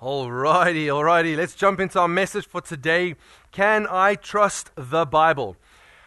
Alrighty, 0.00 0.86
alrighty. 0.86 1.36
Let's 1.36 1.54
jump 1.54 1.78
into 1.78 2.00
our 2.00 2.08
message 2.08 2.46
for 2.46 2.62
today. 2.62 3.16
Can 3.52 3.86
I 3.90 4.14
trust 4.14 4.70
the 4.74 5.04
Bible? 5.04 5.58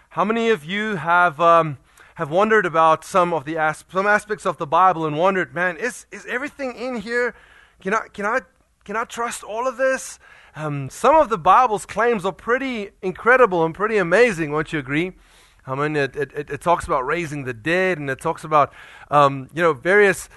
How 0.09 0.25
many 0.25 0.49
of 0.49 0.65
you 0.65 0.95
have 0.95 1.39
um, 1.39 1.77
have 2.15 2.31
wondered 2.31 2.65
about 2.65 3.05
some 3.05 3.35
of 3.35 3.45
the 3.45 3.55
as- 3.55 3.85
some 3.91 4.07
aspects 4.07 4.47
of 4.47 4.57
the 4.57 4.65
Bible 4.65 5.05
and 5.05 5.15
wondered, 5.15 5.53
man, 5.53 5.77
is 5.77 6.07
is 6.11 6.25
everything 6.25 6.75
in 6.75 7.01
here? 7.01 7.35
Can 7.81 7.93
I 7.93 8.07
can 8.11 8.25
I 8.25 8.39
can 8.83 8.95
I 8.95 9.03
trust 9.03 9.43
all 9.43 9.67
of 9.67 9.77
this? 9.77 10.17
Um, 10.55 10.89
some 10.89 11.15
of 11.15 11.29
the 11.29 11.37
Bible's 11.37 11.85
claims 11.85 12.25
are 12.25 12.31
pretty 12.31 12.89
incredible 13.03 13.63
and 13.63 13.75
pretty 13.75 13.97
amazing. 13.97 14.51
Won't 14.51 14.73
you 14.73 14.79
agree? 14.79 15.11
I 15.65 15.75
mean, 15.75 15.95
it, 15.95 16.15
it, 16.15 16.49
it 16.49 16.61
talks 16.61 16.85
about 16.85 17.05
raising 17.05 17.45
the 17.45 17.53
dead, 17.53 17.97
and 17.97 18.09
it 18.09 18.19
talks 18.19 18.43
about 18.43 18.73
um, 19.09 19.49
you 19.53 19.61
know 19.61 19.73
various 19.73 20.29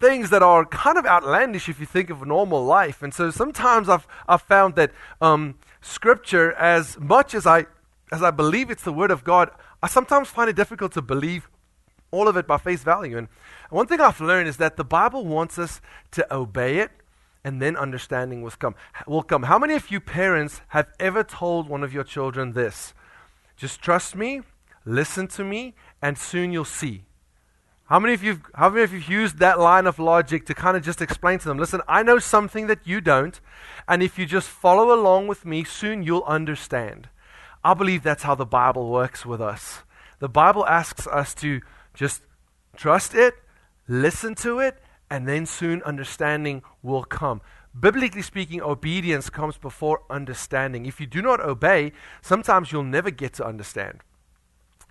things 0.00 0.30
that 0.30 0.42
are 0.42 0.64
kind 0.64 0.98
of 0.98 1.06
outlandish 1.06 1.68
if 1.68 1.80
you 1.80 1.86
think 1.86 2.10
of 2.10 2.26
normal 2.26 2.64
life. 2.64 3.02
And 3.02 3.14
so 3.14 3.30
sometimes 3.30 3.88
I've, 3.88 4.06
I've 4.28 4.42
found 4.42 4.74
that 4.76 4.92
um, 5.20 5.56
Scripture, 5.80 6.52
as 6.52 6.98
much 6.98 7.34
as 7.34 7.46
I, 7.46 7.66
as 8.12 8.22
I 8.22 8.30
believe 8.30 8.70
it's 8.70 8.82
the 8.82 8.92
Word 8.92 9.10
of 9.10 9.24
God, 9.24 9.50
I 9.82 9.88
sometimes 9.88 10.28
find 10.28 10.48
it 10.50 10.56
difficult 10.56 10.92
to 10.92 11.02
believe 11.02 11.48
all 12.10 12.28
of 12.28 12.36
it 12.36 12.46
by 12.46 12.58
face 12.58 12.82
value. 12.82 13.18
And 13.18 13.28
one 13.70 13.86
thing 13.86 14.00
I've 14.00 14.20
learned 14.20 14.48
is 14.48 14.56
that 14.58 14.76
the 14.76 14.84
Bible 14.84 15.26
wants 15.26 15.58
us 15.58 15.80
to 16.12 16.34
obey 16.34 16.78
it, 16.78 16.90
and 17.42 17.60
then 17.60 17.76
understanding 17.76 18.40
will 18.40 18.50
come. 18.52 18.74
Will 19.06 19.22
come. 19.22 19.42
How 19.42 19.58
many 19.58 19.74
of 19.74 19.90
you 19.90 20.00
parents 20.00 20.62
have 20.68 20.88
ever 20.98 21.22
told 21.22 21.68
one 21.68 21.82
of 21.82 21.92
your 21.92 22.04
children 22.04 22.52
this? 22.52 22.94
Just 23.56 23.82
trust 23.82 24.16
me, 24.16 24.42
listen 24.84 25.26
to 25.28 25.44
me, 25.44 25.74
and 26.00 26.16
soon 26.16 26.52
you'll 26.52 26.64
see. 26.64 27.04
How 27.86 27.98
many 27.98 28.14
of 28.14 28.24
you 28.24 28.40
how 28.54 28.70
many 28.70 28.82
of 28.82 28.94
you 28.94 28.98
used 28.98 29.38
that 29.38 29.60
line 29.60 29.86
of 29.86 29.98
logic 29.98 30.46
to 30.46 30.54
kind 30.54 30.76
of 30.76 30.82
just 30.82 31.02
explain 31.02 31.38
to 31.40 31.48
them, 31.48 31.58
listen, 31.58 31.82
I 31.86 32.02
know 32.02 32.18
something 32.18 32.66
that 32.66 32.86
you 32.86 33.02
don't, 33.02 33.38
and 33.86 34.02
if 34.02 34.18
you 34.18 34.24
just 34.24 34.48
follow 34.48 34.94
along 34.94 35.26
with 35.26 35.44
me, 35.44 35.64
soon 35.64 36.02
you'll 36.02 36.22
understand. 36.22 37.08
I 37.62 37.74
believe 37.74 38.02
that's 38.02 38.22
how 38.22 38.34
the 38.34 38.46
Bible 38.46 38.90
works 38.90 39.26
with 39.26 39.40
us. 39.40 39.82
The 40.18 40.30
Bible 40.30 40.66
asks 40.66 41.06
us 41.06 41.34
to 41.36 41.60
just 41.92 42.22
trust 42.74 43.14
it, 43.14 43.34
listen 43.86 44.34
to 44.36 44.60
it, 44.60 44.80
and 45.10 45.28
then 45.28 45.44
soon 45.44 45.82
understanding 45.82 46.62
will 46.82 47.04
come. 47.04 47.42
Biblically 47.78 48.22
speaking, 48.22 48.62
obedience 48.62 49.28
comes 49.28 49.58
before 49.58 50.02
understanding. 50.08 50.86
If 50.86 51.00
you 51.00 51.06
do 51.06 51.20
not 51.20 51.40
obey, 51.40 51.92
sometimes 52.22 52.72
you'll 52.72 52.84
never 52.84 53.10
get 53.10 53.34
to 53.34 53.46
understand. 53.46 54.00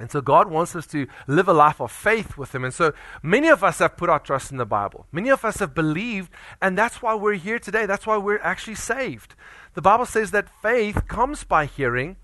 And 0.04 0.12
so 0.12 0.20
God 0.20 0.50
wants 0.50 0.76
us 0.76 0.86
to 0.88 1.08
live 1.28 1.48
a 1.48 1.54
life 1.54 1.80
of 1.80 1.90
faith 1.90 2.38
with 2.38 2.54
Him. 2.54 2.66
And 2.66 2.74
so 2.74 2.92
many 3.22 3.48
of 3.48 3.64
us 3.64 3.80
have 3.80 3.96
put 3.96 4.10
our 4.10 4.20
trust 4.20 4.52
in 4.52 4.58
the 4.58 4.66
Bible. 4.66 5.08
Many 5.14 5.30
of 5.30 5.46
us 5.46 5.60
have 5.60 5.74
believed, 5.74 6.30
and 6.62 6.78
that's 6.78 7.02
why 7.02 7.16
we're 7.16 7.36
here 7.36 7.58
today. 7.58 7.86
That's 7.86 8.06
why 8.06 8.18
we're 8.18 8.42
actually 8.42 8.76
saved. 8.76 9.34
The 9.76 9.82
Bible 9.82 10.06
says 10.06 10.32
that 10.32 10.50
faith 10.62 11.08
comes 11.08 11.46
by 11.46 11.68
hearing, 11.68 12.18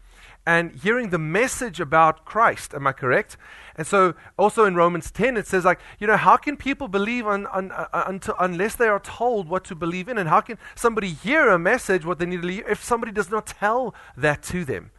and 0.46 0.76
hearing 0.76 1.10
the 1.10 1.18
message 1.18 1.80
about 1.80 2.26
Christ. 2.26 2.74
Am 2.74 2.86
I 2.86 2.92
correct? 2.92 3.38
And 3.78 3.88
so, 3.88 4.14
also 4.38 4.66
in 4.66 4.76
Romans 4.76 5.10
10, 5.10 5.38
it 5.38 5.48
says, 5.48 5.64
like, 5.64 5.80
you 6.00 6.08
know, 6.08 6.18
how 6.18 6.36
can 6.36 6.58
people 6.58 6.90
believe 6.90 7.26
un, 7.28 7.48
un, 7.54 7.72
uh, 7.72 8.04
until, 8.08 8.36
unless 8.42 8.76
they 8.76 8.90
are 8.90 9.00
told 9.00 9.48
what 9.48 9.64
to 9.66 9.76
believe 9.76 10.10
in? 10.10 10.18
And 10.18 10.28
how 10.28 10.42
can 10.42 10.58
somebody 10.76 11.14
hear 11.14 11.48
a 11.48 11.58
message, 11.58 12.04
what 12.04 12.20
they 12.20 12.26
need 12.26 12.42
to 12.42 12.48
hear, 12.50 12.68
if 12.68 12.84
somebody 12.84 13.14
does 13.14 13.32
not 13.32 13.48
tell 13.48 13.96
that 14.18 14.44
to 14.44 14.66
them? 14.66 14.92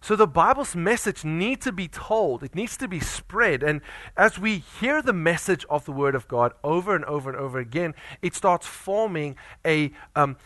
So 0.00 0.16
the 0.16 0.26
Bible's 0.26 0.76
message 0.76 1.24
needs 1.24 1.64
to 1.64 1.72
be 1.72 1.88
told, 1.88 2.42
it 2.42 2.54
needs 2.54 2.76
to 2.78 2.88
be 2.88 3.00
spread. 3.00 3.62
And 3.62 3.80
as 4.16 4.38
we 4.38 4.58
hear 4.58 5.02
the 5.02 5.12
message 5.12 5.64
of 5.68 5.84
the 5.84 5.92
Word 5.92 6.14
of 6.14 6.28
God 6.28 6.52
over 6.62 6.94
and 6.94 7.04
over 7.04 7.30
and 7.30 7.38
over 7.38 7.58
again, 7.58 7.94
it 8.22 8.34
starts 8.34 8.66
forming 8.66 9.36
a, 9.64 9.90
um, 10.14 10.36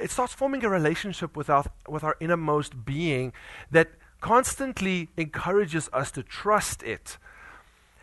it 0.00 0.10
starts 0.10 0.32
forming 0.32 0.64
a 0.64 0.68
relationship 0.68 1.36
with 1.36 1.50
our, 1.50 1.64
with 1.88 2.04
our 2.04 2.16
innermost 2.20 2.84
being 2.84 3.32
that 3.70 3.90
constantly 4.20 5.08
encourages 5.16 5.88
us 5.92 6.10
to 6.12 6.22
trust 6.22 6.82
it. 6.82 7.18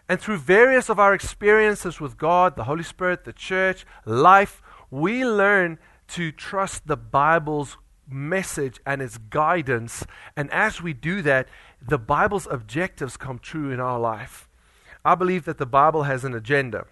And 0.10 0.20
through 0.20 0.38
various 0.38 0.90
of 0.90 1.00
our 1.00 1.14
experiences 1.14 2.00
with 2.00 2.18
God, 2.18 2.56
the 2.56 2.64
Holy 2.64 2.84
Spirit, 2.84 3.26
the 3.26 3.34
church, 3.34 3.86
life, 4.06 4.62
we 4.90 5.26
learn 5.26 5.80
to 6.10 6.32
trust 6.32 6.88
the 6.88 6.96
Bible's 6.96 7.78
message 8.10 8.80
and 8.86 9.02
its 9.02 9.18
guidance. 9.18 10.06
And 10.36 10.52
as 10.52 10.82
we 10.82 10.94
do 10.94 11.22
that, 11.24 11.48
the 11.86 11.98
Bible's 11.98 12.48
objectives 12.50 13.18
come 13.18 13.40
true 13.40 13.72
in 13.72 13.80
our 13.80 14.00
life. 14.00 14.48
I 15.04 15.16
believe 15.16 15.46
that 15.46 15.58
the 15.58 15.66
Bible 15.66 16.04
has 16.04 16.24
an 16.24 16.34
agenda. 16.34 16.86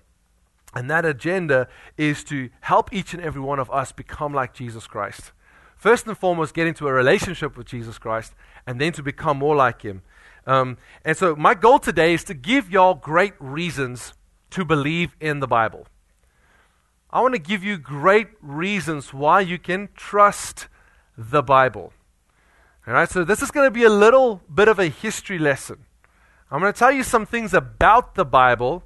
And 0.73 0.89
that 0.89 1.05
agenda 1.05 1.67
is 1.97 2.23
to 2.25 2.49
help 2.61 2.93
each 2.93 3.13
and 3.13 3.23
every 3.23 3.41
one 3.41 3.59
of 3.59 3.71
us 3.71 3.91
become 3.91 4.33
like 4.33 4.53
Jesus 4.53 4.87
Christ. 4.87 5.31
First 5.75 6.07
and 6.07 6.17
foremost, 6.17 6.53
get 6.53 6.67
into 6.67 6.87
a 6.87 6.93
relationship 6.93 7.57
with 7.57 7.67
Jesus 7.67 7.97
Christ, 7.97 8.33
and 8.65 8.79
then 8.79 8.91
to 8.93 9.03
become 9.03 9.37
more 9.37 9.55
like 9.55 9.83
Him. 9.83 10.01
Um, 10.47 10.77
and 11.03 11.15
so, 11.15 11.35
my 11.35 11.53
goal 11.53 11.79
today 11.79 12.13
is 12.13 12.23
to 12.25 12.33
give 12.33 12.69
y'all 12.69 12.93
great 12.93 13.33
reasons 13.39 14.13
to 14.51 14.65
believe 14.65 15.15
in 15.19 15.39
the 15.39 15.47
Bible. 15.47 15.87
I 17.09 17.21
want 17.21 17.33
to 17.33 17.39
give 17.39 17.63
you 17.63 17.77
great 17.77 18.27
reasons 18.41 19.13
why 19.13 19.41
you 19.41 19.57
can 19.57 19.89
trust 19.95 20.67
the 21.17 21.41
Bible. 21.41 21.93
All 22.87 22.93
right, 22.93 23.09
so 23.09 23.23
this 23.23 23.41
is 23.41 23.51
going 23.51 23.65
to 23.65 23.71
be 23.71 23.83
a 23.83 23.89
little 23.89 24.41
bit 24.53 24.67
of 24.67 24.79
a 24.79 24.87
history 24.87 25.39
lesson. 25.39 25.85
I'm 26.51 26.61
going 26.61 26.71
to 26.71 26.77
tell 26.77 26.91
you 26.91 27.03
some 27.03 27.25
things 27.25 27.53
about 27.53 28.15
the 28.15 28.25
Bible, 28.25 28.83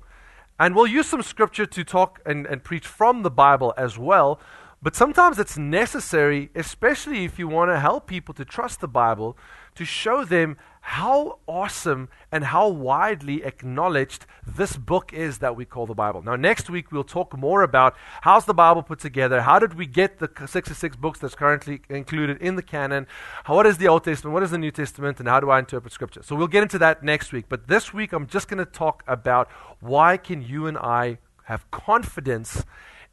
and 0.58 0.76
we'll 0.76 0.88
use 0.88 1.08
some 1.08 1.22
scripture 1.22 1.66
to 1.66 1.84
talk 1.84 2.22
and, 2.26 2.46
and 2.46 2.64
preach 2.64 2.88
from 2.88 3.24
the 3.24 3.30
Bible 3.30 3.74
as 3.78 3.98
well. 3.98 4.40
But 4.82 4.96
sometimes 4.96 5.40
it's 5.40 5.58
necessary, 5.58 6.50
especially 6.56 7.26
if 7.26 7.38
you 7.38 7.50
want 7.50 7.72
to 7.72 7.80
help 7.80 8.08
people 8.08 8.34
to 8.36 8.46
trust 8.46 8.80
the 8.80 8.88
Bible, 8.88 9.38
to 9.76 9.84
show 9.84 10.24
them 10.24 10.58
how 10.90 11.38
awesome 11.46 12.10
and 12.32 12.46
how 12.46 12.68
widely 12.68 13.44
acknowledged 13.44 14.26
this 14.48 14.76
book 14.76 15.14
is 15.14 15.38
that 15.38 15.56
we 15.56 15.64
call 15.64 15.86
the 15.86 15.94
Bible. 15.94 16.24
Now, 16.24 16.36
next 16.36 16.68
week 16.68 16.92
we'll 16.92 17.04
talk 17.04 17.38
more 17.38 17.62
about 17.62 17.96
how's 18.22 18.46
the 18.46 18.56
Bible 18.56 18.82
put 18.82 18.98
together, 18.98 19.42
how 19.42 19.60
did 19.60 19.76
we 19.76 19.86
get 19.86 20.18
the 20.18 20.28
66 20.48 20.96
books 20.96 21.20
that's 21.20 21.36
currently 21.36 21.82
included 21.90 22.42
in 22.42 22.56
the 22.56 22.64
canon, 22.64 23.06
how, 23.44 23.54
what 23.54 23.68
is 23.68 23.78
the 23.78 23.88
Old 23.88 24.04
Testament, 24.04 24.34
what 24.34 24.42
is 24.42 24.50
the 24.50 24.58
New 24.58 24.72
Testament, 24.72 25.20
and 25.20 25.30
how 25.30 25.40
do 25.40 25.52
I 25.52 25.60
interpret 25.60 25.94
Scripture. 25.94 26.24
So 26.24 26.36
we'll 26.36 26.48
get 26.48 26.64
into 26.64 26.80
that 26.80 27.04
next 27.04 27.32
week. 27.32 27.46
But 27.48 27.68
this 27.68 27.94
week 27.94 28.12
I'm 28.12 28.26
just 28.26 28.48
going 28.48 28.58
to 28.58 28.66
talk 28.66 29.04
about 29.08 29.48
why 29.80 30.18
can 30.18 30.42
you 30.42 30.66
and 30.66 30.76
I 30.76 31.20
have 31.44 31.70
confidence 31.70 32.66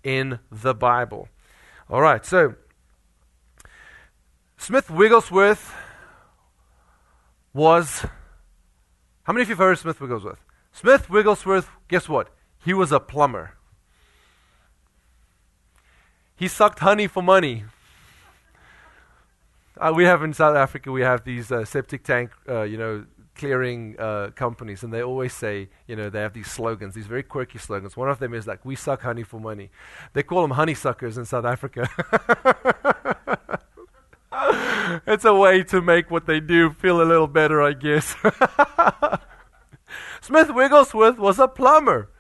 in 0.03 0.38
the 0.50 0.75
Bible. 0.75 1.28
All 1.91 2.00
right, 2.00 2.25
so 2.25 2.54
Smith 4.56 4.91
Wigglesworth 4.91 5.75
was. 7.56 8.05
How 9.25 9.33
many 9.33 9.43
of 9.43 9.49
you 9.49 9.55
have 9.55 9.59
heard 9.59 9.72
of 9.72 9.78
Smith 9.78 10.00
Wigglesworth? 10.00 10.39
Smith 10.72 11.09
Wigglesworth, 11.09 11.71
guess 11.89 12.09
what? 12.09 12.28
He 12.62 12.75
was 12.75 12.93
a 12.93 13.00
plumber. 13.00 13.55
He 16.37 16.49
sucked 16.49 16.81
honey 16.81 17.06
for 17.06 17.22
money. 17.22 17.65
Uh, 19.78 19.93
we 19.95 20.05
have 20.05 20.22
in 20.22 20.34
South 20.34 20.55
Africa, 20.55 20.93
we 20.93 21.00
have 21.00 21.25
these 21.25 21.50
uh, 21.50 21.65
septic 21.65 22.05
tank, 22.05 22.31
uh, 22.49 22.62
you 22.62 22.77
know, 22.77 23.06
clearing 23.34 23.97
uh, 23.99 24.31
companies, 24.34 24.83
and 24.83 24.93
they 24.93 25.03
always 25.03 25.33
say, 25.33 25.69
you 25.87 25.97
know, 25.97 26.09
they 26.11 26.21
have 26.21 26.34
these 26.34 26.50
slogans, 26.50 26.95
these 26.95 27.06
very 27.06 27.22
quirky 27.22 27.59
slogans. 27.59 27.97
One 27.97 28.09
of 28.09 28.19
them 28.19 28.33
is 28.33 28.47
like, 28.47 28.65
"We 28.65 28.77
suck 28.77 29.03
honey 29.03 29.22
for 29.22 29.39
money." 29.39 29.71
They 30.15 30.22
call 30.22 30.43
them 30.43 30.53
honeysuckers 30.53 31.19
in 31.19 31.27
South 31.27 31.45
Africa. 31.45 31.89
it's 35.07 35.25
a 35.25 35.34
way 35.34 35.62
to 35.65 35.81
make 35.81 36.11
what 36.11 36.27
they 36.27 36.41
do 36.41 36.71
feel 36.71 37.01
a 37.01 37.05
little 37.05 37.27
better, 37.27 37.62
I 37.62 37.73
guess. 37.73 38.15
Smith 40.21 40.53
Wigglesworth 40.53 41.19
was 41.19 41.39
a 41.39 41.49
plumber. 41.49 42.11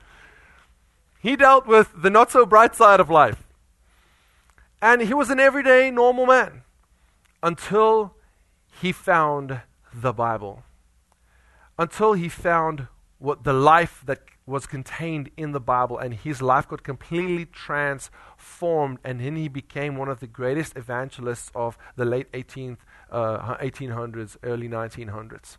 He 1.20 1.36
dealt 1.36 1.66
with 1.66 1.92
the 1.96 2.10
not 2.10 2.30
so 2.30 2.46
bright 2.46 2.74
side 2.74 3.00
of 3.00 3.10
life. 3.10 3.42
And 4.80 5.02
he 5.02 5.14
was 5.14 5.30
an 5.30 5.40
everyday, 5.40 5.90
normal 5.90 6.26
man 6.26 6.62
until 7.42 8.14
he 8.80 8.92
found 8.92 9.60
the 9.92 10.12
Bible. 10.12 10.62
Until 11.78 12.12
he 12.12 12.28
found 12.28 12.86
what 13.18 13.44
the 13.44 13.52
life 13.52 14.02
that 14.06 14.20
was 14.46 14.66
contained 14.66 15.30
in 15.36 15.52
the 15.52 15.60
Bible, 15.60 15.98
and 15.98 16.14
his 16.14 16.40
life 16.40 16.68
got 16.68 16.84
completely 16.84 17.44
transformed, 17.46 18.98
and 19.04 19.20
then 19.20 19.36
he 19.36 19.48
became 19.48 19.96
one 19.96 20.08
of 20.08 20.20
the 20.20 20.26
greatest 20.26 20.76
evangelists 20.76 21.50
of 21.54 21.76
the 21.96 22.04
late 22.04 22.30
18th, 22.32 22.78
uh, 23.10 23.56
1800s, 23.56 24.36
early 24.44 24.68
1900s. 24.68 25.56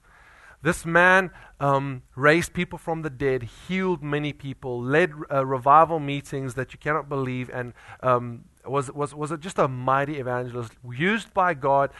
This 0.61 0.85
man 0.85 1.31
um, 1.59 2.01
raised 2.15 2.53
people 2.53 2.79
from 2.79 3.03
the 3.03 3.09
dead, 3.09 3.43
healed 3.67 4.01
many 4.01 4.33
people, 4.33 4.81
led 4.81 5.11
uh, 5.31 5.45
revival 5.45 5.99
meetings 5.99 6.55
that 6.55 6.73
you 6.73 6.79
cannot 6.79 7.07
believe, 7.07 7.49
and 7.53 7.73
um, 8.01 8.45
was, 8.65 8.91
was, 8.91 9.13
was 9.13 9.31
just 9.39 9.59
a 9.59 9.67
mighty 9.67 10.17
evangelist 10.17 10.73
used 10.89 11.33
by 11.33 11.53
God. 11.53 11.91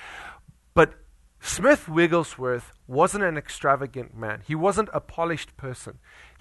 But 0.73 0.95
Smith 1.39 1.87
Wigglesworth 1.87 2.71
wasn't 2.87 3.23
an 3.23 3.37
extravagant 3.37 4.15
man, 4.15 4.41
he 4.45 4.55
wasn't 4.55 4.89
a 4.93 5.01
polished 5.01 5.55
person. 5.55 5.99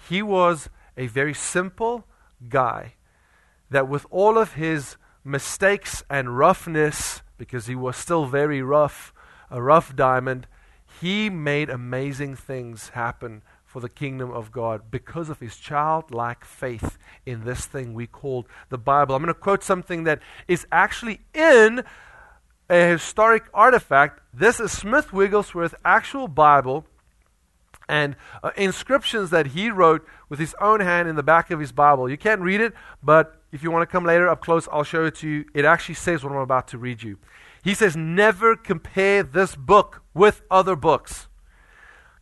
He 0.09 0.21
was 0.21 0.69
a 0.95 1.07
very 1.07 1.33
simple 1.33 2.05
guy 2.49 2.95
that, 3.69 3.87
with 3.87 4.05
all 4.09 4.37
of 4.37 4.53
his 4.53 4.97
mistakes 5.23 6.03
and 6.09 6.37
roughness, 6.37 7.21
because 7.37 7.67
he 7.67 7.75
was 7.75 7.97
still 7.97 8.25
very 8.25 8.61
rough, 8.61 9.13
a 9.51 9.61
rough 9.61 9.95
diamond, 9.95 10.47
he 11.01 11.29
made 11.29 11.69
amazing 11.69 12.35
things 12.35 12.89
happen 12.89 13.41
for 13.65 13.81
the 13.81 13.89
kingdom 13.89 14.31
of 14.31 14.51
God 14.51 14.89
because 14.89 15.29
of 15.29 15.39
his 15.39 15.57
childlike 15.57 16.45
faith 16.45 16.97
in 17.25 17.43
this 17.43 17.65
thing 17.65 17.93
we 17.93 18.07
called 18.07 18.47
the 18.69 18.77
Bible. 18.77 19.13
I'm 19.13 19.21
going 19.21 19.33
to 19.33 19.39
quote 19.39 19.63
something 19.63 20.05
that 20.05 20.21
is 20.47 20.65
actually 20.71 21.19
in 21.33 21.83
a 22.69 22.87
historic 22.87 23.43
artifact. 23.53 24.21
This 24.33 24.59
is 24.59 24.71
Smith 24.71 25.13
Wigglesworth's 25.13 25.75
actual 25.83 26.27
Bible 26.27 26.85
and 27.87 28.15
uh, 28.43 28.51
inscriptions 28.57 29.29
that 29.29 29.47
he 29.47 29.69
wrote 29.69 30.05
with 30.29 30.39
his 30.39 30.55
own 30.59 30.79
hand 30.79 31.07
in 31.07 31.15
the 31.15 31.23
back 31.23 31.51
of 31.51 31.59
his 31.59 31.71
Bible. 31.71 32.09
You 32.09 32.17
can't 32.17 32.41
read 32.41 32.61
it, 32.61 32.73
but 33.01 33.41
if 33.51 33.63
you 33.63 33.71
want 33.71 33.83
to 33.83 33.91
come 33.91 34.05
later 34.05 34.27
up 34.27 34.41
close, 34.41 34.67
I'll 34.71 34.83
show 34.83 35.05
it 35.05 35.15
to 35.15 35.27
you. 35.27 35.45
It 35.53 35.65
actually 35.65 35.95
says 35.95 36.23
what 36.23 36.31
I'm 36.31 36.39
about 36.39 36.67
to 36.69 36.77
read 36.77 37.01
you. 37.01 37.17
He 37.63 37.73
says, 37.73 37.95
Never 37.95 38.55
compare 38.55 39.23
this 39.23 39.55
book 39.55 40.03
with 40.13 40.41
other 40.51 40.75
books. 40.75 41.27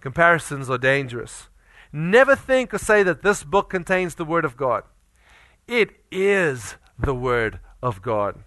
Comparisons 0.02 0.70
are 0.70 0.78
dangerous. 0.78 1.50
Never 1.92 2.36
think 2.36 2.74
or 2.74 2.78
say 2.78 3.04
that 3.04 3.22
this 3.22 3.44
book 3.44 3.70
contains 3.70 4.16
the 4.16 4.26
Word 4.26 4.46
of 4.46 4.58
God. 4.58 4.84
It 5.68 5.92
is 6.12 6.76
the 7.00 7.16
Word 7.16 7.60
of 7.82 8.02
God. 8.02 8.44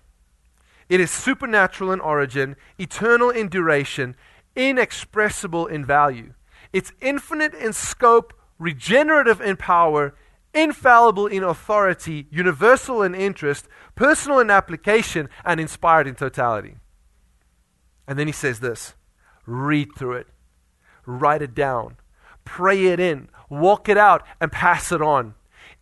It 0.88 1.00
is 1.00 1.10
supernatural 1.10 1.92
in 1.92 2.00
origin, 2.00 2.56
eternal 2.78 3.30
in 3.30 3.48
duration, 3.48 4.16
inexpressible 4.54 5.66
in 5.66 5.84
value. 5.84 6.32
It's 6.72 6.92
infinite 7.00 7.54
in 7.54 7.72
scope, 7.72 8.34
regenerative 8.58 9.40
in 9.40 9.56
power, 9.56 10.14
infallible 10.54 11.26
in 11.26 11.42
authority, 11.42 12.26
universal 12.30 13.02
in 13.02 13.14
interest, 13.14 13.66
personal 13.94 14.38
in 14.38 14.50
application, 14.50 15.28
and 15.44 15.60
inspired 15.60 16.06
in 16.06 16.14
totality. 16.14 16.76
And 18.06 18.18
then 18.18 18.26
he 18.26 18.32
says 18.32 18.60
this 18.60 18.94
read 19.46 19.88
through 19.96 20.14
it, 20.14 20.26
write 21.06 21.42
it 21.42 21.54
down, 21.54 21.96
pray 22.44 22.86
it 22.86 23.00
in, 23.00 23.28
walk 23.48 23.88
it 23.88 23.96
out, 23.96 24.26
and 24.40 24.52
pass 24.52 24.92
it 24.92 25.02
on. 25.02 25.34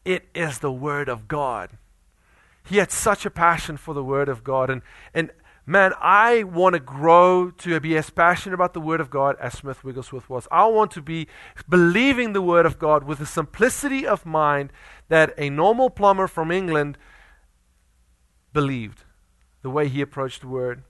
It 0.04 0.28
is 0.34 0.60
the 0.60 0.72
Word 0.72 1.08
of 1.08 1.26
God. 1.26 1.70
He 2.64 2.78
had 2.78 2.90
such 2.90 3.24
a 3.24 3.30
passion 3.30 3.76
for 3.76 3.94
the 3.94 4.04
Word 4.04 4.28
of 4.28 4.44
God. 4.44 4.70
And, 4.70 4.82
and 5.14 5.30
man, 5.66 5.92
I 6.00 6.44
want 6.44 6.74
to 6.74 6.80
grow 6.80 7.50
to 7.50 7.80
be 7.80 7.96
as 7.96 8.08
passionate 8.08 8.54
about 8.54 8.72
the 8.72 8.80
Word 8.80 9.00
of 9.00 9.10
God 9.10 9.36
as 9.40 9.54
Smith 9.54 9.82
Wigglesworth 9.82 10.30
was. 10.30 10.46
I 10.50 10.66
want 10.66 10.92
to 10.92 11.02
be 11.02 11.26
believing 11.68 12.32
the 12.32 12.42
Word 12.42 12.64
of 12.64 12.78
God 12.78 13.02
with 13.04 13.18
the 13.18 13.26
simplicity 13.26 14.06
of 14.06 14.24
mind 14.24 14.72
that 15.08 15.34
a 15.36 15.50
normal 15.50 15.90
plumber 15.90 16.28
from 16.28 16.52
England 16.52 16.96
believed, 18.52 19.02
the 19.62 19.70
way 19.70 19.88
he 19.88 20.00
approached 20.00 20.42
the 20.42 20.48
Word. 20.48 20.84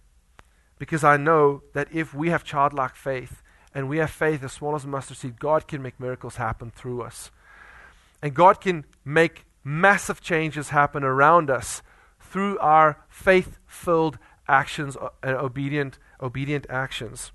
Because 0.79 1.02
I 1.02 1.17
know 1.17 1.62
that 1.72 1.88
if 1.90 2.12
we 2.12 2.29
have 2.29 2.44
childlike 2.44 2.94
faith 2.94 3.43
and 3.75 3.88
we 3.88 3.96
have 3.96 4.11
faith 4.11 4.43
as 4.44 4.52
small 4.52 4.75
as 4.75 4.84
a 4.84 4.88
mustard 4.88 5.17
seed, 5.17 5.40
God 5.40 5.67
can 5.67 5.82
make 5.82 5.99
miracles 5.99 6.37
happen 6.37 6.70
through 6.70 7.00
us. 7.00 7.31
And 8.20 8.34
God 8.34 8.61
can 8.61 8.84
make 9.05 9.46
massive 9.64 10.20
changes 10.20 10.69
happen 10.69 11.02
around 11.02 11.49
us 11.50 11.82
through 12.20 12.58
our 12.58 13.05
faith 13.08 13.58
filled 13.67 14.19
actions 14.48 14.96
uh, 14.96 15.08
and 15.22 15.37
obedient, 15.37 15.98
obedient 16.20 16.66
actions. 16.69 17.32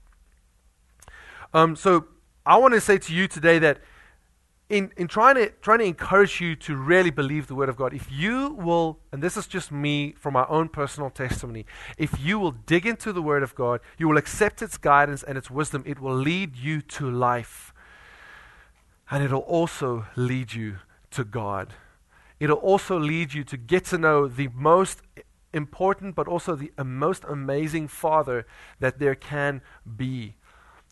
Um, 1.54 1.76
so 1.76 2.08
I 2.46 2.58
want 2.58 2.74
to 2.74 2.82
say 2.82 2.98
to 2.98 3.14
you 3.14 3.28
today 3.28 3.60
that 3.60 3.80
in, 4.72 4.90
in 4.96 5.10
trying, 5.10 5.36
to, 5.36 5.50
trying 5.62 5.80
to 5.80 5.86
encourage 5.86 6.40
you 6.40 6.56
to 6.56 6.78
really 6.78 7.10
believe 7.10 7.48
the 7.48 7.56
Word 7.56 7.68
of 7.68 7.76
God, 7.76 7.94
if 7.94 8.10
you 8.10 8.54
will, 8.54 9.00
and 9.12 9.22
this 9.22 9.36
is 9.36 9.46
just 9.46 9.70
me 9.70 10.14
from 10.18 10.34
my 10.34 10.46
own 10.48 10.70
personal 10.70 11.10
testimony, 11.10 11.66
if 11.98 12.18
you 12.22 12.40
will 12.40 12.52
dig 12.52 12.86
into 12.86 13.12
the 13.12 13.22
Word 13.22 13.44
of 13.44 13.54
God, 13.54 13.82
you 13.98 14.08
will 14.08 14.18
accept 14.18 14.62
its 14.62 14.78
guidance 14.78 15.24
and 15.24 15.38
its 15.38 15.52
wisdom, 15.52 15.84
it 15.86 16.00
will 16.00 16.16
lead 16.16 16.56
you 16.56 16.82
to 16.82 17.12
life. 17.12 17.74
And 19.10 19.22
it'll 19.22 19.40
also 19.40 20.06
lead 20.16 20.54
you 20.54 20.78
to 21.12 21.26
God. 21.26 21.74
It'll 22.40 22.56
also 22.56 22.98
lead 22.98 23.34
you 23.34 23.44
to 23.44 23.58
get 23.58 23.84
to 23.86 23.98
know 23.98 24.28
the 24.28 24.48
most 24.56 25.02
important, 25.54 26.16
but 26.16 26.28
also 26.28 26.56
the 26.56 26.72
most 26.84 27.24
amazing 27.26 27.88
Father 27.88 28.46
that 28.80 29.00
there 29.00 29.16
can 29.16 29.62
be. 29.98 30.36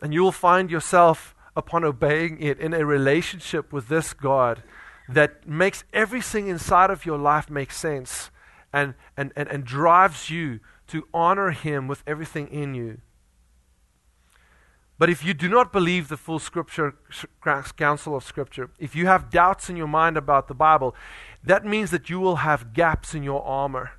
And 0.01 0.13
you 0.13 0.21
will 0.21 0.31
find 0.31 0.71
yourself, 0.71 1.35
upon 1.55 1.83
obeying 1.83 2.41
it, 2.41 2.59
in 2.59 2.73
a 2.73 2.85
relationship 2.85 3.73
with 3.73 3.87
this 3.87 4.13
God 4.13 4.63
that 5.07 5.47
makes 5.47 5.83
everything 5.91 6.47
inside 6.47 6.89
of 6.89 7.05
your 7.05 7.17
life 7.17 7.49
make 7.49 7.71
sense 7.71 8.29
and, 8.71 8.93
and, 9.17 9.33
and, 9.35 9.49
and 9.49 9.65
drives 9.65 10.29
you 10.29 10.59
to 10.87 11.07
honor 11.13 11.51
Him 11.51 11.87
with 11.87 12.03
everything 12.05 12.47
in 12.47 12.75
you. 12.75 13.01
But 14.99 15.09
if 15.09 15.23
you 15.23 15.33
do 15.33 15.47
not 15.47 15.71
believe 15.71 16.09
the 16.09 16.17
full 16.17 16.39
scripture 16.39 16.95
counsel 17.77 18.15
of 18.15 18.23
scripture, 18.23 18.69
if 18.77 18.95
you 18.95 19.07
have 19.07 19.29
doubts 19.29 19.69
in 19.69 19.77
your 19.77 19.87
mind 19.87 20.17
about 20.17 20.49
the 20.49 20.53
Bible, 20.53 20.93
that 21.41 21.65
means 21.65 21.89
that 21.91 22.09
you 22.09 22.19
will 22.19 22.37
have 22.37 22.73
gaps 22.73 23.15
in 23.15 23.23
your 23.23 23.41
armor 23.43 23.91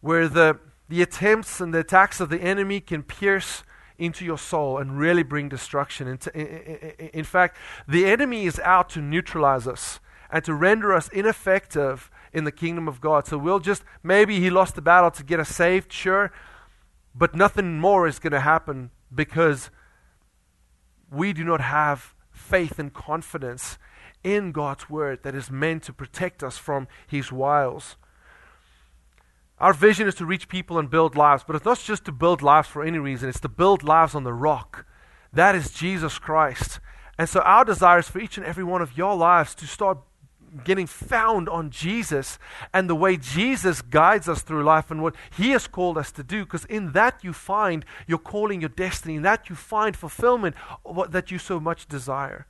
where 0.00 0.28
the, 0.28 0.58
the 0.88 1.02
attempts 1.02 1.60
and 1.60 1.74
the 1.74 1.80
attacks 1.80 2.20
of 2.20 2.28
the 2.28 2.40
enemy 2.40 2.80
can 2.80 3.02
pierce 3.02 3.62
into 3.98 4.24
your 4.24 4.38
soul 4.38 4.78
and 4.78 4.98
really 4.98 5.22
bring 5.22 5.48
destruction. 5.48 6.08
In, 6.08 6.18
in, 6.34 7.10
in 7.12 7.24
fact, 7.24 7.56
the 7.86 8.06
enemy 8.06 8.46
is 8.46 8.58
out 8.60 8.88
to 8.90 9.00
neutralize 9.00 9.66
us 9.66 10.00
and 10.30 10.44
to 10.44 10.54
render 10.54 10.94
us 10.94 11.08
ineffective 11.08 12.10
in 12.32 12.44
the 12.44 12.52
kingdom 12.52 12.88
of 12.88 13.00
God. 13.00 13.26
So 13.26 13.36
we'll 13.36 13.58
just, 13.58 13.82
maybe 14.02 14.40
he 14.40 14.48
lost 14.48 14.74
the 14.74 14.82
battle 14.82 15.10
to 15.10 15.22
get 15.22 15.40
us 15.40 15.48
saved, 15.48 15.92
sure, 15.92 16.32
but 17.14 17.34
nothing 17.34 17.78
more 17.78 18.06
is 18.06 18.18
going 18.18 18.32
to 18.32 18.40
happen 18.40 18.90
because 19.14 19.70
we 21.10 21.32
do 21.32 21.44
not 21.44 21.60
have 21.60 22.14
faith 22.30 22.78
and 22.78 22.94
confidence 22.94 23.78
in 24.22 24.52
God's 24.52 24.88
word 24.88 25.22
that 25.24 25.34
is 25.34 25.50
meant 25.50 25.82
to 25.84 25.92
protect 25.92 26.42
us 26.42 26.56
from 26.56 26.86
his 27.06 27.32
wiles. 27.32 27.96
Our 29.60 29.74
vision 29.74 30.08
is 30.08 30.14
to 30.16 30.26
reach 30.26 30.48
people 30.48 30.78
and 30.78 30.88
build 30.88 31.16
lives, 31.16 31.44
but 31.46 31.54
it's 31.54 31.64
not 31.64 31.78
just 31.78 32.06
to 32.06 32.12
build 32.12 32.40
lives 32.40 32.68
for 32.68 32.82
any 32.82 32.98
reason, 32.98 33.28
it's 33.28 33.40
to 33.40 33.48
build 33.48 33.82
lives 33.82 34.14
on 34.14 34.24
the 34.24 34.32
rock. 34.32 34.86
That 35.32 35.54
is 35.54 35.70
Jesus 35.70 36.18
Christ. 36.18 36.80
And 37.18 37.28
so 37.28 37.40
our 37.40 37.64
desire 37.64 37.98
is 37.98 38.08
for 38.08 38.18
each 38.18 38.38
and 38.38 38.46
every 38.46 38.64
one 38.64 38.80
of 38.80 38.96
your 38.96 39.14
lives 39.14 39.54
to 39.56 39.66
start 39.66 39.98
getting 40.64 40.86
found 40.86 41.48
on 41.48 41.70
Jesus 41.70 42.38
and 42.72 42.88
the 42.88 42.94
way 42.94 43.16
Jesus 43.16 43.82
guides 43.82 44.28
us 44.28 44.42
through 44.42 44.64
life 44.64 44.90
and 44.90 45.02
what 45.02 45.14
He 45.36 45.50
has 45.50 45.66
called 45.66 45.98
us 45.98 46.10
to 46.12 46.22
do. 46.22 46.44
Because 46.44 46.64
in 46.64 46.92
that 46.92 47.22
you 47.22 47.32
find 47.32 47.84
your 48.06 48.18
calling, 48.18 48.60
your 48.60 48.70
destiny. 48.70 49.16
In 49.16 49.22
that 49.22 49.48
you 49.50 49.54
find 49.54 49.94
fulfillment 49.94 50.56
what, 50.82 51.12
that 51.12 51.30
you 51.30 51.38
so 51.38 51.60
much 51.60 51.86
desire. 51.86 52.46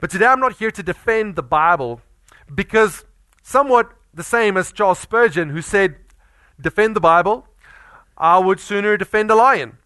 But 0.00 0.10
today 0.10 0.26
I'm 0.26 0.40
not 0.40 0.56
here 0.56 0.72
to 0.72 0.82
defend 0.82 1.36
the 1.36 1.42
Bible 1.42 2.00
because 2.52 3.04
somewhat 3.42 3.92
the 4.16 4.24
same 4.24 4.56
as 4.56 4.72
Charles 4.72 4.98
Spurgeon, 4.98 5.50
who 5.50 5.62
said, 5.62 5.96
Defend 6.58 6.96
the 6.96 7.00
Bible, 7.00 7.46
I 8.16 8.38
would 8.38 8.58
sooner 8.58 8.96
defend 8.96 9.30
a 9.30 9.34
lion. 9.34 9.76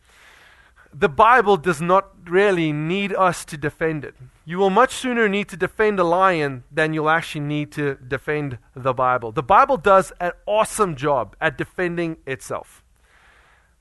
The 0.94 1.08
Bible 1.08 1.56
does 1.56 1.82
not 1.82 2.28
really 2.28 2.72
need 2.72 3.12
us 3.12 3.44
to 3.46 3.56
defend 3.56 4.04
it. 4.04 4.14
You 4.44 4.58
will 4.58 4.70
much 4.70 4.94
sooner 4.94 5.28
need 5.28 5.48
to 5.48 5.56
defend 5.56 5.98
a 5.98 6.04
lion 6.04 6.62
than 6.70 6.94
you'll 6.94 7.10
actually 7.10 7.42
need 7.42 7.72
to 7.72 7.96
defend 7.96 8.58
the 8.74 8.94
Bible. 8.94 9.32
The 9.32 9.42
Bible 9.42 9.76
does 9.76 10.12
an 10.20 10.32
awesome 10.46 10.94
job 10.94 11.36
at 11.40 11.58
defending 11.58 12.16
itself. 12.24 12.84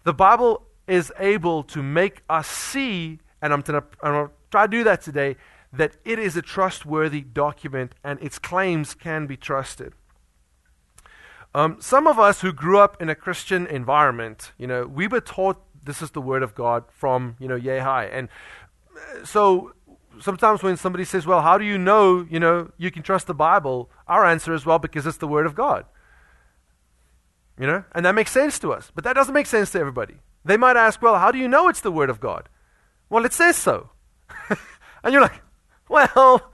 The 0.04 0.14
Bible 0.14 0.64
is 0.88 1.14
able 1.20 1.62
to 1.64 1.84
make 1.84 2.24
us 2.28 2.48
see, 2.48 3.20
and 3.42 3.54
I'm 3.54 3.62
going 3.62 3.82
to 3.82 4.32
try 4.50 4.66
to 4.66 4.72
do 4.72 4.84
that 4.84 5.02
today, 5.02 5.36
that 5.72 5.98
it 6.04 6.18
is 6.18 6.36
a 6.36 6.42
trustworthy 6.42 7.22
document 7.22 7.94
and 8.04 8.20
its 8.20 8.40
claims 8.40 8.96
can 8.96 9.28
be 9.28 9.38
trusted. 9.38 9.94
Um, 11.56 11.78
some 11.80 12.06
of 12.06 12.20
us 12.20 12.42
who 12.42 12.54
grew 12.54 12.80
up 12.80 13.02
in 13.02 13.10
a 13.10 13.16
Christian 13.16 13.66
environment, 13.68 14.52
you 14.58 14.68
know, 14.68 14.86
we 14.86 15.08
were 15.08 15.22
taught 15.22 15.58
this 15.84 16.02
is 16.02 16.12
the 16.12 16.22
word 16.22 16.44
of 16.44 16.54
God 16.54 16.84
from, 16.90 17.36
you 17.40 17.48
know, 17.48 17.60
high. 17.60 18.06
And 18.06 18.30
uh, 18.96 19.26
so 19.26 19.74
sometimes 20.20 20.62
when 20.62 20.78
somebody 20.78 21.06
says, 21.06 21.26
well, 21.26 21.42
how 21.42 21.58
do 21.58 21.66
you 21.66 21.78
know, 21.78 22.26
you 22.30 22.40
know, 22.40 22.72
you 22.78 22.92
can 22.92 23.02
trust 23.02 23.28
the 23.28 23.34
Bible? 23.34 23.90
Our 24.08 24.26
answer 24.26 24.54
is, 24.54 24.66
well, 24.66 24.80
because 24.80 25.08
it's 25.08 25.18
the 25.18 25.28
word 25.28 25.46
of 25.46 25.56
God. 25.56 25.86
You 27.60 27.68
know, 27.68 27.84
and 27.94 28.06
that 28.06 28.16
makes 28.16 28.32
sense 28.32 28.58
to 28.60 28.72
us. 28.72 28.92
But 28.94 29.04
that 29.04 29.14
doesn't 29.14 29.34
make 29.34 29.48
sense 29.48 29.72
to 29.72 29.80
everybody. 29.80 30.16
They 30.46 30.56
might 30.56 30.78
ask, 30.78 31.02
well, 31.02 31.18
how 31.18 31.32
do 31.32 31.38
you 31.38 31.48
know 31.48 31.68
it's 31.68 31.82
the 31.82 31.92
word 31.92 32.10
of 32.10 32.20
God? 32.20 32.48
Well, 33.10 33.26
it 33.26 33.34
says 33.34 33.58
so. 33.58 33.90
and 35.04 35.12
you're 35.12 35.22
like, 35.22 35.42
well, 35.90 36.52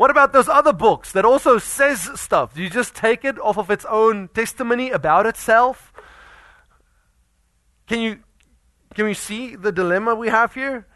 what 0.00 0.10
about 0.10 0.32
those 0.32 0.48
other 0.48 0.72
books 0.72 1.12
that 1.12 1.26
also 1.26 1.58
says 1.58 2.08
stuff? 2.18 2.54
Do 2.54 2.62
you 2.62 2.70
just 2.70 2.94
take 2.94 3.22
it 3.22 3.38
off 3.38 3.58
of 3.58 3.70
its 3.70 3.84
own 3.84 4.28
testimony 4.28 4.90
about 4.90 5.26
itself? 5.26 5.92
Can 7.86 8.00
you 8.00 8.20
can 8.94 9.04
we 9.04 9.12
see 9.12 9.56
the 9.56 9.70
dilemma 9.70 10.14
we 10.14 10.28
have 10.28 10.54
here? 10.54 10.86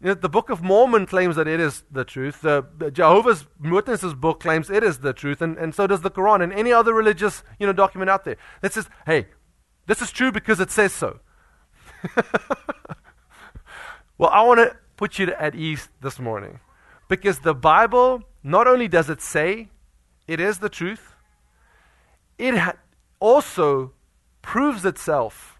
You 0.00 0.06
know, 0.06 0.14
the 0.14 0.30
Book 0.30 0.48
of 0.48 0.62
Mormon 0.62 1.04
claims 1.04 1.36
that 1.36 1.46
it 1.46 1.60
is 1.60 1.84
the 1.90 2.06
truth. 2.06 2.40
The, 2.40 2.66
the 2.78 2.90
Jehovah's 2.90 3.44
Witnesses 3.60 4.14
book 4.14 4.40
claims 4.40 4.70
it 4.70 4.82
is 4.82 5.00
the 5.00 5.12
truth, 5.12 5.42
and, 5.42 5.58
and 5.58 5.74
so 5.74 5.86
does 5.86 6.00
the 6.00 6.10
Quran 6.10 6.42
and 6.42 6.50
any 6.50 6.72
other 6.72 6.94
religious 6.94 7.42
you 7.58 7.66
know, 7.66 7.74
document 7.74 8.08
out 8.08 8.24
there 8.24 8.38
that 8.62 8.72
says, 8.72 8.88
hey, 9.04 9.26
this 9.84 10.00
is 10.00 10.10
true 10.10 10.32
because 10.32 10.58
it 10.58 10.70
says 10.70 10.94
so. 10.94 11.20
well, 14.16 14.30
I 14.30 14.40
want 14.40 14.60
to 14.60 14.74
put 14.96 15.18
you 15.18 15.34
at 15.34 15.54
ease 15.54 15.90
this 16.00 16.18
morning 16.18 16.60
because 17.08 17.40
the 17.40 17.54
Bible 17.54 18.22
not 18.44 18.68
only 18.68 18.86
does 18.86 19.10
it 19.10 19.20
say 19.20 19.70
it 20.28 20.38
is 20.38 20.58
the 20.58 20.68
truth, 20.68 21.14
it 22.38 22.56
ha- 22.56 22.76
also 23.18 23.92
proves 24.42 24.84
itself 24.84 25.58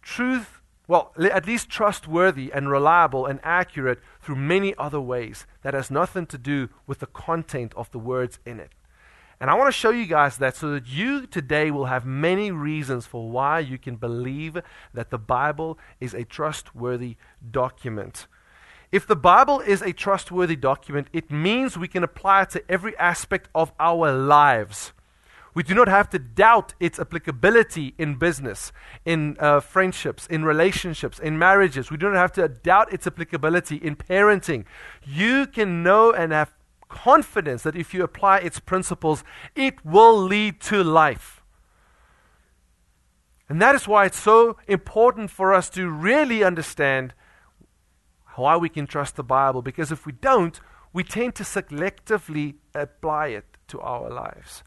truth 0.00 0.62
well, 0.88 1.12
at 1.18 1.46
least 1.46 1.70
trustworthy 1.70 2.52
and 2.52 2.70
reliable 2.70 3.24
and 3.24 3.40
accurate 3.42 4.00
through 4.20 4.36
many 4.36 4.74
other 4.76 5.00
ways 5.00 5.46
that 5.62 5.74
has 5.74 5.90
nothing 5.90 6.26
to 6.26 6.36
do 6.36 6.68
with 6.86 6.98
the 6.98 7.06
content 7.06 7.72
of 7.76 7.90
the 7.92 7.98
words 7.98 8.40
in 8.44 8.58
it. 8.60 8.72
And 9.40 9.48
I 9.48 9.54
want 9.54 9.68
to 9.68 9.72
show 9.72 9.90
you 9.90 10.06
guys 10.06 10.36
that 10.36 10.54
so 10.54 10.70
that 10.72 10.86
you 10.86 11.26
today 11.26 11.70
will 11.70 11.86
have 11.86 12.04
many 12.04 12.50
reasons 12.50 13.06
for 13.06 13.30
why 13.30 13.60
you 13.60 13.78
can 13.78 13.96
believe 13.96 14.58
that 14.92 15.10
the 15.10 15.18
Bible 15.18 15.78
is 15.98 16.14
a 16.14 16.24
trustworthy 16.24 17.16
document. 17.50 18.26
If 18.92 19.06
the 19.06 19.16
Bible 19.16 19.60
is 19.60 19.80
a 19.80 19.94
trustworthy 19.94 20.54
document, 20.54 21.08
it 21.14 21.30
means 21.30 21.78
we 21.78 21.88
can 21.88 22.04
apply 22.04 22.42
it 22.42 22.50
to 22.50 22.70
every 22.70 22.96
aspect 22.98 23.48
of 23.54 23.72
our 23.80 24.12
lives. 24.12 24.92
We 25.54 25.62
do 25.62 25.74
not 25.74 25.88
have 25.88 26.10
to 26.10 26.18
doubt 26.18 26.74
its 26.78 26.98
applicability 26.98 27.94
in 27.96 28.16
business, 28.16 28.70
in 29.06 29.36
uh, 29.38 29.60
friendships, 29.60 30.26
in 30.26 30.44
relationships, 30.44 31.18
in 31.18 31.38
marriages. 31.38 31.90
We 31.90 31.96
do 31.96 32.10
not 32.10 32.16
have 32.16 32.32
to 32.32 32.48
doubt 32.48 32.92
its 32.92 33.06
applicability 33.06 33.76
in 33.76 33.96
parenting. 33.96 34.64
You 35.04 35.46
can 35.46 35.82
know 35.82 36.12
and 36.12 36.32
have 36.32 36.54
confidence 36.90 37.62
that 37.62 37.76
if 37.76 37.94
you 37.94 38.02
apply 38.02 38.38
its 38.38 38.60
principles, 38.60 39.24
it 39.54 39.84
will 39.84 40.16
lead 40.16 40.60
to 40.62 40.84
life. 40.84 41.42
And 43.48 43.60
that 43.60 43.74
is 43.74 43.88
why 43.88 44.06
it's 44.06 44.20
so 44.20 44.56
important 44.66 45.30
for 45.30 45.52
us 45.52 45.68
to 45.70 45.90
really 45.90 46.44
understand 46.44 47.12
why 48.36 48.56
we 48.56 48.68
can 48.68 48.86
trust 48.86 49.16
the 49.16 49.22
Bible, 49.22 49.62
because 49.62 49.92
if 49.92 50.06
we 50.06 50.12
don't, 50.12 50.60
we 50.92 51.04
tend 51.04 51.34
to 51.36 51.42
selectively 51.42 52.56
apply 52.74 53.28
it 53.28 53.44
to 53.68 53.80
our 53.80 54.10
lives. 54.10 54.62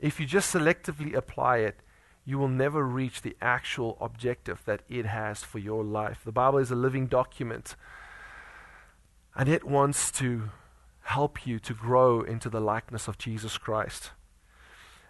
If 0.00 0.20
you 0.20 0.26
just 0.26 0.54
selectively 0.54 1.14
apply 1.14 1.58
it, 1.58 1.80
you 2.24 2.38
will 2.38 2.48
never 2.48 2.84
reach 2.84 3.22
the 3.22 3.36
actual 3.40 3.96
objective 4.00 4.62
that 4.64 4.82
it 4.88 5.06
has 5.06 5.44
for 5.44 5.58
your 5.58 5.84
life. 5.84 6.22
The 6.24 6.32
Bible 6.32 6.58
is 6.58 6.70
a 6.70 6.74
living 6.74 7.06
document, 7.06 7.76
and 9.34 9.48
it 9.48 9.64
wants 9.64 10.10
to 10.12 10.50
help 11.02 11.46
you 11.46 11.58
to 11.60 11.72
grow 11.72 12.22
into 12.22 12.50
the 12.50 12.60
likeness 12.60 13.06
of 13.06 13.16
Jesus 13.16 13.56
Christ. 13.58 14.10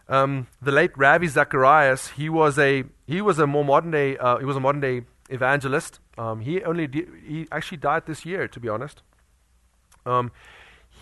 Um, 0.09 0.47
the 0.61 0.71
late 0.71 0.93
Ravi 0.97 1.27
Zacharias, 1.27 2.11
he 2.11 2.29
was 2.29 2.59
a 2.59 2.85
he 3.07 3.21
was 3.21 3.39
a 3.39 3.47
more 3.47 3.65
modern 3.65 3.91
day 3.91 4.17
uh, 4.19 4.39
he 4.39 4.45
was 4.45 4.57
a 4.57 4.61
modern 4.61 4.81
day 4.81 5.03
evangelist. 5.29 6.01
Um, 6.19 6.41
he 6.41 6.63
only 6.63 6.87
di- 6.87 7.07
he 7.27 7.49
actually 7.51 7.79
died 7.79 8.07
this 8.07 8.25
year, 8.25 8.49
to 8.49 8.61
be 8.61 8.69
honest. 8.69 9.03
Um, 10.05 10.31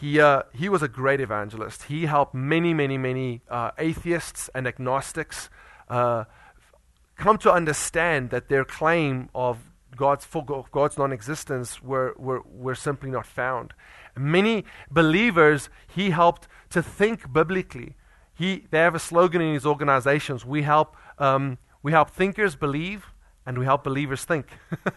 he, 0.01 0.21
uh, 0.21 0.43
he 0.53 0.69
was 0.69 0.83
a 0.83 0.89
great 0.89 1.21
evangelist. 1.21 1.85
He 1.85 2.07
helped 2.07 2.35
many, 2.35 2.75
many, 2.75 2.99
many 2.99 3.43
uh, 3.49 3.71
atheists 3.79 4.51
and 4.55 4.67
agnostics 4.67 5.49
uh, 5.89 6.25
come 7.17 7.39
to 7.39 7.53
understand 7.53 8.31
that 8.31 8.49
their 8.49 8.65
claim 8.65 9.29
of 9.35 9.59
God's, 9.97 10.25
for 10.25 10.67
God's 10.73 10.99
non 10.99 11.13
existence 11.13 11.81
were, 11.83 12.15
were, 12.19 12.43
were 12.45 12.75
simply 12.75 13.11
not 13.11 13.27
found. 13.27 13.73
Many 14.17 14.65
believers 14.91 15.69
he 15.87 16.11
helped 16.11 16.49
to 16.71 16.83
think 16.83 17.33
biblically. 17.33 17.95
He, 18.35 18.67
they 18.71 18.79
have 18.79 18.97
a 18.97 18.99
slogan 18.99 19.41
in 19.41 19.55
his 19.55 19.65
organizations 19.65 20.45
we 20.45 20.63
help, 20.63 20.97
um, 21.19 21.59
we 21.83 21.93
help 21.93 22.11
thinkers 22.11 22.57
believe 22.57 23.14
and 23.47 23.59
we 23.59 23.65
help 23.65 23.85
believers 23.85 24.25
think. 24.25 24.47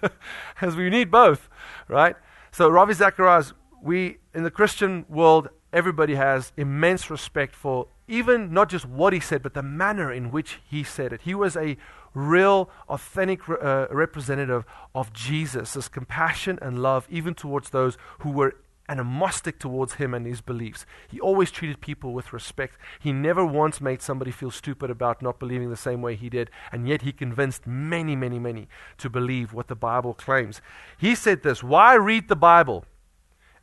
As 0.62 0.76
we 0.76 0.90
need 0.90 1.12
both, 1.12 1.50
right? 1.88 2.16
So 2.52 2.70
Ravi 2.70 2.94
Zacharias 2.94 3.54
we, 3.82 4.18
in 4.34 4.44
the 4.44 4.52
Christian 4.52 5.06
world, 5.10 5.50
everybody 5.72 6.16
has 6.16 6.52
immense 6.58 7.10
respect 7.10 7.56
for 7.56 7.88
even 8.08 8.54
not 8.54 8.70
just 8.70 8.86
what 8.86 9.14
he 9.14 9.20
said, 9.20 9.44
but 9.44 9.54
the 9.54 9.64
manner 9.64 10.12
in 10.12 10.32
which 10.32 10.60
he 10.70 10.84
said 10.84 11.12
it. 11.12 11.22
He 11.22 11.36
was 11.36 11.56
a 11.58 11.78
real, 12.14 12.70
authentic 12.88 13.48
uh, 13.50 13.88
representative 13.92 14.66
of 14.96 15.14
Jesus' 15.14 15.74
his 15.74 15.88
compassion 15.88 16.58
and 16.62 16.82
love, 16.82 17.06
even 17.10 17.34
towards 17.34 17.70
those 17.70 17.98
who 18.20 18.32
were 18.32 18.56
animostic 18.90 19.60
towards 19.60 19.96
him 19.96 20.14
and 20.14 20.26
his 20.26 20.42
beliefs. 20.42 20.86
He 21.08 21.20
always 21.20 21.52
treated 21.52 21.82
people 21.82 22.14
with 22.14 22.34
respect. 22.34 22.78
He 23.00 23.12
never 23.12 23.46
once 23.46 23.82
made 23.82 24.02
somebody 24.02 24.32
feel 24.32 24.52
stupid 24.52 24.90
about 24.90 25.22
not 25.22 25.40
believing 25.40 25.70
the 25.70 25.76
same 25.76 26.02
way 26.02 26.16
he 26.16 26.30
did, 26.30 26.50
and 26.72 26.88
yet 26.88 27.02
he 27.02 27.12
convinced 27.12 27.68
many, 27.68 28.16
many, 28.16 28.40
many 28.40 28.68
to 28.98 29.10
believe 29.10 29.54
what 29.54 29.68
the 29.68 29.76
Bible 29.76 30.14
claims. 30.14 30.62
He 30.98 31.16
said 31.16 31.44
this 31.44 31.64
Why 31.64 31.96
read 31.96 32.28
the 32.28 32.36
Bible? 32.36 32.86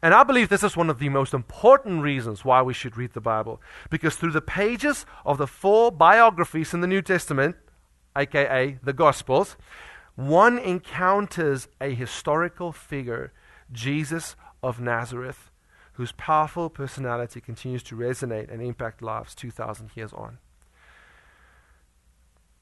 And 0.02 0.12
I 0.12 0.22
believe 0.22 0.50
this 0.50 0.62
is 0.62 0.76
one 0.76 0.90
of 0.90 0.98
the 0.98 1.08
most 1.08 1.32
important 1.32 2.02
reasons 2.02 2.44
why 2.44 2.60
we 2.60 2.74
should 2.74 2.98
read 2.98 3.14
the 3.14 3.22
Bible. 3.22 3.62
Because 3.88 4.16
through 4.16 4.32
the 4.32 4.42
pages 4.42 5.06
of 5.24 5.38
the 5.38 5.46
four 5.46 5.90
biographies 5.90 6.74
in 6.74 6.82
the 6.82 6.86
New 6.86 7.00
Testament, 7.00 7.56
aka 8.14 8.78
the 8.82 8.92
Gospels, 8.92 9.56
one 10.14 10.58
encounters 10.58 11.68
a 11.80 11.94
historical 11.94 12.70
figure, 12.70 13.32
Jesus 13.72 14.36
of 14.64 14.80
Nazareth, 14.80 15.50
whose 15.92 16.12
powerful 16.12 16.68
personality 16.68 17.40
continues 17.40 17.82
to 17.84 17.96
resonate 17.96 18.52
and 18.52 18.60
impact 18.60 19.02
lives 19.02 19.34
2000 19.34 19.90
years 19.94 20.12
on. 20.12 20.38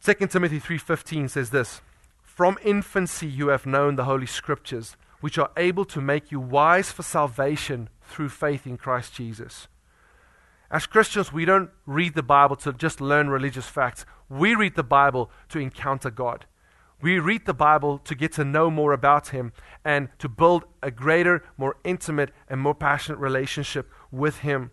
2 0.00 0.30
Timothy 0.30 0.58
3:15 0.58 1.28
says 1.28 1.50
this, 1.50 1.80
"From 2.22 2.58
infancy 2.62 3.28
you 3.28 3.48
have 3.48 3.66
known 3.66 3.96
the 3.96 4.04
holy 4.04 4.26
scriptures, 4.26 4.96
which 5.20 5.38
are 5.38 5.52
able 5.56 5.84
to 5.84 6.00
make 6.00 6.32
you 6.32 6.40
wise 6.40 6.90
for 6.90 7.04
salvation 7.04 7.88
through 8.02 8.28
faith 8.28 8.66
in 8.66 8.76
Christ 8.76 9.14
Jesus. 9.14 9.68
As 10.68 10.86
Christians, 10.86 11.32
we 11.32 11.44
don't 11.44 11.70
read 11.86 12.14
the 12.14 12.22
Bible 12.22 12.56
to 12.56 12.72
just 12.72 13.00
learn 13.00 13.30
religious 13.30 13.68
facts. 13.68 14.04
We 14.28 14.54
read 14.54 14.74
the 14.74 14.82
Bible 14.82 15.30
to 15.50 15.60
encounter 15.60 16.10
God. 16.10 16.46
We 17.02 17.18
read 17.18 17.46
the 17.46 17.54
Bible 17.54 17.98
to 17.98 18.14
get 18.14 18.32
to 18.34 18.44
know 18.44 18.70
more 18.70 18.92
about 18.92 19.28
Him 19.28 19.52
and 19.84 20.08
to 20.18 20.28
build 20.28 20.64
a 20.82 20.90
greater, 20.90 21.44
more 21.58 21.76
intimate, 21.82 22.30
and 22.48 22.60
more 22.60 22.74
passionate 22.74 23.18
relationship 23.18 23.90
with 24.12 24.38
Him. 24.38 24.70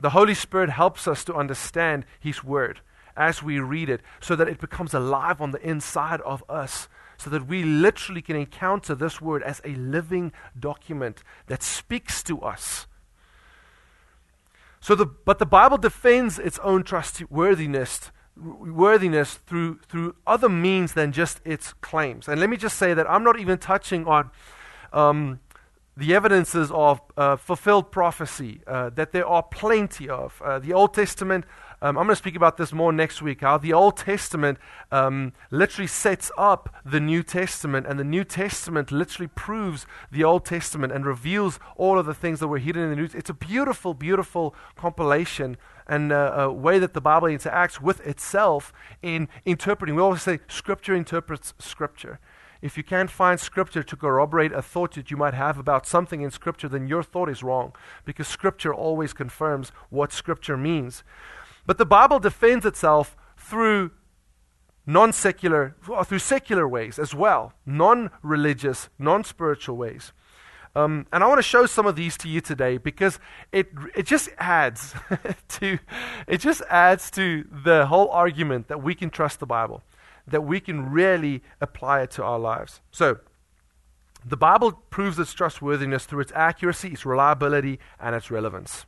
The 0.00 0.10
Holy 0.10 0.34
Spirit 0.34 0.70
helps 0.70 1.06
us 1.06 1.24
to 1.24 1.34
understand 1.34 2.04
His 2.18 2.42
Word 2.42 2.80
as 3.16 3.42
we 3.42 3.60
read 3.60 3.88
it 3.88 4.00
so 4.20 4.34
that 4.34 4.48
it 4.48 4.58
becomes 4.58 4.94
alive 4.94 5.40
on 5.40 5.52
the 5.52 5.66
inside 5.66 6.20
of 6.22 6.42
us 6.48 6.88
so 7.22 7.30
that 7.30 7.46
we 7.46 7.62
literally 7.62 8.20
can 8.20 8.34
encounter 8.34 8.96
this 8.96 9.20
word 9.20 9.44
as 9.44 9.60
a 9.64 9.74
living 9.76 10.32
document 10.58 11.22
that 11.46 11.62
speaks 11.62 12.20
to 12.24 12.40
us. 12.40 12.88
So 14.80 14.96
the, 14.96 15.06
but 15.06 15.38
the 15.38 15.46
Bible 15.46 15.78
defends 15.78 16.40
its 16.40 16.58
own 16.60 16.82
trustworthiness 16.82 18.10
worthiness 18.42 19.34
through, 19.34 19.78
through 19.88 20.14
other 20.26 20.48
means 20.48 20.94
than 20.94 21.12
just 21.12 21.40
its 21.44 21.72
claims. 21.74 22.28
And 22.28 22.40
let 22.40 22.50
me 22.50 22.56
just 22.56 22.76
say 22.76 22.94
that 22.94 23.08
I'm 23.10 23.24
not 23.24 23.38
even 23.38 23.58
touching 23.58 24.06
on 24.06 24.30
um, 24.92 25.40
the 25.96 26.14
evidences 26.14 26.70
of 26.70 27.00
uh, 27.16 27.36
fulfilled 27.36 27.90
prophecy 27.90 28.60
uh, 28.66 28.90
that 28.90 29.12
there 29.12 29.26
are 29.26 29.42
plenty 29.42 30.08
of. 30.08 30.40
Uh, 30.42 30.58
the 30.58 30.72
Old 30.72 30.94
Testament, 30.94 31.44
um, 31.82 31.98
I'm 31.98 32.06
going 32.06 32.14
to 32.14 32.16
speak 32.16 32.34
about 32.34 32.56
this 32.56 32.72
more 32.72 32.92
next 32.92 33.20
week, 33.20 33.42
how 33.42 33.58
the 33.58 33.74
Old 33.74 33.98
Testament 33.98 34.58
um, 34.90 35.34
literally 35.50 35.86
sets 35.86 36.30
up 36.38 36.74
the 36.84 37.00
New 37.00 37.22
Testament, 37.22 37.86
and 37.86 37.98
the 37.98 38.04
New 38.04 38.24
Testament 38.24 38.90
literally 38.90 39.28
proves 39.28 39.86
the 40.10 40.24
Old 40.24 40.46
Testament 40.46 40.92
and 40.94 41.04
reveals 41.04 41.60
all 41.76 41.98
of 41.98 42.06
the 42.06 42.14
things 42.14 42.40
that 42.40 42.48
were 42.48 42.58
hidden 42.58 42.84
in 42.84 42.90
the 42.90 42.96
New 42.96 43.08
It's 43.12 43.30
a 43.30 43.34
beautiful, 43.34 43.92
beautiful 43.92 44.54
compilation 44.76 45.58
and 45.86 46.12
uh, 46.12 46.32
a 46.36 46.52
way 46.52 46.78
that 46.78 46.94
the 46.94 47.00
Bible 47.00 47.28
interacts 47.28 47.80
with 47.80 48.00
itself 48.06 48.72
in 49.02 49.28
interpreting. 49.44 49.94
We 49.96 50.02
always 50.02 50.22
say 50.22 50.40
Scripture 50.48 50.94
interprets 50.94 51.54
Scripture. 51.58 52.18
If 52.62 52.76
you 52.76 52.84
can't 52.84 53.10
find 53.10 53.40
scripture 53.40 53.82
to 53.82 53.96
corroborate 53.96 54.52
a 54.52 54.62
thought 54.62 54.94
that 54.94 55.10
you 55.10 55.16
might 55.16 55.34
have 55.34 55.58
about 55.58 55.84
something 55.84 56.22
in 56.22 56.30
scripture, 56.30 56.68
then 56.68 56.86
your 56.86 57.02
thought 57.02 57.28
is 57.28 57.42
wrong 57.42 57.74
because 58.04 58.28
scripture 58.28 58.72
always 58.72 59.12
confirms 59.12 59.70
what 59.90 60.12
scripture 60.12 60.56
means. 60.56 61.02
But 61.66 61.78
the 61.78 61.84
Bible 61.84 62.20
defends 62.20 62.64
itself 62.64 63.16
through 63.36 63.90
non 64.86 65.12
secular, 65.12 65.74
through 66.04 66.20
secular 66.20 66.68
ways 66.68 67.00
as 67.00 67.14
well, 67.14 67.52
non 67.66 68.10
religious, 68.22 68.88
non 68.96 69.24
spiritual 69.24 69.76
ways. 69.76 70.12
Um, 70.74 71.06
and 71.12 71.22
I 71.22 71.26
want 71.26 71.38
to 71.38 71.42
show 71.42 71.66
some 71.66 71.86
of 71.86 71.96
these 71.96 72.16
to 72.18 72.28
you 72.28 72.40
today 72.40 72.78
because 72.78 73.18
it, 73.52 73.68
it 73.94 74.06
just 74.06 74.30
adds 74.38 74.94
to 75.48 75.78
it 76.26 76.38
just 76.38 76.62
adds 76.70 77.10
to 77.12 77.44
the 77.64 77.86
whole 77.86 78.08
argument 78.08 78.68
that 78.68 78.82
we 78.82 78.94
can 78.94 79.10
trust 79.10 79.38
the 79.38 79.46
Bible 79.46 79.82
that 80.26 80.42
we 80.42 80.60
can 80.60 80.90
really 80.90 81.42
apply 81.60 82.02
it 82.02 82.10
to 82.12 82.22
our 82.22 82.38
lives. 82.38 82.80
So, 82.90 83.18
The 84.24 84.36
Bible 84.36 84.72
proves 84.90 85.18
its 85.18 85.32
trustworthiness 85.32 86.06
through 86.06 86.20
its 86.20 86.32
accuracy, 86.34 86.90
its 86.92 87.04
reliability, 87.04 87.80
and 87.98 88.14
its 88.14 88.30
relevance. 88.30 88.86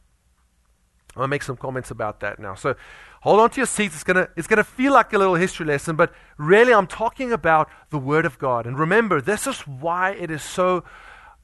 I'm 1.16 1.22
to 1.22 1.28
make 1.28 1.42
some 1.42 1.56
comments 1.56 1.90
about 1.90 2.20
that 2.20 2.38
now. 2.38 2.54
So 2.54 2.76
hold 3.22 3.40
on 3.40 3.50
to 3.50 3.56
your 3.60 3.66
seats. 3.66 3.94
It's 3.94 4.04
to, 4.04 4.28
it's 4.36 4.46
to 4.48 4.64
feel 4.64 4.92
like 4.92 5.12
a 5.12 5.18
little 5.18 5.34
history 5.34 5.66
lesson, 5.66 5.96
but 5.96 6.12
really 6.38 6.72
I'm 6.72 6.86
talking 6.86 7.32
about 7.32 7.68
the 7.90 7.98
Word 7.98 8.26
of 8.26 8.38
God. 8.38 8.66
And 8.66 8.78
remember, 8.78 9.20
this 9.20 9.46
is 9.46 9.60
why 9.60 10.12
it 10.12 10.30
is 10.30 10.42
so 10.42 10.84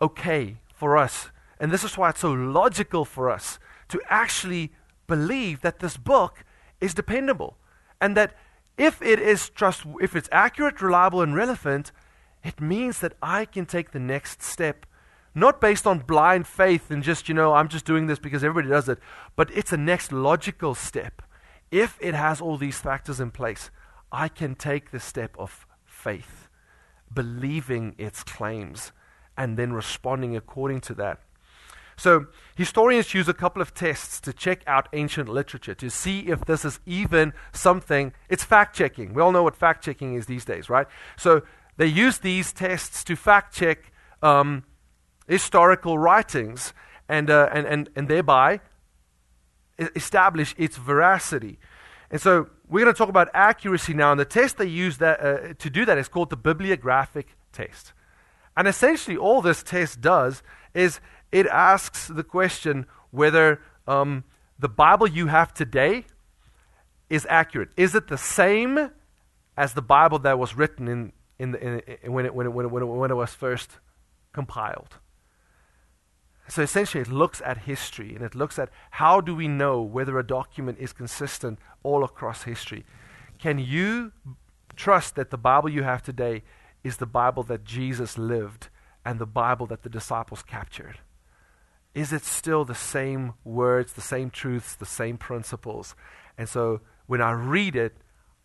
okay 0.00 0.56
for 0.74 0.96
us, 0.96 1.30
and 1.58 1.70
this 1.70 1.84
is 1.84 1.98
why 1.98 2.10
it's 2.10 2.20
so 2.20 2.32
logical 2.32 3.04
for 3.04 3.30
us 3.30 3.58
to 3.88 4.00
actually 4.08 4.72
believe 5.06 5.60
that 5.60 5.80
this 5.80 5.96
book 5.96 6.44
is 6.80 6.94
dependable. 6.94 7.56
And 8.00 8.16
that 8.16 8.34
if 8.78 9.02
it 9.02 9.18
is 9.18 9.50
trust, 9.50 9.84
if 10.00 10.16
it's 10.16 10.28
accurate, 10.32 10.80
reliable, 10.80 11.20
and 11.20 11.34
relevant, 11.34 11.92
it 12.42 12.60
means 12.60 13.00
that 13.00 13.14
I 13.22 13.44
can 13.44 13.66
take 13.66 13.90
the 13.90 14.00
next 14.00 14.42
step 14.42 14.86
not 15.34 15.60
based 15.60 15.86
on 15.86 16.00
blind 16.00 16.46
faith 16.46 16.90
and 16.90 17.02
just, 17.02 17.28
you 17.28 17.34
know, 17.34 17.54
I'm 17.54 17.68
just 17.68 17.84
doing 17.84 18.06
this 18.06 18.18
because 18.18 18.42
everybody 18.42 18.68
does 18.68 18.88
it, 18.88 18.98
but 19.36 19.50
it's 19.54 19.72
a 19.72 19.76
next 19.76 20.12
logical 20.12 20.74
step. 20.74 21.22
If 21.70 21.96
it 22.00 22.14
has 22.14 22.40
all 22.40 22.56
these 22.56 22.80
factors 22.80 23.20
in 23.20 23.30
place, 23.30 23.70
I 24.10 24.28
can 24.28 24.56
take 24.56 24.90
the 24.90 24.98
step 24.98 25.36
of 25.38 25.66
faith, 25.84 26.48
believing 27.12 27.94
its 27.96 28.24
claims, 28.24 28.92
and 29.36 29.56
then 29.56 29.72
responding 29.72 30.36
according 30.36 30.80
to 30.82 30.94
that. 30.94 31.20
So, 31.96 32.26
historians 32.56 33.12
use 33.12 33.28
a 33.28 33.34
couple 33.34 33.60
of 33.60 33.74
tests 33.74 34.20
to 34.22 34.32
check 34.32 34.62
out 34.66 34.88
ancient 34.94 35.28
literature 35.28 35.74
to 35.74 35.90
see 35.90 36.20
if 36.20 36.46
this 36.46 36.64
is 36.64 36.80
even 36.86 37.34
something. 37.52 38.14
It's 38.30 38.42
fact 38.42 38.74
checking. 38.74 39.12
We 39.12 39.20
all 39.20 39.32
know 39.32 39.42
what 39.42 39.54
fact 39.54 39.84
checking 39.84 40.14
is 40.14 40.24
these 40.24 40.46
days, 40.46 40.70
right? 40.70 40.86
So, 41.18 41.42
they 41.76 41.86
use 41.86 42.18
these 42.18 42.52
tests 42.52 43.04
to 43.04 43.16
fact 43.16 43.54
check 43.54 43.92
um, 44.22 44.64
historical 45.28 45.98
writings 45.98 46.72
and, 47.08 47.30
uh, 47.30 47.48
and, 47.52 47.66
and, 47.66 47.90
and 47.96 48.08
thereby 48.08 48.60
establish 49.96 50.54
its 50.58 50.76
veracity. 50.76 51.58
And 52.10 52.20
so 52.20 52.48
we're 52.68 52.84
going 52.84 52.94
to 52.94 52.98
talk 52.98 53.08
about 53.08 53.28
accuracy 53.32 53.94
now. 53.94 54.10
And 54.10 54.20
the 54.20 54.24
test 54.24 54.58
they 54.58 54.66
use 54.66 54.98
that, 54.98 55.20
uh, 55.20 55.54
to 55.58 55.70
do 55.70 55.84
that 55.84 55.98
is 55.98 56.08
called 56.08 56.30
the 56.30 56.36
bibliographic 56.36 57.36
test. 57.52 57.92
And 58.60 58.68
essentially, 58.68 59.16
all 59.16 59.40
this 59.40 59.62
test 59.62 60.02
does 60.02 60.42
is 60.74 61.00
it 61.32 61.46
asks 61.46 62.08
the 62.08 62.22
question 62.22 62.84
whether 63.10 63.62
um, 63.86 64.22
the 64.58 64.68
Bible 64.68 65.06
you 65.06 65.28
have 65.28 65.54
today 65.54 66.04
is 67.08 67.26
accurate. 67.30 67.70
Is 67.78 67.94
it 67.94 68.08
the 68.08 68.18
same 68.18 68.90
as 69.56 69.72
the 69.72 69.80
Bible 69.80 70.18
that 70.18 70.38
was 70.38 70.58
written 70.58 70.88
in, 70.88 71.12
in, 71.38 71.52
the, 71.52 71.58
in, 71.58 71.82
in 72.02 72.12
when, 72.12 72.26
it, 72.26 72.34
when, 72.34 72.44
it, 72.44 72.50
when, 72.52 72.66
it, 72.66 72.84
when 72.84 73.10
it 73.10 73.14
was 73.14 73.32
first 73.32 73.78
compiled? 74.34 74.98
So 76.46 76.60
essentially, 76.60 77.00
it 77.00 77.08
looks 77.08 77.40
at 77.42 77.62
history 77.62 78.14
and 78.14 78.22
it 78.22 78.34
looks 78.34 78.58
at 78.58 78.68
how 78.90 79.22
do 79.22 79.34
we 79.34 79.48
know 79.48 79.80
whether 79.80 80.18
a 80.18 80.26
document 80.26 80.76
is 80.78 80.92
consistent 80.92 81.60
all 81.82 82.04
across 82.04 82.42
history. 82.42 82.84
Can 83.38 83.58
you 83.58 84.12
trust 84.76 85.14
that 85.14 85.30
the 85.30 85.38
Bible 85.38 85.70
you 85.70 85.82
have 85.82 86.02
today 86.02 86.42
is 86.82 86.96
the 86.96 87.06
Bible 87.06 87.42
that 87.44 87.64
Jesus 87.64 88.18
lived 88.18 88.68
and 89.04 89.18
the 89.18 89.26
Bible 89.26 89.66
that 89.66 89.82
the 89.82 89.88
disciples 89.88 90.42
captured? 90.42 90.98
Is 91.94 92.12
it 92.12 92.24
still 92.24 92.64
the 92.64 92.74
same 92.74 93.34
words, 93.44 93.92
the 93.92 94.00
same 94.00 94.30
truths, 94.30 94.74
the 94.76 94.86
same 94.86 95.18
principles? 95.18 95.94
And 96.38 96.48
so 96.48 96.80
when 97.06 97.20
I 97.20 97.32
read 97.32 97.74
it, 97.74 97.96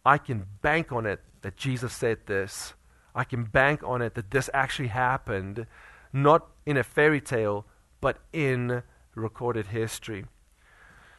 I 0.05 0.17
can 0.17 0.45
bank 0.61 0.91
on 0.91 1.05
it 1.05 1.21
that 1.41 1.55
Jesus 1.55 1.93
said 1.93 2.25
this. 2.25 2.73
I 3.13 3.23
can 3.23 3.43
bank 3.43 3.81
on 3.83 4.01
it 4.01 4.15
that 4.15 4.31
this 4.31 4.49
actually 4.53 4.89
happened, 4.89 5.67
not 6.11 6.47
in 6.65 6.77
a 6.77 6.83
fairy 6.83 7.21
tale, 7.21 7.65
but 8.01 8.17
in 8.33 8.83
recorded 9.13 9.67
history. 9.67 10.25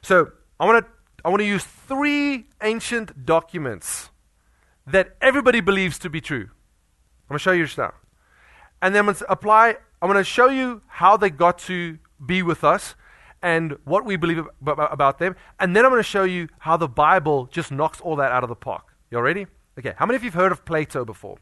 So 0.02 0.32
I 0.60 0.66
want 0.66 0.84
to 0.84 0.92
I 1.24 1.28
want 1.28 1.40
to 1.40 1.46
use 1.46 1.64
three 1.64 2.46
ancient 2.62 3.26
documents 3.26 4.10
that 4.86 5.16
everybody 5.20 5.60
believes 5.60 5.98
to 6.00 6.10
be 6.10 6.20
true. 6.20 6.50
I'm 7.28 7.34
going 7.34 7.38
to 7.38 7.42
show 7.42 7.52
you 7.52 7.64
just 7.64 7.78
now. 7.78 7.94
And 8.80 8.94
then 8.94 9.00
I'm 9.00 9.06
going 9.06 9.16
to 9.16 9.32
apply, 9.32 9.76
I'm 10.00 10.08
going 10.08 10.16
to 10.16 10.24
show 10.24 10.48
you 10.48 10.82
how 10.86 11.16
they 11.16 11.30
got 11.30 11.58
to 11.60 11.98
be 12.24 12.42
with 12.42 12.62
us 12.62 12.94
and 13.42 13.76
what 13.84 14.04
we 14.04 14.16
believe 14.16 14.44
about 14.64 15.18
them. 15.18 15.36
And 15.58 15.74
then 15.74 15.84
I'm 15.84 15.90
going 15.90 15.98
to 16.00 16.08
show 16.08 16.24
you 16.24 16.48
how 16.58 16.76
the 16.76 16.88
Bible 16.88 17.46
just 17.46 17.72
knocks 17.72 18.00
all 18.00 18.16
that 18.16 18.32
out 18.32 18.42
of 18.42 18.48
the 18.48 18.54
park. 18.54 18.94
You 19.10 19.18
all 19.18 19.24
ready? 19.24 19.46
Okay. 19.78 19.94
How 19.96 20.06
many 20.06 20.16
of 20.16 20.22
you 20.22 20.30
have 20.30 20.40
heard 20.40 20.52
of 20.52 20.64
Plato 20.64 21.04
before? 21.04 21.38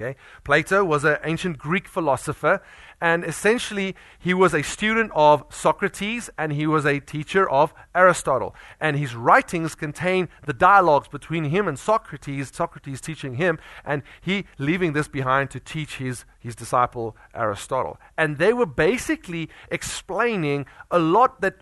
Okay. 0.00 0.16
Plato 0.44 0.82
was 0.82 1.04
an 1.04 1.18
ancient 1.24 1.58
Greek 1.58 1.86
philosopher, 1.86 2.62
and 3.02 3.22
essentially 3.22 3.94
he 4.18 4.32
was 4.32 4.54
a 4.54 4.62
student 4.62 5.12
of 5.14 5.44
Socrates 5.50 6.30
and 6.38 6.52
he 6.52 6.66
was 6.66 6.86
a 6.86 7.00
teacher 7.00 7.48
of 7.50 7.74
Aristotle. 7.94 8.54
And 8.80 8.96
his 8.96 9.14
writings 9.14 9.74
contain 9.74 10.30
the 10.46 10.54
dialogues 10.54 11.08
between 11.08 11.44
him 11.44 11.68
and 11.68 11.78
Socrates, 11.78 12.50
Socrates 12.54 13.02
teaching 13.02 13.34
him, 13.34 13.58
and 13.84 14.02
he 14.22 14.46
leaving 14.56 14.94
this 14.94 15.08
behind 15.08 15.50
to 15.50 15.60
teach 15.60 15.98
his, 15.98 16.24
his 16.38 16.54
disciple 16.54 17.14
Aristotle. 17.34 17.98
And 18.16 18.38
they 18.38 18.54
were 18.54 18.66
basically 18.66 19.50
explaining 19.70 20.64
a 20.90 20.98
lot 20.98 21.42
that 21.42 21.56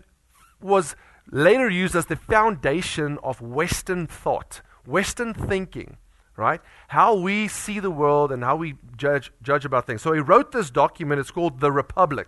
was 0.61 0.95
later 1.29 1.69
used 1.69 1.95
as 1.95 2.05
the 2.05 2.15
foundation 2.15 3.17
of 3.21 3.41
Western 3.41 4.07
thought, 4.07 4.61
Western 4.85 5.33
thinking 5.33 5.97
right? 6.39 6.61
How 6.87 7.13
we 7.15 7.47
see 7.47 7.79
the 7.79 7.91
world 7.91 8.31
and 8.31 8.43
how 8.43 8.55
we 8.55 8.75
judge, 8.97 9.31
judge 9.43 9.65
about 9.65 9.85
things. 9.85 10.01
So 10.01 10.13
he 10.13 10.19
wrote 10.19 10.51
this 10.51 10.69
document. 10.69 11.19
It's 11.19 11.31
called 11.31 11.59
The 11.59 11.71
Republic. 11.71 12.27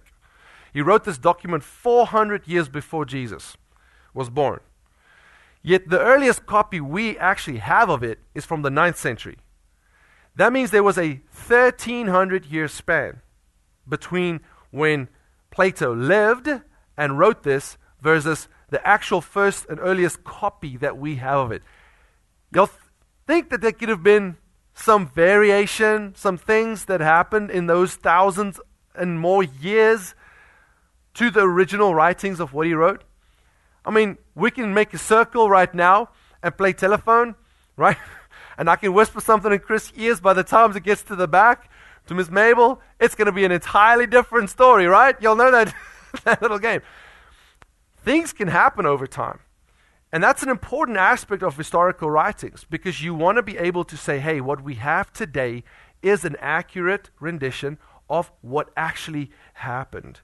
He 0.73 0.81
wrote 0.81 1.03
this 1.03 1.17
document 1.17 1.63
400 1.63 2.47
years 2.47 2.69
before 2.69 3.05
Jesus 3.05 3.57
was 4.13 4.29
born. 4.29 4.59
Yet 5.63 5.89
the 5.89 5.99
earliest 5.99 6.45
copy 6.45 6.81
we 6.81 7.17
actually 7.17 7.57
have 7.57 7.89
of 7.89 8.03
it 8.03 8.19
is 8.33 8.45
from 8.45 8.61
the 8.61 8.69
9th 8.69 8.95
century. 8.95 9.37
That 10.35 10.53
means 10.53 10.71
there 10.71 10.83
was 10.83 10.97
a 10.97 11.21
1300 11.47 12.45
year 12.45 12.67
span 12.67 13.21
between 13.87 14.39
when 14.71 15.09
Plato 15.51 15.93
lived 15.93 16.49
and 16.97 17.19
wrote 17.19 17.43
this 17.43 17.77
versus 18.01 18.47
the 18.69 18.85
actual 18.87 19.21
first 19.21 19.65
and 19.69 19.79
earliest 19.79 20.23
copy 20.23 20.77
that 20.77 20.97
we 20.97 21.15
have 21.15 21.39
of 21.39 21.51
it. 21.51 21.61
Y'all 22.53 22.69
think 23.27 23.49
that 23.49 23.61
there 23.61 23.71
could 23.71 23.89
have 23.89 24.03
been 24.03 24.37
some 24.73 25.07
variation, 25.07 26.13
some 26.15 26.37
things 26.37 26.85
that 26.85 27.01
happened 27.01 27.51
in 27.51 27.67
those 27.67 27.95
thousands 27.95 28.59
and 28.95 29.19
more 29.19 29.43
years 29.43 30.15
to 31.13 31.29
the 31.29 31.41
original 31.41 31.93
writings 31.93 32.39
of 32.39 32.53
what 32.53 32.67
he 32.67 32.73
wrote? 32.73 33.03
I 33.85 33.91
mean, 33.91 34.17
we 34.35 34.51
can 34.51 34.73
make 34.73 34.93
a 34.93 34.97
circle 34.97 35.49
right 35.49 35.73
now 35.73 36.09
and 36.43 36.55
play 36.55 36.73
telephone, 36.73 37.35
right? 37.75 37.97
and 38.57 38.69
I 38.69 38.75
can 38.75 38.93
whisper 38.93 39.21
something 39.21 39.51
in 39.51 39.59
Chris' 39.59 39.91
ears. 39.95 40.19
By 40.19 40.33
the 40.33 40.43
time 40.43 40.75
it 40.75 40.83
gets 40.83 41.03
to 41.03 41.15
the 41.15 41.27
back, 41.27 41.69
to 42.07 42.15
Miss 42.15 42.29
Mabel, 42.29 42.81
it's 42.99 43.15
going 43.15 43.27
to 43.27 43.31
be 43.31 43.45
an 43.45 43.51
entirely 43.51 44.07
different 44.07 44.49
story, 44.49 44.85
right? 44.87 45.15
You'll 45.21 45.35
know 45.35 45.51
that, 45.51 45.73
that 46.23 46.41
little 46.41 46.59
game. 46.59 46.81
Things 48.03 48.33
can 48.33 48.47
happen 48.47 48.85
over 48.85 49.07
time. 49.07 49.39
And 50.11 50.21
that's 50.21 50.43
an 50.43 50.49
important 50.49 50.97
aspect 50.97 51.41
of 51.41 51.55
historical 51.55 52.11
writings 52.11 52.65
because 52.69 53.01
you 53.01 53.13
want 53.13 53.37
to 53.37 53.43
be 53.43 53.57
able 53.57 53.85
to 53.85 53.95
say, 53.95 54.19
hey, 54.19 54.41
what 54.41 54.61
we 54.61 54.75
have 54.75 55.13
today 55.13 55.63
is 56.01 56.25
an 56.25 56.35
accurate 56.39 57.09
rendition 57.19 57.77
of 58.09 58.31
what 58.41 58.71
actually 58.75 59.31
happened. 59.53 60.19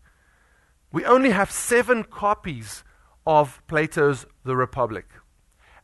We 0.91 1.05
only 1.05 1.29
have 1.31 1.51
seven 1.51 2.03
copies 2.03 2.83
of 3.25 3.61
Plato's 3.67 4.25
The 4.43 4.57
Republic, 4.57 5.05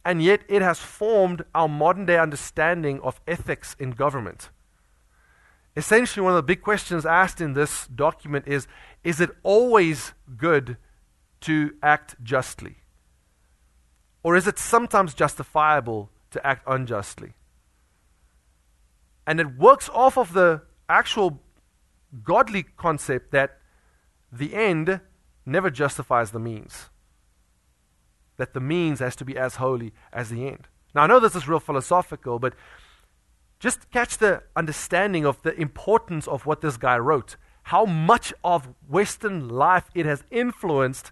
and 0.03 0.21
yet 0.21 0.41
it 0.49 0.61
has 0.61 0.79
formed 0.79 1.45
our 1.55 1.69
modern 1.69 2.05
day 2.05 2.17
understanding 2.17 2.99
of 3.01 3.21
ethics 3.25 3.75
in 3.79 3.91
government. 3.91 4.49
Essentially, 5.75 6.23
one 6.23 6.33
of 6.33 6.37
the 6.37 6.43
big 6.43 6.61
questions 6.61 7.05
asked 7.05 7.41
in 7.41 7.53
this 7.53 7.87
document 7.87 8.47
is 8.47 8.67
Is 9.03 9.19
it 9.19 9.31
always 9.43 10.13
good 10.37 10.77
to 11.41 11.73
act 11.81 12.15
justly? 12.21 12.82
Or 14.23 14.35
is 14.37 14.47
it 14.47 14.57
sometimes 14.57 15.13
justifiable 15.13 16.09
to 16.31 16.45
act 16.47 16.63
unjustly? 16.65 17.33
And 19.27 19.39
it 19.39 19.57
works 19.57 19.89
off 19.93 20.17
of 20.17 20.33
the 20.33 20.61
actual 20.89 21.39
godly 22.23 22.63
concept 22.63 23.31
that 23.31 23.59
the 24.31 24.53
end 24.53 25.01
never 25.45 25.69
justifies 25.69 26.31
the 26.31 26.39
means. 26.39 26.89
That 28.37 28.53
the 28.53 28.59
means 28.59 28.99
has 28.99 29.15
to 29.17 29.25
be 29.25 29.37
as 29.37 29.55
holy 29.55 29.93
as 30.11 30.29
the 30.29 30.47
end. 30.47 30.67
Now, 30.95 31.03
I 31.03 31.07
know 31.07 31.19
this 31.19 31.35
is 31.35 31.47
real 31.47 31.59
philosophical, 31.59 32.39
but 32.39 32.53
just 33.59 33.89
catch 33.91 34.17
the 34.17 34.43
understanding 34.55 35.25
of 35.25 35.41
the 35.43 35.59
importance 35.59 36.27
of 36.27 36.45
what 36.45 36.61
this 36.61 36.77
guy 36.77 36.97
wrote, 36.97 37.35
how 37.63 37.85
much 37.85 38.33
of 38.43 38.69
Western 38.87 39.49
life 39.49 39.89
it 39.95 40.05
has 40.05 40.23
influenced, 40.31 41.11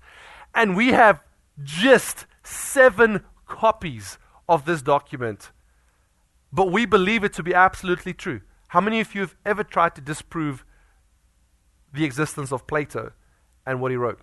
and 0.54 0.76
we 0.76 0.90
have 0.90 1.22
just 1.64 2.26
seven 2.44 3.24
copies 3.48 4.18
of 4.48 4.66
this 4.66 4.82
document, 4.82 5.52
but 6.52 6.72
we 6.72 6.86
believe 6.86 7.24
it 7.24 7.34
to 7.34 7.44
be 7.44 7.54
absolutely 7.54 8.14
true. 8.14 8.42
How 8.70 8.82
many 8.82 9.00
of 9.00 9.14
you 9.14 9.22
have 9.22 9.36
ever 9.46 9.64
tried 9.64 9.96
to 9.96 10.02
disprove 10.02 10.66
the 11.94 12.06
existence 12.06 12.52
of 12.52 12.68
Plato 12.68 13.12
and 13.66 13.82
what 13.82 13.92
he 13.92 13.98
wrote? 13.98 14.20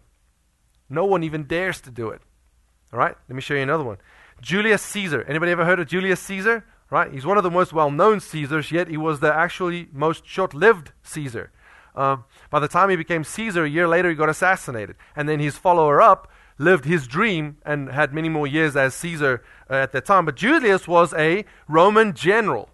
No 0.89 1.05
one 1.05 1.23
even 1.23 1.45
dares 1.45 1.81
to 1.83 1.91
do 1.91 2.09
it. 2.09 2.23
All 2.93 2.99
right? 2.99 3.15
Let 3.29 3.37
me 3.37 3.43
show 3.43 3.55
you 3.55 3.61
another 3.61 3.85
one. 3.85 3.99
Julius 4.41 4.83
Caesar. 4.83 5.23
Anybody 5.29 5.53
ever 5.53 5.65
heard 5.65 5.81
of 5.81 5.87
Julius 5.87 6.21
Caesar? 6.21 6.65
Right? 6.91 7.13
He's 7.13 7.27
one 7.27 7.37
of 7.37 7.43
the 7.43 7.51
most 7.51 7.75
well-known 7.75 8.21
Caesars, 8.21 8.73
yet 8.73 8.89
he 8.89 8.97
was 8.97 9.21
the 9.21 9.33
actually 9.33 9.89
most 9.93 10.27
short-lived 10.27 10.93
Caesar. 11.03 11.53
Um, 11.95 12.25
by 12.51 12.61
the 12.61 12.69
time 12.69 12.89
he 12.89 12.97
became 12.97 13.25
Caesar, 13.25 13.65
a 13.65 13.69
year 13.69 13.87
later 13.87 14.09
he 14.09 14.15
got 14.15 14.31
assassinated. 14.31 14.97
And 15.15 15.29
then 15.29 15.41
his 15.41 15.59
follower 15.59 16.01
up 16.01 16.31
lived 16.59 16.85
his 16.85 17.07
dream 17.07 17.57
and 17.65 17.91
had 17.91 18.13
many 18.13 18.29
more 18.29 18.47
years 18.47 18.77
as 18.77 18.95
Caesar 18.95 19.43
uh, 19.71 19.75
at 19.75 19.93
that 19.93 20.05
time. 20.05 20.25
But 20.25 20.37
Julius 20.37 20.87
was 20.87 21.15
a 21.15 21.45
Roman 21.69 22.13
general. 22.13 22.71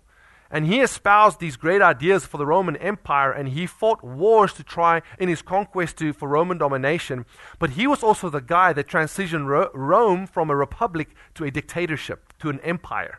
And 0.50 0.66
he 0.66 0.80
espoused 0.80 1.40
these 1.40 1.56
great 1.56 1.82
ideas 1.82 2.26
for 2.26 2.38
the 2.38 2.46
Roman 2.46 2.76
Empire, 2.76 3.32
and 3.32 3.48
he 3.48 3.66
fought 3.66 4.04
wars 4.04 4.52
to 4.52 4.62
try 4.62 5.02
in 5.18 5.28
his 5.28 5.42
conquest 5.42 5.98
to, 5.98 6.12
for 6.12 6.28
Roman 6.28 6.58
domination. 6.58 7.26
But 7.58 7.70
he 7.70 7.88
was 7.88 8.04
also 8.04 8.30
the 8.30 8.40
guy 8.40 8.72
that 8.72 8.86
transitioned 8.86 9.46
Ro- 9.46 9.70
Rome 9.74 10.28
from 10.28 10.50
a 10.50 10.56
republic 10.56 11.08
to 11.34 11.44
a 11.44 11.50
dictatorship, 11.50 12.32
to 12.38 12.50
an 12.50 12.60
empire. 12.60 13.18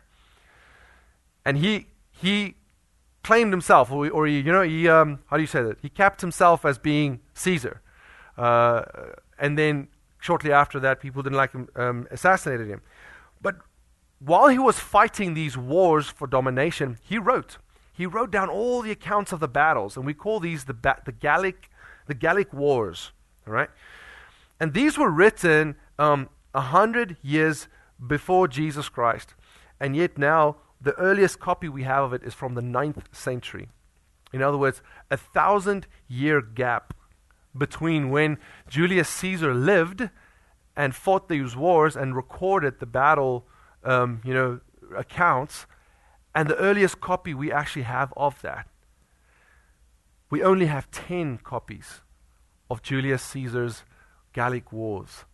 And 1.44 1.58
he, 1.58 1.88
he 2.10 2.54
claimed 3.22 3.52
himself, 3.52 3.92
or, 3.92 4.08
or 4.08 4.26
he, 4.26 4.38
you 4.38 4.52
know, 4.52 4.62
he, 4.62 4.88
um, 4.88 5.18
how 5.26 5.36
do 5.36 5.42
you 5.42 5.48
say 5.48 5.62
that? 5.62 5.80
He 5.82 5.90
capped 5.90 6.22
himself 6.22 6.64
as 6.64 6.78
being 6.78 7.20
Caesar. 7.34 7.82
Uh, 8.38 8.82
and 9.38 9.58
then 9.58 9.88
shortly 10.26 10.52
after 10.52 10.80
that, 10.80 11.00
people 11.00 11.22
didn't 11.22 11.38
like 11.38 11.52
him, 11.52 11.68
um, 11.76 12.06
assassinated 12.10 12.66
him. 12.66 12.82
But 13.40 13.56
while 14.18 14.48
he 14.48 14.58
was 14.58 14.78
fighting 14.78 15.34
these 15.34 15.56
wars 15.56 16.08
for 16.08 16.26
domination, 16.26 16.98
he 17.02 17.16
wrote. 17.18 17.58
He 17.92 18.06
wrote 18.06 18.30
down 18.30 18.48
all 18.50 18.82
the 18.82 18.90
accounts 18.90 19.32
of 19.32 19.40
the 19.40 19.48
battles, 19.48 19.96
and 19.96 20.04
we 20.04 20.14
call 20.14 20.40
these 20.40 20.64
the, 20.64 20.74
ba- 20.74 21.02
the 21.04 21.12
Gallic 21.12 21.70
the 22.08 22.14
Gallic 22.14 22.52
Wars. 22.52 23.12
All 23.46 23.52
right, 23.52 23.70
and 24.60 24.74
these 24.74 24.98
were 24.98 25.10
written 25.10 25.76
um, 25.98 26.28
a 26.54 26.60
hundred 26.60 27.16
years 27.22 27.68
before 28.04 28.48
Jesus 28.48 28.88
Christ, 28.88 29.34
and 29.80 29.96
yet 29.96 30.18
now 30.18 30.56
the 30.80 30.94
earliest 30.98 31.40
copy 31.40 31.68
we 31.68 31.84
have 31.84 32.04
of 32.04 32.12
it 32.12 32.22
is 32.22 32.34
from 32.34 32.54
the 32.54 32.62
ninth 32.62 33.08
century. 33.12 33.68
In 34.32 34.42
other 34.42 34.58
words, 34.58 34.82
a 35.10 35.16
thousand 35.16 35.86
year 36.08 36.40
gap 36.40 36.94
between 37.58 38.10
when 38.10 38.38
Julius 38.68 39.08
Caesar 39.08 39.54
lived 39.54 40.10
and 40.76 40.94
fought 40.94 41.28
these 41.28 41.56
wars 41.56 41.96
and 41.96 42.14
recorded 42.14 42.80
the 42.80 42.86
battle 42.86 43.46
um, 43.86 44.20
you 44.24 44.34
know, 44.34 44.60
accounts, 44.94 45.66
and 46.34 46.48
the 46.48 46.56
earliest 46.56 47.00
copy 47.00 47.32
we 47.32 47.50
actually 47.50 47.82
have 47.82 48.12
of 48.16 48.42
that. 48.42 48.68
We 50.28 50.42
only 50.42 50.66
have 50.66 50.90
10 50.90 51.38
copies 51.38 52.00
of 52.68 52.82
Julius 52.82 53.22
Caesar's 53.22 53.84
Gallic 54.32 54.72
Wars. 54.72 55.24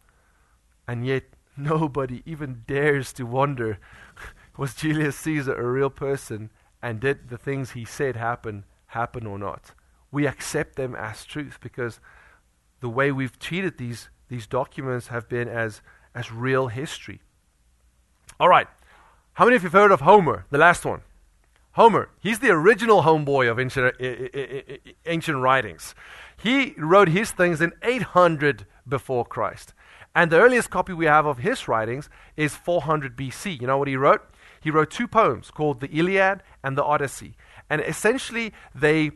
And 0.87 1.07
yet, 1.07 1.25
nobody 1.57 2.23
even 2.25 2.63
dares 2.67 3.13
to 3.15 3.25
wonder 3.25 3.79
was 4.57 4.75
Julius 4.75 5.17
Caesar 5.17 5.55
a 5.55 5.71
real 5.71 5.91
person 5.91 6.51
and 6.83 7.01
did 7.01 7.29
the 7.29 7.39
things 7.39 7.71
he 7.71 7.85
said 7.85 8.17
happen 8.17 8.65
happen 8.89 9.27
or 9.27 9.39
not? 9.39 9.75
We 10.13 10.27
accept 10.27 10.77
them 10.77 10.95
as 10.95 11.25
truth 11.25 11.59
because 11.61 11.99
the 12.81 12.89
way 12.89 13.11
we've 13.11 13.39
treated 13.39 13.79
these, 13.79 14.09
these 14.29 14.47
documents 14.47 15.09
have 15.09 15.29
been 15.29 15.49
as, 15.49 15.83
as 16.15 16.31
real 16.31 16.69
history. 16.69 17.21
All 18.39 18.49
right. 18.49 18.69
How 19.35 19.47
many 19.47 19.57
of 19.57 19.63
you 19.63 19.71
have 19.71 19.81
heard 19.81 19.91
of 19.91 20.03
Homer, 20.03 20.45
the 20.51 20.59
last 20.59 20.85
one? 20.85 21.01
Homer, 21.73 22.11
he's 22.21 22.41
the 22.41 22.51
original 22.51 23.03
homeboy 23.03 23.51
of 23.51 23.59
ancient, 23.59 23.95
uh, 23.99 24.05
uh, 24.05 24.75
uh, 24.75 24.93
ancient 25.07 25.39
writings. 25.39 25.95
He 26.37 26.75
wrote 26.77 27.09
his 27.09 27.31
things 27.31 27.63
in 27.63 27.73
800 27.83 28.67
before 28.87 29.25
Christ. 29.25 29.73
And 30.15 30.31
the 30.31 30.39
earliest 30.39 30.69
copy 30.69 30.93
we 30.93 31.07
have 31.07 31.25
of 31.25 31.39
his 31.39 31.69
writings 31.69 32.11
is 32.37 32.55
400 32.55 33.17
BC. 33.17 33.59
You 33.59 33.67
know 33.67 33.79
what 33.79 33.89
he 33.89 33.97
wrote? 33.97 34.21
He 34.61 34.71
wrote 34.71 34.91
two 34.91 35.09
poems 35.09 35.51
called 35.51 35.81
the 35.81 35.89
Iliad 35.89 36.43
and 36.63 36.77
the 36.77 36.85
Odyssey. 36.85 37.37
And 37.71 37.81
essentially, 37.81 38.53
they, 38.75 39.13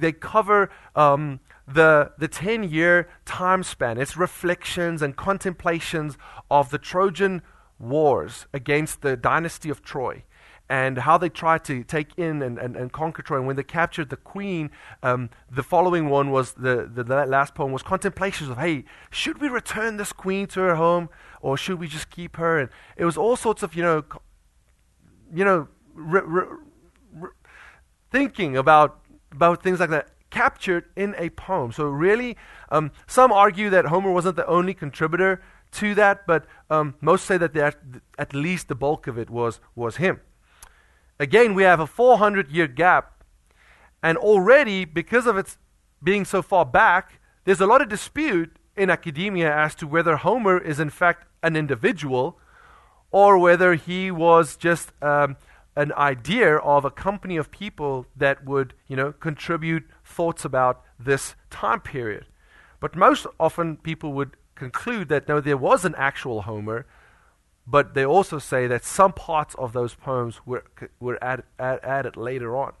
they 0.00 0.12
cover 0.12 0.70
um, 0.94 1.40
the, 1.66 2.12
the 2.18 2.28
10 2.28 2.64
year 2.64 3.08
time 3.24 3.62
span. 3.62 3.98
It's 3.98 4.16
reflections 4.16 5.02
and 5.02 5.16
contemplations 5.16 6.16
of 6.50 6.70
the 6.70 6.78
Trojan 6.78 7.42
wars 7.78 8.46
against 8.52 9.02
the 9.02 9.16
dynasty 9.16 9.70
of 9.70 9.82
Troy 9.82 10.24
and 10.70 10.98
how 10.98 11.16
they 11.16 11.28
tried 11.28 11.64
to 11.64 11.82
take 11.82 12.08
in 12.18 12.42
and, 12.42 12.58
and, 12.58 12.76
and 12.76 12.92
conquer 12.92 13.22
Troy. 13.22 13.38
And 13.38 13.46
when 13.46 13.56
they 13.56 13.62
captured 13.62 14.10
the 14.10 14.16
queen, 14.16 14.70
um, 15.02 15.30
the 15.50 15.62
following 15.62 16.10
one 16.10 16.30
was 16.30 16.52
the, 16.52 16.90
the, 16.92 17.04
the, 17.04 17.26
last 17.26 17.54
poem 17.54 17.72
was 17.72 17.82
contemplations 17.82 18.50
of, 18.50 18.58
hey, 18.58 18.84
should 19.10 19.40
we 19.40 19.48
return 19.48 19.96
this 19.96 20.12
queen 20.12 20.46
to 20.48 20.60
her 20.60 20.76
home 20.76 21.08
or 21.40 21.56
should 21.56 21.78
we 21.78 21.88
just 21.88 22.10
keep 22.10 22.36
her? 22.36 22.58
And 22.58 22.68
it 22.96 23.06
was 23.06 23.16
all 23.16 23.36
sorts 23.36 23.62
of, 23.62 23.74
you 23.74 23.82
know, 23.82 24.04
you 25.32 25.44
know, 25.44 25.68
thinking 28.10 28.56
about, 28.56 29.00
about 29.32 29.62
things 29.62 29.80
like 29.80 29.90
that 29.90 30.08
captured 30.30 30.84
in 30.96 31.14
a 31.18 31.30
poem. 31.30 31.72
So 31.72 31.84
really, 31.84 32.36
um, 32.70 32.92
some 33.06 33.32
argue 33.32 33.70
that 33.70 33.86
Homer 33.86 34.12
wasn't 34.12 34.36
the 34.36 34.46
only 34.46 34.74
contributor 34.74 35.42
to 35.72 35.94
that, 35.94 36.26
but 36.26 36.46
um, 36.70 36.94
most 37.00 37.24
say 37.24 37.38
that 37.38 37.56
at 38.18 38.34
least 38.34 38.68
the 38.68 38.74
bulk 38.74 39.06
of 39.06 39.18
it 39.18 39.30
was, 39.30 39.60
was 39.74 39.96
him. 39.96 40.20
Again, 41.18 41.54
we 41.54 41.62
have 41.64 41.80
a 41.80 41.86
400 41.86 42.50
year 42.50 42.66
gap, 42.66 43.24
and 44.02 44.16
already, 44.16 44.84
because 44.84 45.26
of 45.26 45.36
its 45.36 45.58
being 46.02 46.24
so 46.24 46.42
far 46.42 46.64
back, 46.64 47.20
there's 47.44 47.60
a 47.60 47.66
lot 47.66 47.82
of 47.82 47.88
dispute 47.88 48.56
in 48.76 48.90
academia 48.90 49.54
as 49.54 49.74
to 49.74 49.86
whether 49.86 50.16
Homer 50.16 50.58
is 50.58 50.78
in 50.78 50.90
fact 50.90 51.26
an 51.42 51.56
individual 51.56 52.38
or 53.10 53.38
whether 53.38 53.74
he 53.74 54.10
was 54.10 54.56
just 54.56 54.92
um, 55.02 55.36
an 55.78 55.92
idea 55.92 56.56
of 56.56 56.84
a 56.84 56.90
company 56.90 57.36
of 57.36 57.52
people 57.52 58.04
that 58.16 58.44
would, 58.44 58.74
you 58.88 58.96
know, 58.96 59.12
contribute 59.12 59.84
thoughts 60.04 60.44
about 60.44 60.82
this 60.98 61.36
time 61.50 61.80
period. 61.80 62.26
But 62.80 62.96
most 62.96 63.28
often 63.38 63.76
people 63.76 64.12
would 64.14 64.36
conclude 64.56 65.08
that 65.08 65.28
no, 65.28 65.40
there 65.40 65.56
was 65.56 65.84
an 65.84 65.94
actual 65.96 66.42
Homer, 66.42 66.84
but 67.64 67.94
they 67.94 68.04
also 68.04 68.40
say 68.40 68.66
that 68.66 68.84
some 68.84 69.12
parts 69.12 69.54
of 69.54 69.72
those 69.72 69.94
poems 69.94 70.40
were, 70.44 70.64
were 70.98 71.16
add, 71.22 71.44
add, 71.60 71.78
added 71.84 72.16
later 72.16 72.56
on. 72.56 72.72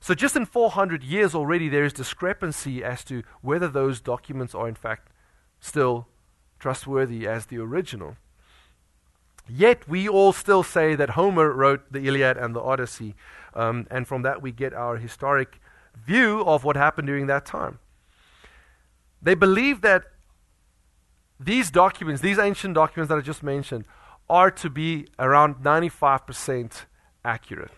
So, 0.00 0.12
just 0.12 0.34
in 0.34 0.46
400 0.46 1.04
years 1.04 1.32
already, 1.32 1.68
there 1.68 1.84
is 1.84 1.92
discrepancy 1.92 2.82
as 2.82 3.04
to 3.04 3.22
whether 3.40 3.68
those 3.68 4.00
documents 4.00 4.52
are 4.52 4.66
in 4.66 4.74
fact 4.74 5.12
still 5.60 6.08
trustworthy 6.58 7.28
as 7.28 7.46
the 7.46 7.58
original. 7.58 8.16
Yet, 9.52 9.88
we 9.88 10.08
all 10.08 10.32
still 10.32 10.62
say 10.62 10.94
that 10.94 11.10
Homer 11.10 11.52
wrote 11.52 11.92
the 11.92 12.06
Iliad 12.06 12.36
and 12.36 12.54
the 12.54 12.60
Odyssey, 12.60 13.14
um, 13.54 13.86
and 13.90 14.06
from 14.06 14.22
that 14.22 14.40
we 14.40 14.52
get 14.52 14.72
our 14.72 14.96
historic 14.96 15.60
view 16.06 16.42
of 16.42 16.62
what 16.62 16.76
happened 16.76 17.08
during 17.08 17.26
that 17.26 17.46
time. 17.46 17.80
They 19.20 19.34
believe 19.34 19.80
that 19.80 20.04
these 21.38 21.70
documents, 21.70 22.22
these 22.22 22.38
ancient 22.38 22.74
documents 22.74 23.08
that 23.08 23.18
I 23.18 23.22
just 23.22 23.42
mentioned, 23.42 23.84
are 24.28 24.50
to 24.52 24.70
be 24.70 25.06
around 25.18 25.56
95% 25.56 26.84
accurate. 27.24 27.72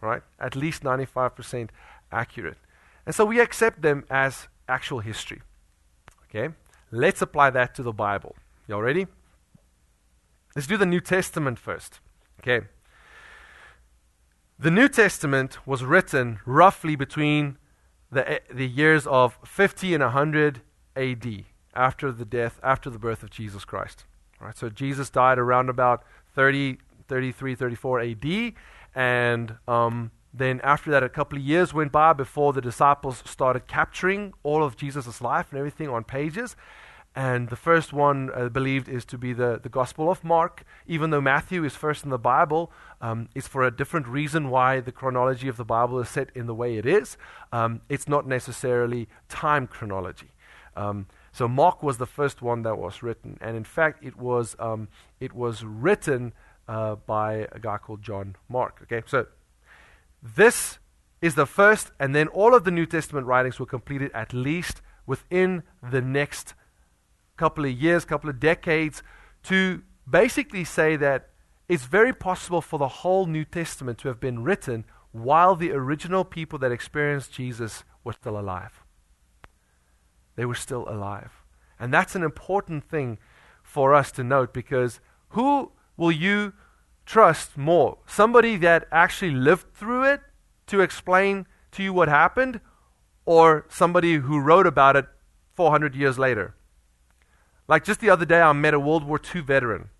Right? 0.00 0.22
At 0.40 0.56
least 0.56 0.82
95% 0.82 1.70
accurate. 2.10 2.58
And 3.06 3.14
so 3.14 3.24
we 3.24 3.40
accept 3.40 3.82
them 3.82 4.04
as 4.10 4.48
actual 4.68 5.00
history. 5.00 5.42
Okay? 6.28 6.54
Let's 6.90 7.22
apply 7.22 7.50
that 7.50 7.74
to 7.76 7.82
the 7.82 7.92
Bible. 7.92 8.34
Y'all 8.66 8.82
ready? 8.82 9.06
Let's 10.58 10.66
do 10.66 10.76
the 10.76 10.86
New 10.86 10.98
Testament 10.98 11.56
first. 11.56 12.00
Okay. 12.40 12.66
The 14.58 14.72
New 14.72 14.88
Testament 14.88 15.64
was 15.64 15.84
written 15.84 16.40
roughly 16.44 16.96
between 16.96 17.58
the, 18.10 18.40
the 18.52 18.66
years 18.66 19.06
of 19.06 19.38
50 19.44 19.94
and 19.94 20.02
100 20.02 20.62
AD 20.96 21.44
after 21.76 22.10
the 22.10 22.24
death, 22.24 22.58
after 22.64 22.90
the 22.90 22.98
birth 22.98 23.22
of 23.22 23.30
Jesus 23.30 23.64
Christ. 23.64 24.04
Right, 24.40 24.58
so 24.58 24.68
Jesus 24.68 25.10
died 25.10 25.38
around 25.38 25.68
about 25.68 26.02
30, 26.34 26.78
33, 27.06 27.54
34 27.54 28.00
AD, 28.00 28.52
and 28.96 29.54
um, 29.68 30.10
then 30.34 30.60
after 30.64 30.90
that, 30.90 31.04
a 31.04 31.08
couple 31.08 31.38
of 31.38 31.44
years 31.44 31.72
went 31.72 31.92
by 31.92 32.12
before 32.12 32.52
the 32.52 32.60
disciples 32.60 33.22
started 33.24 33.68
capturing 33.68 34.34
all 34.42 34.64
of 34.64 34.76
Jesus' 34.76 35.20
life 35.20 35.46
and 35.52 35.58
everything 35.60 35.88
on 35.88 36.02
pages. 36.02 36.56
And 37.18 37.48
the 37.48 37.56
first 37.56 37.92
one 37.92 38.30
uh, 38.32 38.48
believed 38.48 38.88
is 38.88 39.04
to 39.06 39.18
be 39.18 39.32
the, 39.32 39.58
the 39.60 39.68
Gospel 39.68 40.08
of 40.08 40.22
Mark, 40.22 40.62
even 40.86 41.10
though 41.10 41.20
Matthew 41.20 41.64
is 41.64 41.74
first 41.74 42.04
in 42.04 42.10
the 42.10 42.18
Bible. 42.18 42.70
Um, 43.00 43.28
it's 43.34 43.48
for 43.48 43.64
a 43.64 43.72
different 43.72 44.06
reason 44.06 44.50
why 44.50 44.78
the 44.78 44.92
chronology 44.92 45.48
of 45.48 45.56
the 45.56 45.64
Bible 45.64 45.98
is 45.98 46.08
set 46.08 46.30
in 46.36 46.46
the 46.46 46.54
way 46.54 46.76
it 46.76 46.86
is. 46.86 47.16
Um, 47.52 47.80
it's 47.88 48.06
not 48.06 48.28
necessarily 48.28 49.08
time 49.28 49.66
chronology. 49.66 50.30
Um, 50.76 51.08
so 51.32 51.48
Mark 51.48 51.82
was 51.82 51.98
the 51.98 52.06
first 52.06 52.40
one 52.40 52.62
that 52.62 52.78
was 52.78 53.02
written, 53.02 53.36
and 53.40 53.56
in 53.56 53.64
fact, 53.64 54.04
it 54.04 54.16
was 54.16 54.54
um, 54.60 54.86
it 55.18 55.32
was 55.32 55.64
written 55.64 56.32
uh, 56.68 56.94
by 56.94 57.48
a 57.50 57.58
guy 57.58 57.78
called 57.78 58.00
John 58.00 58.36
Mark. 58.48 58.78
Okay, 58.84 59.02
so 59.06 59.26
this 60.22 60.78
is 61.20 61.34
the 61.34 61.46
first, 61.46 61.90
and 61.98 62.14
then 62.14 62.28
all 62.28 62.54
of 62.54 62.62
the 62.62 62.70
New 62.70 62.86
Testament 62.86 63.26
writings 63.26 63.58
were 63.58 63.66
completed 63.66 64.12
at 64.14 64.32
least 64.32 64.82
within 65.04 65.64
the 65.82 66.00
next 66.00 66.54
couple 67.38 67.64
of 67.64 67.72
years, 67.72 68.04
couple 68.04 68.28
of 68.28 68.38
decades, 68.38 69.02
to 69.44 69.82
basically 70.08 70.64
say 70.64 70.96
that 70.96 71.30
it's 71.68 71.86
very 71.86 72.12
possible 72.12 72.60
for 72.60 72.78
the 72.78 72.88
whole 72.88 73.26
New 73.26 73.44
Testament 73.44 73.98
to 73.98 74.08
have 74.08 74.20
been 74.20 74.42
written 74.42 74.84
while 75.12 75.56
the 75.56 75.72
original 75.72 76.24
people 76.24 76.58
that 76.58 76.72
experienced 76.72 77.32
Jesus 77.32 77.84
were 78.04 78.12
still 78.12 78.38
alive. 78.38 78.84
They 80.36 80.44
were 80.44 80.54
still 80.54 80.88
alive. 80.88 81.42
And 81.78 81.92
that's 81.92 82.14
an 82.14 82.22
important 82.22 82.84
thing 82.84 83.18
for 83.62 83.94
us 83.94 84.10
to 84.12 84.24
note 84.24 84.52
because 84.52 85.00
who 85.30 85.72
will 85.96 86.12
you 86.12 86.52
trust 87.06 87.56
more? 87.56 87.98
Somebody 88.06 88.56
that 88.56 88.86
actually 88.90 89.30
lived 89.30 89.72
through 89.74 90.04
it 90.04 90.20
to 90.66 90.80
explain 90.80 91.46
to 91.72 91.82
you 91.82 91.92
what 91.92 92.08
happened, 92.08 92.60
or 93.26 93.66
somebody 93.68 94.14
who 94.14 94.40
wrote 94.40 94.66
about 94.66 94.96
it 94.96 95.06
400 95.54 95.94
years 95.94 96.18
later? 96.18 96.54
Like 97.68 97.84
just 97.84 98.00
the 98.00 98.08
other 98.08 98.24
day, 98.24 98.40
I 98.40 98.52
met 98.54 98.72
a 98.72 98.80
World 98.80 99.04
War 99.04 99.20
II 99.22 99.42
veteran. 99.42 99.90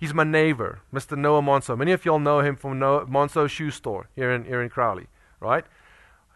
He's 0.00 0.14
my 0.14 0.24
neighbor, 0.24 0.80
Mr. 0.92 1.16
Noah 1.16 1.42
Monso. 1.42 1.76
Many 1.76 1.92
of 1.92 2.04
y'all 2.04 2.18
know 2.18 2.40
him 2.40 2.56
from 2.56 2.78
Noah, 2.78 3.04
Monso 3.04 3.48
Shoe 3.48 3.70
Store 3.70 4.08
here 4.16 4.32
in, 4.32 4.44
here 4.44 4.62
in 4.62 4.70
Crowley, 4.70 5.08
right? 5.38 5.66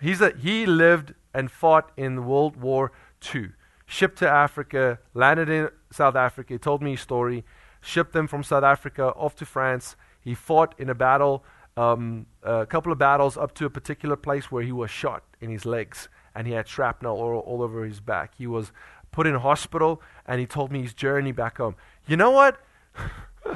He's 0.01 0.21
a, 0.21 0.33
he 0.37 0.67
lived 0.67 1.15
and 1.33 1.51
fought 1.51 1.93
in 1.97 2.27
World 2.27 2.57
War 2.57 2.93
II. 3.35 3.51
Shipped 3.87 4.19
to 4.19 4.29
Africa, 4.29 4.99
landed 5.15 5.49
in 5.49 5.71
South 5.91 6.17
Africa. 6.17 6.55
He 6.55 6.59
told 6.59 6.83
me 6.83 6.91
his 6.93 7.01
story. 7.01 7.45
Shipped 7.81 8.13
them 8.13 8.27
from 8.27 8.43
South 8.43 8.65
Africa 8.65 9.13
off 9.15 9.35
to 9.37 9.47
France. 9.47 9.97
He 10.21 10.35
fought 10.35 10.75
in 10.79 10.91
a 10.91 10.95
battle, 10.95 11.45
um, 11.77 12.27
a 12.43 12.67
couple 12.67 12.93
of 12.93 12.99
battles 12.99 13.39
up 13.39 13.55
to 13.55 13.65
a 13.65 13.71
particular 13.71 14.17
place 14.17 14.51
where 14.51 14.63
he 14.63 14.73
was 14.73 14.91
shot 14.91 15.23
in 15.41 15.51
his 15.51 15.65
legs 15.65 16.09
and 16.35 16.47
he 16.47 16.53
had 16.53 16.69
shrapnel 16.69 17.17
all, 17.17 17.39
all 17.39 17.63
over 17.63 17.85
his 17.85 18.01
back. 18.01 18.35
He 18.37 18.47
was 18.47 18.73
put 19.13 19.27
in 19.27 19.35
hospital 19.35 20.03
and 20.27 20.41
he 20.41 20.47
told 20.47 20.73
me 20.73 20.83
his 20.83 20.95
journey 20.95 21.33
back 21.33 21.59
home. 21.59 21.77
You 22.07 22.17
know 22.17 22.31
what? 22.31 22.61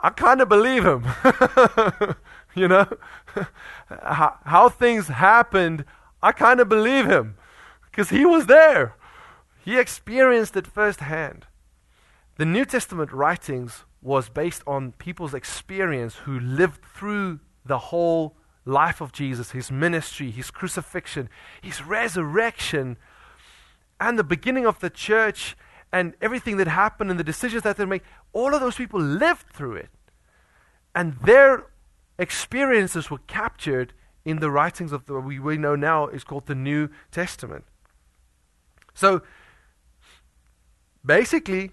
I 0.00 0.10
kind 0.10 0.40
of 0.40 0.48
believe 0.48 0.84
him. 0.84 1.06
you 2.54 2.68
know? 2.68 2.86
how, 3.88 4.38
how 4.44 4.68
things 4.68 5.08
happened, 5.08 5.84
I 6.22 6.32
kind 6.32 6.60
of 6.60 6.68
believe 6.68 7.06
him 7.06 7.36
because 7.90 8.10
he 8.10 8.26
was 8.26 8.46
there. 8.46 8.94
He 9.64 9.78
experienced 9.78 10.56
it 10.56 10.66
firsthand. 10.66 11.46
The 12.36 12.44
New 12.44 12.64
Testament 12.64 13.12
writings 13.12 13.84
was 14.02 14.28
based 14.28 14.62
on 14.66 14.92
people's 14.92 15.32
experience 15.32 16.16
who 16.16 16.38
lived 16.38 16.84
through 16.84 17.40
the 17.64 17.78
whole 17.78 18.36
life 18.66 19.00
of 19.00 19.12
Jesus, 19.12 19.52
his 19.52 19.70
ministry, 19.70 20.30
his 20.30 20.50
crucifixion, 20.50 21.28
his 21.62 21.82
resurrection, 21.82 22.96
and 24.04 24.18
the 24.18 24.24
beginning 24.24 24.66
of 24.66 24.80
the 24.80 24.90
church 24.90 25.56
and 25.90 26.14
everything 26.20 26.58
that 26.58 26.68
happened 26.68 27.10
and 27.10 27.18
the 27.18 27.24
decisions 27.24 27.62
that 27.62 27.78
they 27.78 27.86
make, 27.86 28.02
all 28.34 28.54
of 28.54 28.60
those 28.60 28.76
people 28.76 29.00
lived 29.00 29.46
through 29.54 29.76
it. 29.76 29.88
And 30.94 31.16
their 31.24 31.64
experiences 32.18 33.10
were 33.10 33.22
captured 33.26 33.94
in 34.22 34.40
the 34.40 34.50
writings 34.50 34.92
of 34.92 35.06
the 35.06 35.14
we, 35.14 35.38
we 35.38 35.56
know 35.56 35.74
now 35.74 36.08
is 36.08 36.22
called 36.22 36.46
the 36.46 36.54
New 36.54 36.90
Testament. 37.10 37.64
So 38.92 39.22
basically, 41.04 41.70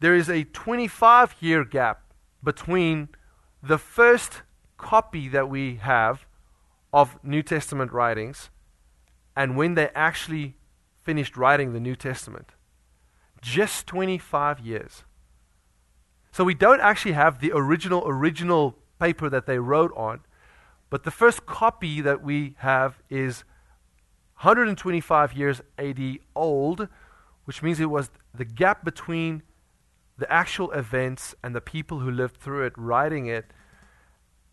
there 0.00 0.14
is 0.14 0.28
a 0.28 0.44
25 0.44 1.36
year 1.40 1.64
gap 1.64 2.02
between 2.44 3.08
the 3.62 3.78
first 3.78 4.42
copy 4.76 5.26
that 5.28 5.48
we 5.48 5.76
have 5.76 6.26
of 6.92 7.18
New 7.24 7.42
Testament 7.42 7.92
writings 7.92 8.50
and 9.34 9.56
when 9.56 9.74
they 9.74 9.88
actually 9.94 10.56
finished 11.06 11.36
writing 11.36 11.72
the 11.72 11.78
New 11.78 11.94
Testament. 11.94 12.50
Just 13.40 13.86
25 13.86 14.58
years. 14.58 15.04
So 16.32 16.42
we 16.42 16.52
don't 16.52 16.80
actually 16.80 17.12
have 17.12 17.38
the 17.38 17.52
original, 17.54 18.02
original 18.06 18.76
paper 18.98 19.30
that 19.30 19.46
they 19.46 19.60
wrote 19.60 19.92
on, 19.96 20.20
but 20.90 21.04
the 21.04 21.12
first 21.12 21.46
copy 21.46 22.00
that 22.00 22.22
we 22.22 22.56
have 22.58 22.98
is 23.08 23.44
125 24.42 25.32
years 25.32 25.62
AD 25.78 26.18
old, 26.34 26.88
which 27.44 27.62
means 27.62 27.78
it 27.78 27.86
was 27.86 28.10
the 28.34 28.44
gap 28.44 28.84
between 28.84 29.42
the 30.18 30.30
actual 30.30 30.72
events 30.72 31.36
and 31.40 31.54
the 31.54 31.60
people 31.60 32.00
who 32.00 32.10
lived 32.10 32.36
through 32.36 32.66
it 32.66 32.72
writing 32.76 33.26
it, 33.26 33.52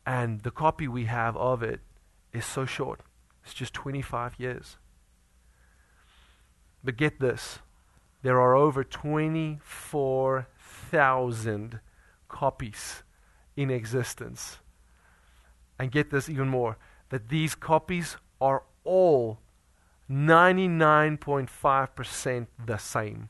and 0.06 0.42
the 0.42 0.52
copy 0.52 0.88
we 0.88 1.06
have 1.06 1.36
of 1.36 1.64
it 1.64 1.80
is 2.32 2.46
so 2.46 2.66
short. 2.66 3.02
It's 3.44 3.56
just 3.56 3.74
25 3.74 4.36
years. 4.38 4.78
But 6.84 6.98
get 6.98 7.20
this 7.20 7.60
there 8.24 8.40
are 8.40 8.56
over 8.56 8.84
24,000 8.86 11.80
copies 12.30 13.04
in 13.56 13.70
existence. 13.70 14.58
And 15.78 15.92
get 15.92 16.10
this 16.10 16.28
even 16.30 16.48
more 16.48 16.78
that 17.10 17.30
these 17.30 17.54
copies 17.54 18.18
are 18.40 18.64
all 18.86 19.42
99.5% 20.10 22.48
the 22.66 22.78
same. 22.78 23.28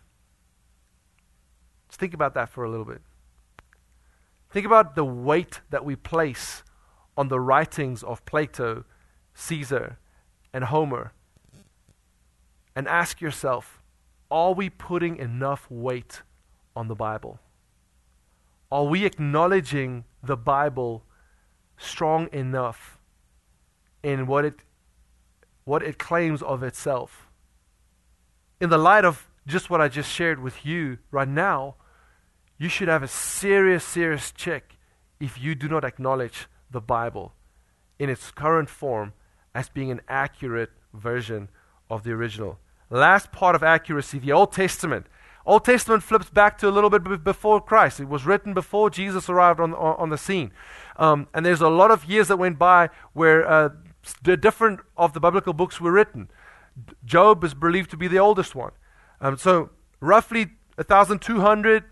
Let's 1.88 1.98
think 1.98 2.14
about 2.14 2.36
that 2.36 2.50
for 2.50 2.64
a 2.64 2.70
little 2.70 2.86
bit. 2.86 3.02
Think 4.52 4.68
about 4.68 4.96
the 4.96 5.04
weight 5.04 5.62
that 5.72 5.84
we 5.84 5.96
place 5.96 6.62
on 7.18 7.28
the 7.28 7.40
writings 7.40 8.04
of 8.04 8.24
Plato, 8.26 8.86
Caesar, 9.34 9.98
and 10.54 10.66
Homer. 10.66 11.14
And 12.76 12.88
ask 12.88 13.22
yourself 13.22 13.82
are 14.32 14.54
we 14.54 14.70
putting 14.70 15.18
enough 15.18 15.68
weight 15.70 16.24
on 16.76 16.88
the 16.88 16.96
Bible? 16.96 17.40
Are 18.72 18.86
we 18.86 19.06
acknowledging 19.06 20.06
the 20.24 20.36
Bible 20.36 21.04
strong 21.78 22.30
enough 22.34 22.98
in 24.02 24.26
what 24.26 24.44
it, 24.46 24.62
what 25.66 25.84
it 25.84 26.00
claims 26.00 26.42
of 26.42 26.64
itself? 26.64 27.28
In 28.60 28.72
the 28.72 28.80
light 28.80 29.06
of 29.06 29.30
just 29.46 29.70
what 29.70 29.82
I 29.82 29.88
just 29.88 30.10
shared 30.10 30.40
with 30.40 30.66
you 30.66 30.98
right 31.12 31.28
now, 31.28 31.76
you 32.58 32.70
should 32.70 32.88
have 32.88 33.04
a 33.04 33.08
serious, 33.08 33.84
serious 33.84 34.32
check 34.32 34.78
if 35.20 35.40
you 35.40 35.54
do 35.54 35.68
not 35.68 35.84
acknowledge 35.84 36.48
the 36.72 36.82
Bible 36.82 37.34
in 38.00 38.10
its 38.10 38.32
current 38.32 38.70
form 38.70 39.14
as 39.54 39.70
being 39.70 39.92
an 39.92 40.02
accurate 40.08 40.72
version 40.94 41.50
of 41.94 42.04
the 42.04 42.12
original. 42.12 42.60
Last 42.90 43.32
part 43.32 43.56
of 43.56 43.64
accuracy, 43.64 44.20
the 44.20 44.32
Old 44.32 44.52
Testament. 44.52 45.08
Old 45.46 45.66
Testament 45.66 46.04
flips 46.04 46.30
back 46.30 46.58
to 46.60 46.70
a 46.70 46.72
little 46.72 46.90
bit 46.90 47.24
before 47.24 47.60
Christ. 47.60 48.00
It 48.00 48.08
was 48.08 48.26
written 48.26 48.54
before 48.54 48.90
Jesus 48.90 49.30
arrived 49.30 49.60
on, 49.60 49.74
on, 49.74 49.96
on 49.98 50.10
the 50.10 50.18
scene. 50.18 50.52
Um, 50.98 51.28
and 51.34 51.46
there's 51.46 51.62
a 51.62 51.70
lot 51.70 51.92
of 51.92 52.06
years 52.06 52.28
that 52.30 52.38
went 52.38 52.58
by 52.58 52.90
where 53.14 53.50
uh, 53.50 53.70
the 54.22 54.38
different 54.38 54.80
of 54.96 55.14
the 55.14 55.20
biblical 55.20 55.54
books 55.54 55.82
were 55.82 55.92
written. 55.92 56.30
Job 57.04 57.44
is 57.44 57.54
believed 57.54 57.90
to 57.92 57.98
be 57.98 58.08
the 58.08 58.20
oldest 58.20 58.56
one. 58.56 58.72
Um, 59.20 59.38
so 59.38 59.72
roughly 60.00 60.52
1200 60.76 61.84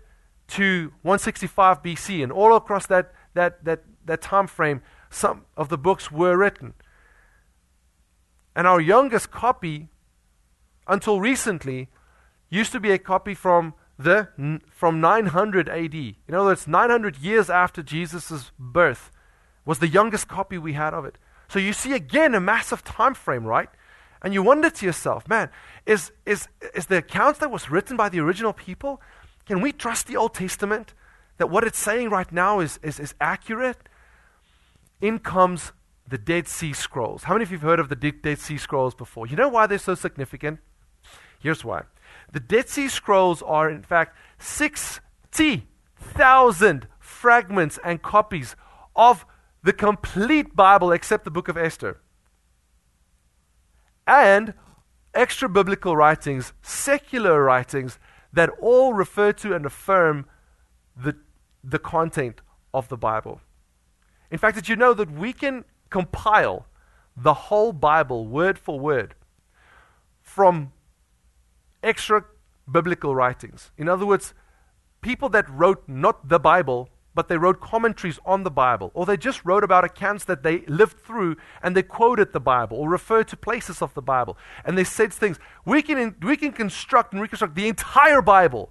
to 0.48 0.92
165 1.02 1.82
BC, 1.82 2.22
and 2.22 2.32
all 2.32 2.54
across 2.56 2.86
that, 2.86 3.12
that, 3.34 3.64
that, 3.64 3.84
that 4.04 4.20
time 4.20 4.46
frame, 4.46 4.82
some 5.10 5.46
of 5.56 5.68
the 5.68 5.78
books 5.78 6.10
were 6.10 6.36
written. 6.36 6.74
And 8.54 8.66
our 8.66 8.80
youngest 8.80 9.30
copy 9.30 9.88
until 10.86 11.20
recently, 11.20 11.88
used 12.50 12.72
to 12.72 12.80
be 12.80 12.90
a 12.92 12.98
copy 12.98 13.34
from 13.34 13.74
the 13.98 14.28
from 14.70 15.00
900 15.00 15.68
AD. 15.68 15.94
In 15.94 16.16
other 16.34 16.44
words, 16.44 16.66
900 16.66 17.18
years 17.18 17.48
after 17.48 17.82
Jesus' 17.82 18.50
birth 18.58 19.10
was 19.64 19.78
the 19.78 19.88
youngest 19.88 20.28
copy 20.28 20.58
we 20.58 20.72
had 20.72 20.92
of 20.92 21.04
it. 21.04 21.18
So 21.48 21.58
you 21.58 21.72
see 21.72 21.92
again 21.92 22.34
a 22.34 22.40
massive 22.40 22.82
time 22.82 23.14
frame, 23.14 23.44
right? 23.44 23.68
And 24.22 24.32
you 24.32 24.42
wonder 24.42 24.70
to 24.70 24.86
yourself, 24.86 25.28
man, 25.28 25.50
is, 25.84 26.12
is, 26.24 26.48
is 26.74 26.86
the 26.86 26.98
account 26.98 27.40
that 27.40 27.50
was 27.50 27.70
written 27.70 27.96
by 27.96 28.08
the 28.08 28.20
original 28.20 28.52
people, 28.52 29.00
can 29.46 29.60
we 29.60 29.72
trust 29.72 30.06
the 30.06 30.16
Old 30.16 30.34
Testament 30.34 30.94
that 31.38 31.50
what 31.50 31.64
it's 31.64 31.78
saying 31.78 32.10
right 32.10 32.30
now 32.30 32.60
is, 32.60 32.78
is, 32.82 33.00
is 33.00 33.14
accurate? 33.20 33.88
In 35.00 35.18
comes 35.18 35.72
the 36.06 36.18
Dead 36.18 36.46
Sea 36.46 36.72
Scrolls. 36.72 37.24
How 37.24 37.34
many 37.34 37.42
of 37.42 37.50
you 37.50 37.58
have 37.58 37.66
heard 37.66 37.80
of 37.80 37.88
the 37.88 37.96
Dead 37.96 38.38
Sea 38.38 38.56
Scrolls 38.56 38.94
before? 38.94 39.26
You 39.26 39.34
know 39.34 39.48
why 39.48 39.66
they're 39.66 39.78
so 39.78 39.96
significant? 39.96 40.60
Here's 41.42 41.64
why. 41.64 41.84
The 42.32 42.40
Dead 42.40 42.68
Sea 42.68 42.88
Scrolls 42.88 43.42
are, 43.42 43.68
in 43.68 43.82
fact, 43.82 44.16
60,000 44.38 46.86
fragments 47.00 47.80
and 47.84 48.00
copies 48.00 48.54
of 48.94 49.26
the 49.62 49.72
complete 49.72 50.54
Bible 50.54 50.92
except 50.92 51.24
the 51.24 51.30
book 51.30 51.48
of 51.48 51.56
Esther. 51.56 51.98
And 54.06 54.54
extra 55.14 55.48
biblical 55.48 55.96
writings, 55.96 56.52
secular 56.62 57.42
writings 57.42 57.98
that 58.32 58.50
all 58.60 58.94
refer 58.94 59.32
to 59.32 59.54
and 59.54 59.66
affirm 59.66 60.26
the, 60.96 61.16
the 61.62 61.78
content 61.78 62.40
of 62.72 62.88
the 62.88 62.96
Bible. 62.96 63.40
In 64.30 64.38
fact, 64.38 64.54
did 64.54 64.68
you 64.68 64.76
know 64.76 64.94
that 64.94 65.10
we 65.10 65.32
can 65.32 65.64
compile 65.90 66.66
the 67.16 67.34
whole 67.34 67.72
Bible, 67.72 68.26
word 68.26 68.58
for 68.58 68.78
word, 68.80 69.14
from 70.22 70.72
extra 71.82 72.24
biblical 72.70 73.14
writings. 73.14 73.70
In 73.76 73.88
other 73.88 74.06
words, 74.06 74.34
people 75.00 75.28
that 75.30 75.48
wrote 75.50 75.82
not 75.88 76.28
the 76.28 76.38
Bible, 76.38 76.88
but 77.14 77.28
they 77.28 77.36
wrote 77.36 77.60
commentaries 77.60 78.18
on 78.24 78.42
the 78.42 78.50
Bible, 78.50 78.90
or 78.94 79.04
they 79.04 79.16
just 79.16 79.44
wrote 79.44 79.64
about 79.64 79.84
accounts 79.84 80.24
that 80.24 80.42
they 80.42 80.60
lived 80.60 80.98
through 80.98 81.36
and 81.62 81.76
they 81.76 81.82
quoted 81.82 82.32
the 82.32 82.40
Bible 82.40 82.78
or 82.78 82.88
referred 82.88 83.28
to 83.28 83.36
places 83.36 83.82
of 83.82 83.92
the 83.94 84.02
Bible. 84.02 84.38
And 84.64 84.78
they 84.78 84.84
said 84.84 85.12
things. 85.12 85.38
We 85.64 85.82
can, 85.82 86.16
we 86.22 86.36
can 86.36 86.52
construct 86.52 87.12
and 87.12 87.20
reconstruct 87.20 87.54
the 87.54 87.68
entire 87.68 88.22
Bible 88.22 88.70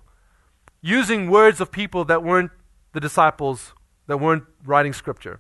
using 0.82 1.30
words 1.30 1.62
of 1.62 1.72
people 1.72 2.06
that 2.06 2.24
weren't 2.24 2.52
the 2.94 3.00
disciples, 3.00 3.74
that 4.08 4.18
weren't 4.18 4.44
writing 4.66 4.94
scripture, 4.94 5.40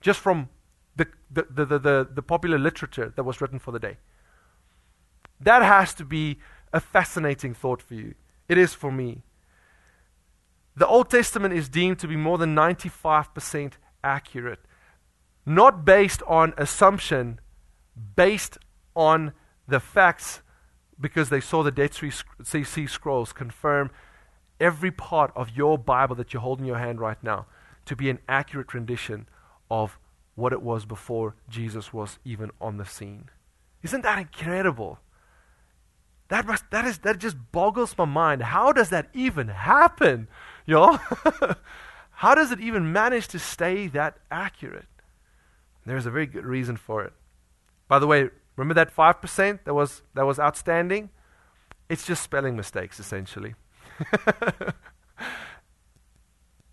just 0.00 0.18
from 0.18 0.48
the, 0.96 1.06
the, 1.30 1.46
the, 1.48 1.64
the, 1.64 1.78
the, 1.78 2.08
the 2.16 2.22
popular 2.22 2.58
literature 2.58 3.12
that 3.14 3.22
was 3.22 3.40
written 3.40 3.58
for 3.58 3.70
the 3.70 3.78
day. 3.78 3.98
That 5.40 5.62
has 5.62 5.94
to 5.94 6.04
be 6.04 6.38
a 6.72 6.80
fascinating 6.80 7.54
thought 7.54 7.82
for 7.82 7.94
you. 7.94 8.14
It 8.48 8.58
is 8.58 8.74
for 8.74 8.90
me. 8.92 9.22
The 10.76 10.86
Old 10.86 11.10
Testament 11.10 11.52
is 11.54 11.68
deemed 11.68 11.98
to 11.98 12.08
be 12.08 12.16
more 12.16 12.38
than 12.38 12.54
95% 12.54 13.72
accurate, 14.02 14.60
not 15.44 15.84
based 15.84 16.22
on 16.26 16.54
assumption, 16.56 17.40
based 18.16 18.56
on 18.94 19.32
the 19.68 19.80
facts, 19.80 20.42
because 20.98 21.28
they 21.28 21.40
saw 21.40 21.62
the 21.62 21.70
Dead 21.70 21.92
Sea 21.94 22.86
Scrolls 22.86 23.32
confirm 23.32 23.90
every 24.58 24.90
part 24.90 25.32
of 25.34 25.56
your 25.56 25.78
Bible 25.78 26.14
that 26.16 26.34
you 26.34 26.40
hold 26.40 26.60
in 26.60 26.66
your 26.66 26.78
hand 26.78 27.00
right 27.00 27.22
now 27.22 27.46
to 27.86 27.96
be 27.96 28.10
an 28.10 28.18
accurate 28.28 28.74
rendition 28.74 29.26
of 29.70 29.98
what 30.34 30.52
it 30.52 30.62
was 30.62 30.84
before 30.84 31.34
Jesus 31.48 31.92
was 31.92 32.18
even 32.24 32.50
on 32.60 32.76
the 32.76 32.84
scene. 32.84 33.30
Isn't 33.82 34.02
that 34.02 34.18
incredible? 34.18 34.98
That, 36.30 36.46
must, 36.46 36.70
that, 36.70 36.84
is, 36.84 36.98
that 36.98 37.18
just 37.18 37.36
boggles 37.50 37.98
my 37.98 38.04
mind. 38.04 38.42
How 38.42 38.72
does 38.72 38.88
that 38.90 39.08
even 39.12 39.48
happen? 39.48 40.28
Know? 40.66 41.00
How 42.10 42.36
does 42.36 42.52
it 42.52 42.60
even 42.60 42.92
manage 42.92 43.26
to 43.28 43.38
stay 43.40 43.88
that 43.88 44.18
accurate? 44.30 44.86
There's 45.84 46.06
a 46.06 46.10
very 46.10 46.26
good 46.26 46.46
reason 46.46 46.76
for 46.76 47.02
it. 47.02 47.12
By 47.88 47.98
the 47.98 48.06
way, 48.06 48.30
remember 48.54 48.74
that 48.74 48.94
5% 48.94 49.64
that 49.64 49.74
was, 49.74 50.02
that 50.14 50.24
was 50.24 50.38
outstanding? 50.38 51.10
It's 51.88 52.06
just 52.06 52.22
spelling 52.22 52.54
mistakes, 52.54 53.00
essentially. 53.00 53.56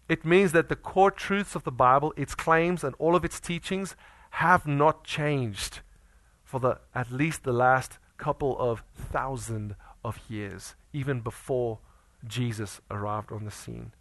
it 0.08 0.24
means 0.24 0.52
that 0.52 0.70
the 0.70 0.76
core 0.76 1.10
truths 1.10 1.56
of 1.56 1.64
the 1.64 1.72
Bible, 1.72 2.14
its 2.16 2.36
claims, 2.36 2.84
and 2.84 2.94
all 3.00 3.16
of 3.16 3.26
its 3.26 3.40
teachings 3.40 3.96
have 4.32 4.68
not 4.68 5.04
changed 5.04 5.80
for 6.44 6.60
the, 6.60 6.80
at 6.94 7.12
least 7.12 7.44
the 7.44 7.54
last 7.54 7.98
couple 8.18 8.58
of 8.60 8.84
thousand 8.96 9.76
of 10.04 10.20
years, 10.30 10.76
even 10.94 11.22
before 11.22 11.80
Jesus 12.26 12.82
arrived 12.90 13.32
on 13.32 13.46
the 13.46 13.52
scene. 13.52 13.94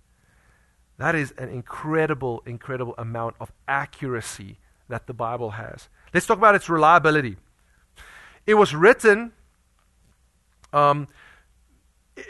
That 0.98 1.14
is 1.14 1.32
an 1.36 1.48
incredible, 1.48 2.42
incredible 2.46 2.94
amount 2.96 3.36
of 3.40 3.52
accuracy 3.68 4.58
that 4.88 5.06
the 5.06 5.12
Bible 5.12 5.50
has. 5.50 5.88
Let's 6.14 6.26
talk 6.26 6.38
about 6.38 6.54
its 6.54 6.68
reliability. 6.68 7.36
It 8.46 8.54
was 8.54 8.74
written, 8.74 9.32
um, 10.72 11.08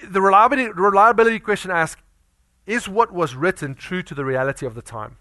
the 0.02 0.20
reliability, 0.20 0.72
reliability 0.72 1.38
question 1.38 1.70
asks, 1.70 2.00
is 2.66 2.88
what 2.88 3.12
was 3.12 3.36
written 3.36 3.74
true 3.74 4.02
to 4.02 4.14
the 4.14 4.24
reality 4.24 4.66
of 4.66 4.74
the 4.74 4.82
time? 4.82 5.18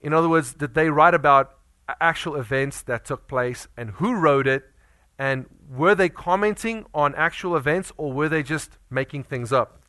In 0.00 0.14
other 0.14 0.28
words, 0.28 0.54
did 0.54 0.72
they 0.72 0.88
write 0.88 1.12
about 1.12 1.58
actual 2.00 2.36
events 2.36 2.80
that 2.82 3.04
took 3.04 3.26
place 3.28 3.68
and 3.76 3.90
who 3.90 4.14
wrote 4.14 4.46
it 4.46 4.69
and 5.20 5.44
were 5.68 5.94
they 5.94 6.08
commenting 6.08 6.86
on 6.94 7.14
actual 7.14 7.54
events 7.54 7.92
or 7.98 8.10
were 8.10 8.30
they 8.30 8.42
just 8.42 8.78
making 8.88 9.22
things 9.24 9.52
up? 9.52 9.82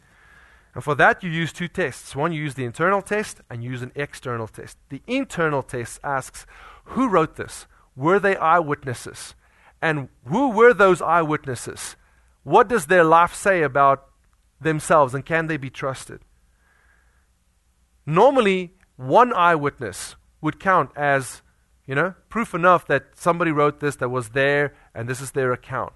And 0.75 0.83
for 0.83 0.93
that, 0.95 1.23
you 1.23 1.29
use 1.29 1.53
two 1.53 1.69
tests. 1.69 2.13
One, 2.17 2.33
you 2.33 2.43
use 2.43 2.55
the 2.55 2.65
internal 2.65 3.01
test 3.01 3.39
and 3.49 3.63
use 3.63 3.81
an 3.81 3.93
external 3.95 4.49
test. 4.49 4.77
The 4.89 5.01
internal 5.07 5.63
test 5.63 6.01
asks, 6.03 6.45
who 6.83 7.07
wrote 7.07 7.37
this? 7.37 7.65
Were 7.95 8.19
they 8.19 8.35
eyewitnesses? 8.35 9.33
And 9.81 10.09
who 10.27 10.49
were 10.49 10.73
those 10.73 11.01
eyewitnesses? 11.01 11.95
What 12.43 12.67
does 12.67 12.87
their 12.87 13.05
life 13.05 13.33
say 13.33 13.63
about 13.63 14.07
themselves 14.59 15.15
and 15.15 15.25
can 15.25 15.47
they 15.47 15.55
be 15.55 15.69
trusted? 15.69 16.19
Normally, 18.05 18.73
one 18.97 19.31
eyewitness 19.31 20.17
would 20.41 20.59
count 20.59 20.91
as 20.97 21.41
you 21.91 21.95
know, 21.95 22.13
proof 22.29 22.53
enough 22.53 22.87
that 22.87 23.07
somebody 23.15 23.51
wrote 23.51 23.81
this 23.81 23.97
that 23.97 24.07
was 24.07 24.29
there 24.29 24.73
and 24.95 25.09
this 25.09 25.19
is 25.19 25.31
their 25.31 25.51
account. 25.51 25.91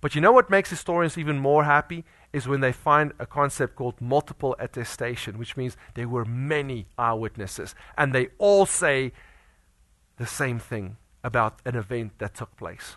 But 0.00 0.14
you 0.14 0.20
know 0.20 0.30
what 0.30 0.48
makes 0.48 0.70
historians 0.70 1.18
even 1.18 1.40
more 1.40 1.64
happy 1.64 2.04
is 2.32 2.46
when 2.46 2.60
they 2.60 2.70
find 2.70 3.12
a 3.18 3.26
concept 3.26 3.74
called 3.74 4.00
multiple 4.00 4.54
attestation, 4.60 5.38
which 5.38 5.56
means 5.56 5.76
there 5.94 6.06
were 6.06 6.24
many 6.24 6.86
eyewitnesses 6.96 7.74
and 7.98 8.14
they 8.14 8.28
all 8.38 8.64
say 8.64 9.10
the 10.18 10.26
same 10.26 10.60
thing 10.60 10.98
about 11.24 11.58
an 11.64 11.74
event 11.74 12.12
that 12.18 12.36
took 12.36 12.56
place. 12.56 12.94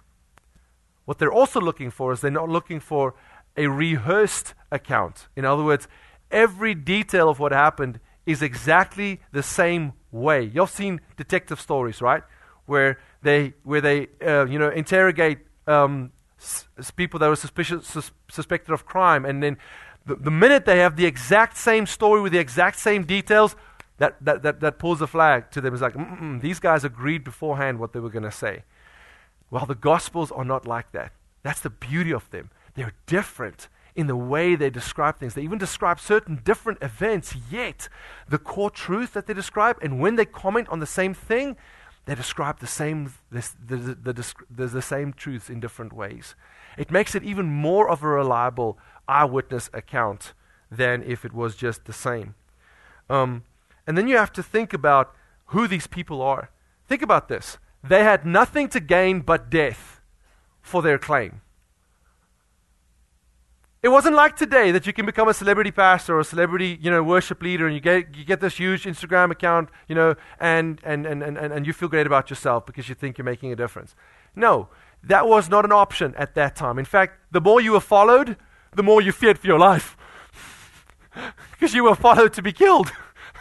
What 1.05 1.17
they're 1.17 1.33
also 1.33 1.59
looking 1.59 1.89
for 1.89 2.13
is 2.13 2.21
they're 2.21 2.29
not 2.29 2.49
looking 2.49 2.79
for 2.79 3.15
a 3.57 3.65
rehearsed 3.65 4.53
account. 4.71 5.27
In 5.35 5.43
other 5.43 5.63
words, 5.63 5.87
every 6.29 6.75
detail 6.75 7.29
of 7.29 7.39
what 7.39 7.51
happened 7.51 7.99
is 8.27 8.43
exactly 8.43 9.21
the 9.31 9.41
same 9.41 9.93
way. 10.11 10.43
You've 10.43 10.69
seen 10.69 11.01
detective 11.17 11.59
stories, 11.59 11.99
right? 11.99 12.21
Where 12.65 12.99
they, 13.21 13.53
where 13.63 13.81
they 13.81 14.07
uh, 14.25 14.45
you 14.45 14.59
know, 14.59 14.69
interrogate 14.69 15.39
um, 15.67 16.11
s- 16.39 16.67
people 16.95 17.19
that 17.19 17.27
were 17.27 17.35
suspicious, 17.35 17.87
sus- 17.87 18.11
suspected 18.29 18.73
of 18.73 18.85
crime. 18.85 19.25
And 19.25 19.41
then 19.41 19.57
the, 20.05 20.15
the 20.15 20.31
minute 20.31 20.65
they 20.65 20.79
have 20.79 20.95
the 20.95 21.05
exact 21.05 21.57
same 21.57 21.85
story 21.85 22.21
with 22.21 22.31
the 22.31 22.39
exact 22.39 22.79
same 22.79 23.03
details, 23.03 23.55
that, 23.97 24.17
that, 24.25 24.43
that, 24.43 24.59
that 24.59 24.79
pulls 24.79 24.99
the 24.99 25.07
flag 25.07 25.51
to 25.51 25.61
them. 25.61 25.73
It's 25.73 25.81
like, 25.81 25.95
these 26.41 26.59
guys 26.59 26.83
agreed 26.83 27.23
beforehand 27.23 27.79
what 27.79 27.93
they 27.93 27.99
were 27.99 28.09
going 28.09 28.23
to 28.23 28.31
say. 28.31 28.63
Well, 29.51 29.65
the 29.65 29.75
Gospels 29.75 30.31
are 30.31 30.43
not 30.43 30.65
like 30.65 30.91
that. 30.93 31.11
That's 31.43 31.59
the 31.59 31.69
beauty 31.69 32.11
of 32.11 32.29
them. 32.31 32.49
They're 32.73 32.93
different 33.05 33.69
in 33.95 34.07
the 34.07 34.15
way 34.15 34.55
they 34.55 34.71
describe 34.71 35.19
things. 35.19 35.35
They 35.35 35.43
even 35.43 35.59
describe 35.59 35.99
certain 35.99 36.41
different 36.43 36.81
events, 36.81 37.35
yet 37.51 37.87
the 38.27 38.39
core 38.39 38.71
truth 38.71 39.13
that 39.13 39.27
they 39.27 39.33
describe, 39.35 39.77
and 39.81 39.99
when 39.99 40.15
they 40.15 40.25
comment 40.25 40.67
on 40.69 40.79
the 40.79 40.87
same 40.87 41.13
thing, 41.13 41.55
they 42.05 42.15
describe 42.15 42.59
the 42.59 42.67
same, 42.67 43.13
this, 43.31 43.55
the, 43.65 43.77
the, 43.77 44.13
the, 44.49 44.67
the, 44.67 44.81
same 44.81 45.13
truths 45.13 45.49
in 45.49 45.59
different 45.59 45.93
ways. 45.93 46.35
It 46.77 46.91
makes 46.91 47.15
it 47.15 47.23
even 47.23 47.45
more 47.45 47.89
of 47.89 48.03
a 48.03 48.07
reliable 48.07 48.77
eyewitness 49.07 49.69
account 49.73 50.33
than 50.69 51.03
if 51.03 51.23
it 51.23 51.33
was 51.33 51.55
just 51.55 51.85
the 51.85 51.93
same. 51.93 52.35
Um, 53.09 53.43
and 53.87 53.97
then 53.97 54.07
you 54.07 54.17
have 54.17 54.33
to 54.33 54.43
think 54.43 54.73
about 54.73 55.15
who 55.47 55.67
these 55.67 55.87
people 55.87 56.21
are. 56.21 56.49
Think 56.87 57.01
about 57.01 57.27
this. 57.27 57.57
They 57.83 58.03
had 58.03 58.25
nothing 58.25 58.67
to 58.69 58.79
gain 58.79 59.21
but 59.21 59.49
death 59.49 60.01
for 60.61 60.81
their 60.81 60.97
claim. 60.97 61.41
It 63.83 63.89
wasn't 63.89 64.15
like 64.15 64.37
today 64.37 64.71
that 64.71 64.87
you 64.87 64.93
can 64.93 65.05
become 65.05 65.27
a 65.27 65.33
celebrity 65.33 65.69
pastor 65.69 66.15
or 66.15 66.21
a 66.21 66.23
celebrity, 66.23 66.79
you 66.81 66.89
know, 66.89 67.03
worship 67.03 67.41
leader 67.43 67.65
and 67.67 67.75
you 67.75 67.81
get, 67.81 68.15
you 68.15 68.23
get 68.23 68.39
this 68.39 68.55
huge 68.55 68.85
Instagram 68.85 69.29
account, 69.29 69.67
you 69.89 69.93
know, 69.93 70.15
and, 70.39 70.79
and, 70.85 71.05
and, 71.05 71.21
and, 71.21 71.37
and 71.37 71.67
you 71.67 71.73
feel 71.73 71.89
great 71.89 72.07
about 72.07 72.29
yourself 72.29 72.65
because 72.65 72.87
you 72.87 72.95
think 72.95 73.17
you're 73.17 73.25
making 73.25 73.51
a 73.51 73.57
difference. 73.57 73.93
No, 74.37 74.69
that 75.03 75.27
was 75.27 75.49
not 75.49 75.65
an 75.65 75.73
option 75.73 76.15
at 76.17 76.33
that 76.35 76.55
time. 76.55 76.79
In 76.79 76.85
fact, 76.85 77.19
the 77.31 77.41
more 77.41 77.59
you 77.59 77.73
were 77.73 77.81
followed, 77.81 78.37
the 78.73 78.83
more 78.83 79.01
you 79.01 79.11
feared 79.11 79.37
for 79.37 79.47
your 79.47 79.59
life. 79.59 79.97
because 81.51 81.73
you 81.73 81.83
were 81.83 81.95
followed 81.95 82.31
to 82.33 82.41
be 82.41 82.53
killed, 82.53 82.89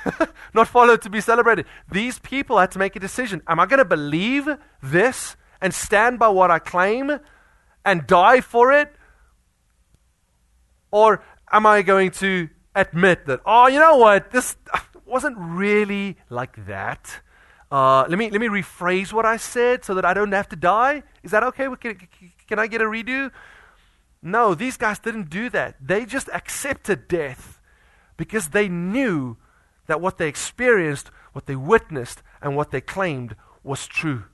not 0.54 0.66
followed 0.66 1.02
to 1.02 1.10
be 1.10 1.20
celebrated. 1.20 1.66
These 1.88 2.18
people 2.18 2.58
had 2.58 2.72
to 2.72 2.80
make 2.80 2.96
a 2.96 3.00
decision. 3.00 3.42
Am 3.46 3.60
I 3.60 3.66
going 3.66 3.78
to 3.78 3.84
believe 3.84 4.48
this 4.82 5.36
and 5.60 5.72
stand 5.72 6.18
by 6.18 6.26
what 6.26 6.50
I 6.50 6.58
claim 6.58 7.20
and 7.84 8.08
die 8.08 8.40
for 8.40 8.72
it? 8.72 8.96
Or 10.92 11.24
am 11.50 11.66
I 11.66 11.82
going 11.82 12.12
to 12.12 12.48
admit 12.76 13.26
that, 13.26 13.40
oh, 13.44 13.66
you 13.66 13.80
know 13.80 13.96
what, 13.96 14.30
this 14.30 14.56
wasn't 15.04 15.36
really 15.38 16.16
like 16.30 16.66
that? 16.66 17.20
Uh, 17.72 18.04
let, 18.06 18.18
me, 18.18 18.30
let 18.30 18.40
me 18.40 18.48
rephrase 18.48 19.12
what 19.12 19.24
I 19.24 19.38
said 19.38 19.84
so 19.84 19.94
that 19.94 20.04
I 20.04 20.14
don't 20.14 20.30
have 20.32 20.48
to 20.50 20.56
die. 20.56 21.02
Is 21.22 21.30
that 21.30 21.42
okay? 21.42 21.68
Can, 21.80 21.98
can 22.46 22.58
I 22.58 22.66
get 22.66 22.82
a 22.82 22.84
redo? 22.84 23.30
No, 24.22 24.54
these 24.54 24.76
guys 24.76 24.98
didn't 24.98 25.30
do 25.30 25.48
that. 25.50 25.76
They 25.80 26.04
just 26.04 26.28
accepted 26.28 27.08
death 27.08 27.58
because 28.16 28.48
they 28.48 28.68
knew 28.68 29.38
that 29.86 30.00
what 30.00 30.18
they 30.18 30.28
experienced, 30.28 31.10
what 31.32 31.46
they 31.46 31.56
witnessed, 31.56 32.22
and 32.40 32.54
what 32.54 32.70
they 32.70 32.80
claimed 32.80 33.34
was 33.64 33.86
true. 33.86 34.24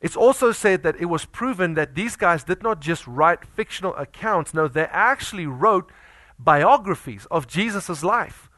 It's 0.00 0.16
also 0.16 0.52
said 0.52 0.82
that 0.84 1.00
it 1.00 1.06
was 1.06 1.24
proven 1.24 1.74
that 1.74 1.94
these 1.94 2.14
guys 2.16 2.44
did 2.44 2.62
not 2.62 2.80
just 2.80 3.06
write 3.06 3.44
fictional 3.44 3.94
accounts, 3.96 4.54
no, 4.54 4.68
they 4.68 4.84
actually 4.84 5.46
wrote 5.46 5.90
biographies 6.38 7.26
of 7.30 7.48
Jesus' 7.48 8.04
life, 8.04 8.48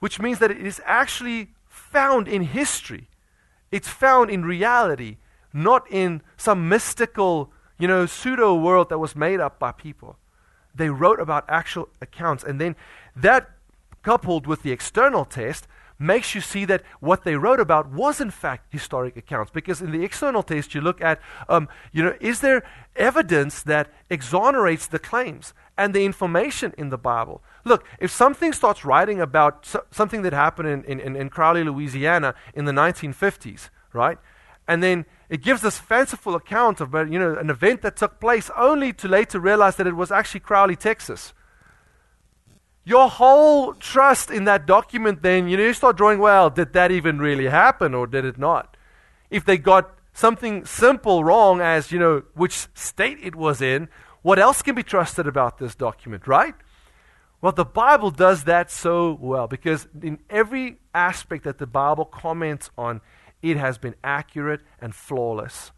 which 0.00 0.18
means 0.18 0.40
that 0.40 0.50
it 0.50 0.64
is 0.64 0.80
actually 0.84 1.50
found 1.68 2.26
in 2.26 2.42
history. 2.42 3.08
It's 3.70 3.88
found 3.88 4.30
in 4.30 4.44
reality, 4.44 5.18
not 5.52 5.86
in 5.90 6.22
some 6.36 6.68
mystical, 6.68 7.52
you 7.78 7.86
know, 7.86 8.06
pseudo 8.06 8.54
world 8.54 8.88
that 8.88 8.98
was 8.98 9.14
made 9.14 9.40
up 9.40 9.58
by 9.58 9.72
people. 9.72 10.18
They 10.74 10.90
wrote 10.90 11.20
about 11.20 11.44
actual 11.48 11.88
accounts. 12.00 12.42
And 12.42 12.60
then 12.60 12.74
that, 13.14 13.50
coupled 14.02 14.46
with 14.46 14.62
the 14.62 14.72
external 14.72 15.24
test, 15.24 15.66
makes 15.98 16.34
you 16.34 16.40
see 16.40 16.64
that 16.64 16.82
what 17.00 17.24
they 17.24 17.34
wrote 17.36 17.60
about 17.60 17.90
was 17.90 18.20
in 18.20 18.30
fact 18.30 18.72
historic 18.72 19.16
accounts. 19.16 19.50
Because 19.50 19.80
in 19.82 19.90
the 19.90 20.04
external 20.04 20.42
test, 20.42 20.74
you 20.74 20.80
look 20.80 21.00
at, 21.00 21.20
um, 21.48 21.68
you 21.92 22.02
know, 22.02 22.16
is 22.20 22.40
there 22.40 22.64
evidence 22.96 23.62
that 23.62 23.92
exonerates 24.08 24.86
the 24.86 24.98
claims 24.98 25.52
and 25.76 25.94
the 25.94 26.04
information 26.04 26.72
in 26.78 26.90
the 26.90 26.98
Bible? 26.98 27.42
Look, 27.64 27.84
if 27.98 28.10
something 28.10 28.52
starts 28.52 28.84
writing 28.84 29.20
about 29.20 29.66
so- 29.66 29.84
something 29.90 30.22
that 30.22 30.32
happened 30.32 30.84
in, 30.84 31.00
in, 31.00 31.16
in 31.16 31.28
Crowley, 31.30 31.64
Louisiana 31.64 32.34
in 32.54 32.64
the 32.64 32.72
1950s, 32.72 33.70
right? 33.92 34.18
And 34.68 34.82
then 34.82 35.06
it 35.28 35.42
gives 35.42 35.62
this 35.62 35.78
fanciful 35.78 36.34
account 36.34 36.80
of 36.80 36.94
you 36.94 37.18
know, 37.18 37.36
an 37.36 37.50
event 37.50 37.82
that 37.82 37.96
took 37.96 38.20
place 38.20 38.50
only 38.56 38.92
to 38.94 39.08
later 39.08 39.40
realize 39.40 39.76
that 39.76 39.86
it 39.86 39.96
was 39.96 40.12
actually 40.12 40.40
Crowley, 40.40 40.76
Texas. 40.76 41.32
Your 42.88 43.10
whole 43.10 43.74
trust 43.74 44.30
in 44.30 44.44
that 44.44 44.64
document, 44.64 45.20
then, 45.20 45.46
you 45.46 45.58
know, 45.58 45.64
you 45.64 45.74
start 45.74 45.98
drawing, 45.98 46.20
well, 46.20 46.48
did 46.48 46.72
that 46.72 46.90
even 46.90 47.18
really 47.18 47.44
happen 47.44 47.92
or 47.92 48.06
did 48.06 48.24
it 48.24 48.38
not? 48.38 48.78
If 49.28 49.44
they 49.44 49.58
got 49.58 49.94
something 50.14 50.64
simple 50.64 51.22
wrong 51.22 51.60
as, 51.60 51.92
you 51.92 51.98
know, 51.98 52.22
which 52.32 52.66
state 52.72 53.18
it 53.22 53.34
was 53.34 53.60
in, 53.60 53.90
what 54.22 54.38
else 54.38 54.62
can 54.62 54.74
be 54.74 54.82
trusted 54.82 55.26
about 55.26 55.58
this 55.58 55.74
document, 55.74 56.26
right? 56.26 56.54
Well, 57.42 57.52
the 57.52 57.66
Bible 57.66 58.10
does 58.10 58.44
that 58.44 58.70
so 58.70 59.18
well 59.20 59.48
because 59.48 59.86
in 60.02 60.20
every 60.30 60.78
aspect 60.94 61.44
that 61.44 61.58
the 61.58 61.66
Bible 61.66 62.06
comments 62.06 62.70
on, 62.78 63.02
it 63.42 63.58
has 63.58 63.76
been 63.76 63.96
accurate 64.02 64.62
and 64.80 64.94
flawless. 64.94 65.72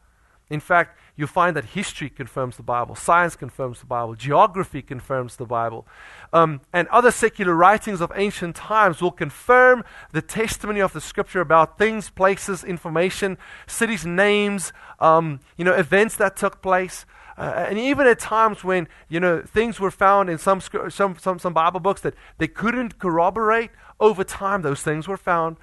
In 0.50 0.58
fact, 0.58 0.98
you'll 1.14 1.28
find 1.28 1.54
that 1.54 1.64
history 1.64 2.10
confirms 2.10 2.56
the 2.56 2.64
Bible, 2.64 2.96
science 2.96 3.36
confirms 3.36 3.78
the 3.80 3.86
Bible, 3.86 4.16
geography 4.16 4.82
confirms 4.82 5.36
the 5.36 5.46
Bible, 5.46 5.86
um, 6.32 6.60
and 6.72 6.88
other 6.88 7.12
secular 7.12 7.54
writings 7.54 8.00
of 8.00 8.10
ancient 8.16 8.56
times 8.56 9.00
will 9.00 9.12
confirm 9.12 9.84
the 10.12 10.20
testimony 10.20 10.80
of 10.80 10.92
the 10.92 11.00
Scripture 11.00 11.40
about 11.40 11.78
things, 11.78 12.10
places, 12.10 12.64
information, 12.64 13.38
cities' 13.68 14.04
names, 14.04 14.72
um, 14.98 15.38
you 15.56 15.64
know, 15.64 15.74
events 15.74 16.16
that 16.16 16.36
took 16.36 16.60
place. 16.60 17.06
Uh, 17.38 17.66
and 17.68 17.78
even 17.78 18.06
at 18.06 18.18
times 18.18 18.64
when 18.64 18.88
you 19.08 19.20
know 19.20 19.40
things 19.40 19.78
were 19.78 19.90
found 19.90 20.28
in 20.28 20.36
some, 20.36 20.60
some, 20.90 21.16
some, 21.16 21.38
some 21.38 21.54
Bible 21.54 21.80
books 21.80 22.00
that 22.00 22.14
they 22.38 22.48
couldn't 22.48 22.98
corroborate, 22.98 23.70
over 24.00 24.24
time 24.24 24.62
those 24.62 24.82
things 24.82 25.06
were 25.06 25.16
found. 25.16 25.56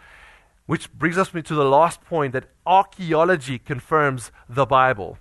Which 0.68 0.94
brings 0.94 1.18
us 1.18 1.30
to 1.30 1.42
the 1.42 1.66
last 1.66 2.04
point 2.04 2.34
that 2.34 2.50
archaeology 2.66 3.58
confirms 3.58 4.32
the 4.48 4.66
Bible. 4.66 5.18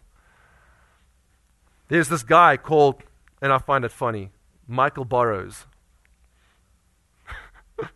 There's 1.88 2.08
this 2.08 2.24
guy 2.24 2.56
called, 2.56 3.02
and 3.40 3.52
I 3.52 3.58
find 3.58 3.84
it 3.84 3.92
funny, 3.92 4.32
Michael 4.66 5.04
Burrows. 5.04 5.66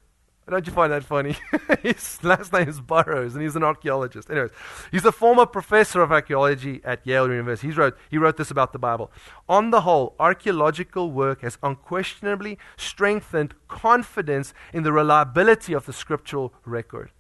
Don't 0.49 0.65
you 0.65 0.73
find 0.73 0.93
that 0.93 1.03
funny? 1.03 1.37
His 1.83 2.23
last 2.23 2.53
name 2.53 2.69
is 2.69 2.81
Burrows, 2.81 3.35
and 3.35 3.43
he's 3.43 3.57
an 3.57 3.65
archaeologist. 3.65 4.31
Anyways, 4.31 4.51
he's 4.93 5.05
a 5.05 5.11
former 5.11 5.45
professor 5.45 6.03
of 6.03 6.13
archaeology 6.13 6.81
at 6.85 7.05
Yale 7.05 7.29
University. 7.29 7.73
He 7.73 7.75
wrote, 7.75 7.99
he 8.09 8.17
wrote 8.19 8.37
this 8.37 8.53
about 8.53 8.73
the 8.73 8.79
Bible. 8.79 9.11
On 9.49 9.71
the 9.71 9.81
whole, 9.81 10.15
archaeological 10.21 11.11
work 11.11 11.41
has 11.41 11.59
unquestionably 11.65 12.59
strengthened 12.77 13.55
confidence 13.67 14.55
in 14.73 14.85
the 14.85 14.93
reliability 14.93 15.73
of 15.73 15.87
the 15.87 15.93
scriptural 15.93 16.55
record. 16.65 17.11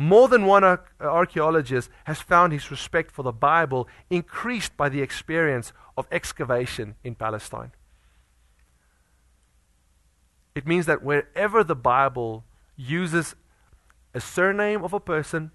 More 0.00 0.28
than 0.28 0.46
one 0.46 0.62
ar- 0.62 0.84
archaeologist 1.00 1.90
has 2.04 2.20
found 2.20 2.52
his 2.52 2.70
respect 2.70 3.10
for 3.10 3.24
the 3.24 3.32
Bible 3.32 3.88
increased 4.08 4.76
by 4.76 4.88
the 4.88 5.02
experience 5.02 5.72
of 5.96 6.06
excavation 6.12 6.94
in 7.02 7.16
Palestine. 7.16 7.72
It 10.54 10.68
means 10.68 10.86
that 10.86 11.02
wherever 11.02 11.64
the 11.64 11.74
Bible 11.74 12.44
uses 12.76 13.34
a 14.14 14.20
surname 14.20 14.84
of 14.84 14.92
a 14.92 15.00
person, 15.00 15.50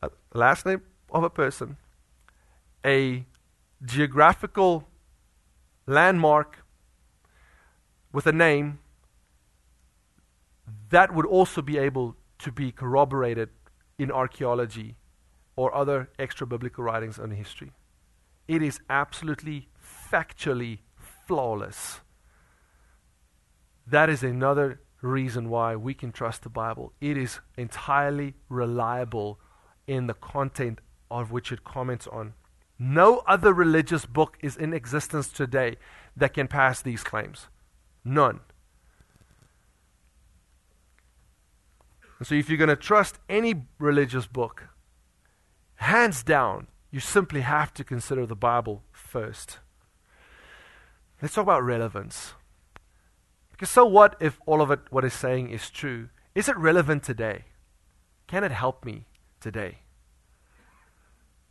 a 0.00 0.10
last 0.32 0.64
name 0.64 0.82
of 1.10 1.24
a 1.24 1.30
person, 1.30 1.78
a 2.84 3.24
geographical 3.84 4.86
landmark 5.84 6.58
with 8.12 8.28
a 8.28 8.32
name, 8.32 8.78
that 10.90 11.12
would 11.12 11.26
also 11.26 11.60
be 11.60 11.76
able 11.76 12.14
to 12.40 12.52
be 12.52 12.72
corroborated 12.72 13.50
in 13.98 14.10
archaeology 14.10 14.96
or 15.56 15.74
other 15.74 16.10
extra 16.18 16.46
biblical 16.46 16.84
writings 16.84 17.18
on 17.18 17.30
history. 17.30 17.72
It 18.48 18.62
is 18.62 18.80
absolutely 18.88 19.68
factually 20.10 20.80
flawless. 21.26 22.00
That 23.86 24.08
is 24.08 24.22
another 24.22 24.80
reason 25.02 25.48
why 25.48 25.76
we 25.76 25.94
can 25.94 26.12
trust 26.12 26.42
the 26.42 26.48
Bible. 26.48 26.92
It 27.00 27.16
is 27.16 27.40
entirely 27.56 28.34
reliable 28.48 29.38
in 29.86 30.06
the 30.06 30.14
content 30.14 30.80
of 31.10 31.30
which 31.30 31.52
it 31.52 31.64
comments 31.64 32.06
on. 32.06 32.34
No 32.78 33.18
other 33.26 33.52
religious 33.52 34.06
book 34.06 34.38
is 34.40 34.56
in 34.56 34.72
existence 34.72 35.28
today 35.28 35.76
that 36.16 36.34
can 36.34 36.48
pass 36.48 36.80
these 36.80 37.02
claims. 37.02 37.48
None. 38.04 38.40
And 42.20 42.26
so, 42.26 42.34
if 42.34 42.48
you're 42.48 42.58
going 42.58 42.68
to 42.68 42.76
trust 42.76 43.18
any 43.28 43.64
religious 43.78 44.26
book, 44.26 44.68
hands 45.76 46.22
down, 46.22 46.66
you 46.90 47.00
simply 47.00 47.40
have 47.40 47.72
to 47.74 47.82
consider 47.82 48.26
the 48.26 48.36
Bible 48.36 48.82
first. 48.92 49.58
Let's 51.22 51.34
talk 51.34 51.44
about 51.44 51.64
relevance. 51.64 52.34
Because 53.50 53.70
so 53.70 53.86
what 53.86 54.16
if 54.20 54.38
all 54.46 54.60
of 54.60 54.70
it, 54.70 54.80
what 54.90 55.04
it's 55.04 55.14
saying, 55.14 55.50
is 55.50 55.70
true? 55.70 56.10
Is 56.34 56.48
it 56.48 56.56
relevant 56.58 57.02
today? 57.02 57.46
Can 58.26 58.44
it 58.44 58.52
help 58.52 58.84
me 58.84 59.06
today? 59.40 59.78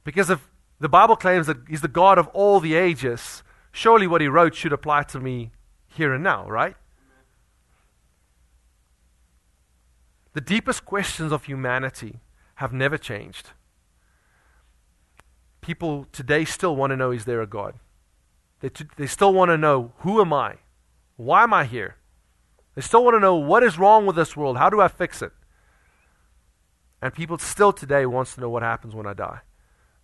Because 0.03 0.29
if 0.29 0.47
the 0.79 0.89
Bible 0.89 1.15
claims 1.15 1.47
that 1.47 1.57
He's 1.67 1.81
the 1.81 1.87
God 1.87 2.19
of 2.19 2.27
all 2.27 2.59
the 2.59 2.75
ages, 2.75 3.41
surely 3.71 4.05
what 4.05 4.21
He 4.21 4.27
wrote 4.27 4.53
should 4.53 4.73
apply 4.73 5.03
to 5.03 5.19
me 5.19 5.51
here 5.87 6.13
and 6.13 6.23
now, 6.23 6.47
right? 6.47 6.75
The 10.39 10.45
deepest 10.45 10.85
questions 10.85 11.33
of 11.33 11.43
humanity 11.43 12.21
have 12.55 12.71
never 12.71 12.97
changed. 12.97 13.49
People 15.59 16.05
today 16.13 16.45
still 16.45 16.77
want 16.77 16.91
to 16.91 16.95
know 16.95 17.11
is 17.11 17.25
there 17.25 17.41
a 17.41 17.45
God? 17.45 17.73
They, 18.61 18.69
t- 18.69 18.85
they 18.95 19.05
still 19.05 19.33
want 19.33 19.49
to 19.49 19.57
know 19.57 19.91
who 19.97 20.21
am 20.21 20.31
I? 20.31 20.59
Why 21.17 21.43
am 21.43 21.53
I 21.53 21.65
here? 21.65 21.97
They 22.73 22.81
still 22.81 23.03
want 23.03 23.15
to 23.15 23.19
know 23.19 23.35
what 23.35 23.63
is 23.63 23.77
wrong 23.77 24.05
with 24.05 24.15
this 24.15 24.37
world? 24.37 24.55
How 24.55 24.69
do 24.69 24.79
I 24.79 24.87
fix 24.87 25.21
it? 25.21 25.33
And 27.01 27.13
people 27.13 27.37
still 27.37 27.73
today 27.73 28.05
wants 28.05 28.35
to 28.35 28.39
know 28.39 28.49
what 28.49 28.63
happens 28.63 28.95
when 28.95 29.07
I 29.07 29.13
die. 29.13 29.41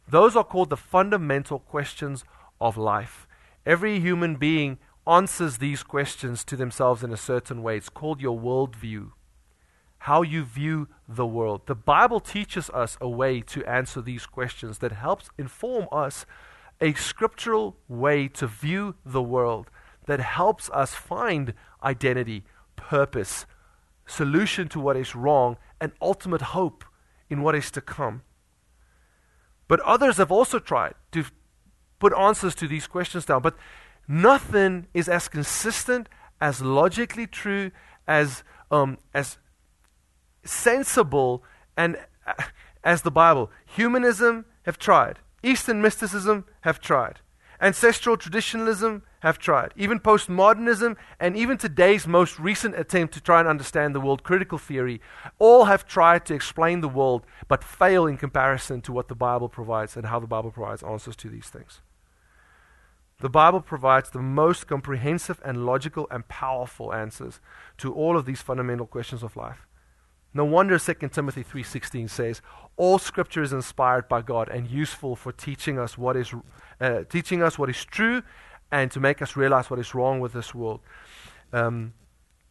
Those 0.05 0.36
are 0.36 0.43
called 0.43 0.69
the 0.69 0.75
fundamental 0.75 1.59
questions 1.59 2.25
of 2.59 2.75
life. 2.75 3.25
Every 3.65 4.01
human 4.01 4.36
being 4.36 4.79
answers 5.07 5.59
these 5.59 5.81
questions 5.81 6.43
to 6.43 6.57
themselves 6.57 7.05
in 7.05 7.13
a 7.13 7.23
certain 7.31 7.63
way. 7.63 7.77
It's 7.77 7.88
called 7.88 8.19
your 8.19 8.38
worldview 8.38 9.11
how 10.06 10.22
you 10.22 10.43
view 10.43 10.88
the 11.10 11.26
world. 11.26 11.62
The 11.66 11.74
Bible 11.74 12.20
teaches 12.20 12.70
us 12.70 12.95
a 13.01 13.10
way 13.10 13.41
to 13.41 13.66
answer 13.66 14.01
these 14.01 14.28
questions 14.28 14.78
that 14.78 14.91
helps 14.91 15.32
inform 15.36 15.88
us 15.91 16.28
a 16.80 16.93
scriptural 16.93 17.78
way 17.88 18.28
to 18.28 18.45
view 18.45 18.93
the 19.03 19.24
world 19.24 19.72
that 20.06 20.20
helps 20.20 20.70
us 20.70 20.93
find 20.93 21.56
identity, 21.84 22.43
purpose, 22.76 23.47
solution 24.06 24.68
to 24.68 24.80
what 24.80 24.95
is 24.95 25.16
wrong, 25.16 25.58
and 25.82 25.91
ultimate 25.99 26.53
hope 26.53 26.84
in 27.28 27.41
what 27.41 27.56
is 27.56 27.72
to 27.72 27.82
come. 27.82 28.22
But 29.68 29.80
others 29.80 30.18
have 30.18 30.32
also 30.32 30.60
tried 30.60 30.93
to 31.14 31.26
put 31.97 32.14
answers 32.14 32.53
to 32.56 32.68
these 32.68 32.86
questions 32.86 33.26
down, 33.26 33.41
but 33.41 33.58
nothing 34.08 34.86
is 34.93 35.10
as 35.10 35.28
consistent, 35.28 36.10
as 36.39 36.62
logically 36.62 37.26
true, 37.26 37.72
as, 38.08 38.43
um, 38.70 38.99
as 39.12 39.39
sensible 40.45 41.43
and 41.75 41.97
uh, 42.25 42.33
as 42.83 43.01
the 43.01 43.11
Bible. 43.11 43.51
Humanism 43.65 44.45
have 44.63 44.77
tried. 44.77 45.19
Eastern 45.43 45.81
mysticism 45.81 46.45
have 46.61 46.79
tried. 46.79 47.19
Ancestral 47.61 48.17
traditionalism 48.17 49.03
have 49.21 49.39
tried. 49.39 49.73
Even 49.75 49.99
postmodernism 49.99 50.95
and 51.19 51.37
even 51.37 51.57
today's 51.57 52.05
most 52.05 52.37
recent 52.37 52.77
attempt 52.77 53.13
to 53.13 53.21
try 53.21 53.39
and 53.39 53.47
understand 53.47 53.95
the 53.95 54.01
world, 54.01 54.23
critical 54.23 54.57
theory, 54.57 55.01
all 55.39 55.65
have 55.65 55.87
tried 55.87 56.25
to 56.25 56.33
explain 56.33 56.81
the 56.81 56.89
world 56.89 57.25
but 57.47 57.63
fail 57.63 58.05
in 58.05 58.17
comparison 58.17 58.81
to 58.81 58.91
what 58.91 59.07
the 59.07 59.15
Bible 59.15 59.49
provides 59.49 59.95
and 59.95 60.07
how 60.07 60.19
the 60.19 60.27
Bible 60.27 60.51
provides 60.51 60.83
answers 60.83 61.15
to 61.15 61.29
these 61.29 61.47
things. 61.47 61.81
The 63.19 63.29
Bible 63.29 63.61
provides 63.61 64.09
the 64.09 64.21
most 64.21 64.67
comprehensive 64.67 65.41
and 65.45 65.65
logical 65.65 66.07
and 66.11 66.27
powerful 66.27 66.93
answers 66.93 67.39
to 67.77 67.93
all 67.93 68.17
of 68.17 68.25
these 68.25 68.41
fundamental 68.41 68.85
questions 68.85 69.23
of 69.23 69.37
life. 69.37 69.65
No 70.36 70.43
wonder 70.43 70.77
2 70.77 71.13
Timothy 71.13 71.43
3:16 71.43 72.09
says, 72.09 72.41
"All 72.75 72.99
scripture 72.99 73.41
is 73.41 73.53
inspired 73.53 74.09
by 74.09 74.21
God 74.21 74.49
and 74.49 74.67
useful 74.67 75.15
for 75.15 75.31
teaching 75.31 75.79
us 75.79 75.97
what 75.97 76.17
is 76.17 76.36
uh, 76.81 77.05
teaching 77.05 77.41
us 77.41 77.57
what 77.57 77.69
is 77.69 77.86
true 77.86 78.21
and 78.69 78.91
to 78.91 78.99
make 78.99 79.21
us 79.21 79.38
realize 79.38 79.69
what 79.69 79.79
is 79.79 79.95
wrong 79.95 80.19
with 80.19 80.33
this 80.33 80.53
world." 80.53 80.81
Um, 81.53 81.93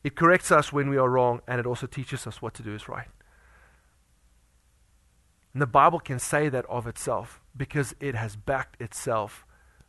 it 0.03 0.17
corrects 0.17 0.51
us 0.51 0.73
when 0.73 0.89
we 0.89 0.97
are 0.97 1.11
wrong, 1.11 1.43
and 1.47 1.61
it 1.61 1.67
also 1.67 1.87
teaches 1.87 2.27
us 2.27 2.41
what 2.41 2.55
to 2.55 2.63
do 2.63 2.75
is 2.75 2.89
right. 2.89 3.09
And 5.53 5.61
the 5.61 5.67
Bible 5.67 6.01
can 6.01 6.19
say 6.19 6.49
that 6.49 6.65
of 6.67 6.87
itself 6.87 7.43
because 7.55 7.95
it 8.01 8.15
has 8.15 8.35
backed 8.35 8.81
itself 8.81 9.45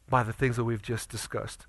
by 0.09 0.21
the 0.21 0.33
things 0.33 0.57
that 0.57 0.65
we've 0.65 0.81
just 0.81 1.09
discussed. 1.09 1.65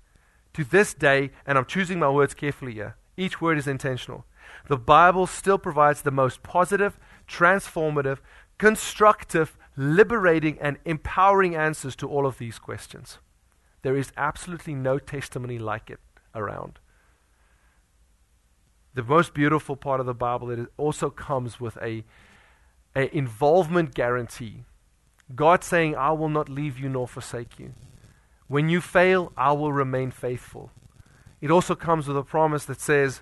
To 0.55 0.65
this 0.65 0.93
day, 0.93 1.31
and 1.45 1.57
I'm 1.57 1.65
choosing 1.65 1.99
my 1.99 2.09
words 2.09 2.33
carefully 2.33 2.73
here, 2.73 2.97
each 3.15 3.39
word 3.39 3.57
is 3.57 3.65
intentional. 3.65 4.25
The 4.67 4.77
Bible 4.77 5.27
still 5.27 5.57
provides 5.57 6.01
the 6.01 6.11
most 6.11 6.43
positive, 6.43 6.99
transformative, 7.27 8.19
constructive, 8.57 9.57
liberating, 9.75 10.57
and 10.59 10.77
empowering 10.85 11.55
answers 11.55 11.95
to 11.97 12.09
all 12.09 12.25
of 12.25 12.37
these 12.37 12.59
questions. 12.59 13.19
There 13.81 13.95
is 13.95 14.11
absolutely 14.17 14.75
no 14.75 14.99
testimony 14.99 15.57
like 15.57 15.89
it 15.89 15.99
around. 16.35 16.79
The 18.93 19.03
most 19.03 19.33
beautiful 19.33 19.75
part 19.75 19.99
of 19.99 20.05
the 20.05 20.13
Bible, 20.13 20.49
it 20.49 20.67
also 20.77 21.09
comes 21.09 21.59
with 21.59 21.77
a 21.77 22.03
an 22.95 23.09
involvement 23.13 23.93
guarantee. 23.93 24.63
God 25.35 25.63
saying, 25.63 25.95
I 25.95 26.11
will 26.11 26.29
not 26.29 26.49
leave 26.49 26.79
you 26.79 26.89
nor 26.89 27.07
forsake 27.07 27.59
you. 27.59 27.73
When 28.47 28.69
you 28.69 28.81
fail, 28.81 29.31
I 29.37 29.51
will 29.51 29.71
remain 29.71 30.09
faithful. 30.09 30.71
It 31.39 31.51
also 31.51 31.75
comes 31.75 32.07
with 32.07 32.17
a 32.17 32.23
promise 32.23 32.65
that 32.65 32.81
says, 32.81 33.21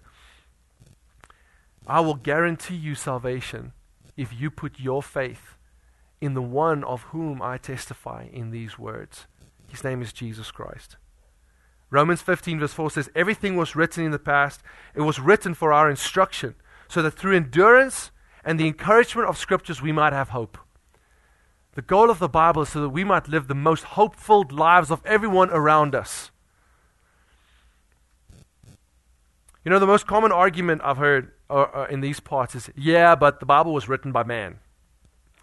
I 1.87 1.99
will 1.99 2.15
guarantee 2.15 2.75
you 2.75 2.95
salvation 2.95 3.73
if 4.17 4.33
you 4.33 4.49
put 4.49 4.79
your 4.79 5.03
faith 5.03 5.57
in 6.19 6.33
the 6.33 6.41
one 6.41 6.83
of 6.83 7.03
whom 7.03 7.41
I 7.41 7.57
testify 7.57 8.27
in 8.31 8.51
these 8.51 8.79
words. 8.79 9.27
His 9.69 9.83
name 9.83 10.01
is 10.01 10.13
Jesus 10.13 10.51
Christ. 10.51 10.97
Romans 11.91 12.21
15, 12.21 12.59
verse 12.59 12.73
4 12.73 12.91
says, 12.91 13.09
Everything 13.15 13.55
was 13.55 13.75
written 13.75 14.03
in 14.03 14.11
the 14.11 14.19
past. 14.19 14.61
It 14.95 15.01
was 15.01 15.19
written 15.19 15.53
for 15.53 15.71
our 15.71 15.89
instruction, 15.89 16.55
so 16.87 17.01
that 17.01 17.11
through 17.11 17.35
endurance 17.35 18.11
and 18.43 18.59
the 18.59 18.67
encouragement 18.67 19.29
of 19.29 19.37
scriptures 19.37 19.81
we 19.81 19.91
might 19.91 20.13
have 20.13 20.29
hope. 20.29 20.57
The 21.73 21.81
goal 21.81 22.09
of 22.09 22.19
the 22.19 22.29
Bible 22.29 22.63
is 22.63 22.69
so 22.69 22.81
that 22.81 22.89
we 22.89 23.03
might 23.03 23.27
live 23.27 23.47
the 23.47 23.53
most 23.53 23.83
hopeful 23.83 24.45
lives 24.49 24.89
of 24.89 25.05
everyone 25.05 25.49
around 25.51 25.93
us. 25.93 26.31
You 29.63 29.71
know, 29.71 29.79
the 29.79 29.87
most 29.87 30.07
common 30.07 30.31
argument 30.31 30.81
I've 30.83 30.97
heard 30.97 31.31
uh, 31.49 31.53
uh, 31.73 31.87
in 31.89 32.01
these 32.01 32.19
parts 32.19 32.55
is, 32.55 32.69
yeah, 32.75 33.15
but 33.15 33.39
the 33.39 33.45
Bible 33.45 33.73
was 33.73 33.87
written 33.87 34.11
by 34.11 34.23
man. 34.23 34.59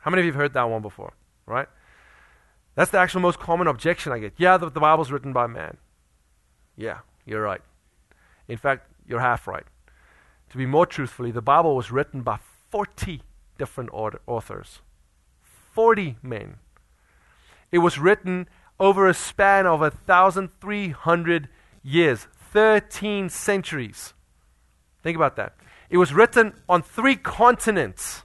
How 0.01 0.11
many 0.11 0.21
of 0.21 0.27
you 0.27 0.33
have 0.33 0.41
heard 0.41 0.55
that 0.55 0.69
one 0.69 0.83
before? 0.83 1.15
Right? 1.47 1.69
That's 2.75 2.91
the 2.91 2.99
actual 2.99 3.21
most 3.21 3.39
common 3.39 3.67
objection 3.67 4.13
I 4.13 4.19
get. 4.19 4.35
Yeah, 4.37 4.57
the, 4.57 4.71
the 4.71 4.81
Bible's 4.81 5.11
written 5.11 5.33
by 5.33 5.47
man. 5.47 5.77
Yeah, 6.77 6.99
you're 7.27 7.43
right. 7.43 7.61
In 8.49 8.57
fact, 8.57 8.91
you're 9.07 9.21
half 9.21 9.47
right. 9.47 9.65
To 10.51 10.59
be 10.59 10.67
more 10.67 10.87
truthfully, 10.87 11.31
the 11.31 11.43
Bible 11.43 11.77
was 11.77 11.91
written 11.91 12.23
by 12.23 12.39
40 12.71 13.23
different 13.59 13.91
authors. 13.93 14.81
40 15.73 16.17
men. 16.23 16.57
It 17.71 17.79
was 17.79 17.99
written 17.99 18.49
over 18.79 19.09
a 19.09 19.15
span 19.15 19.67
of 19.67 19.81
1,300 19.81 21.49
years, 21.83 22.27
13 22.53 23.29
centuries. 23.29 24.15
Think 25.03 25.17
about 25.17 25.37
that. 25.37 25.55
It 25.93 25.99
was 25.99 26.15
written 26.15 26.55
on 26.71 26.81
three 26.81 27.17
continents. 27.17 28.23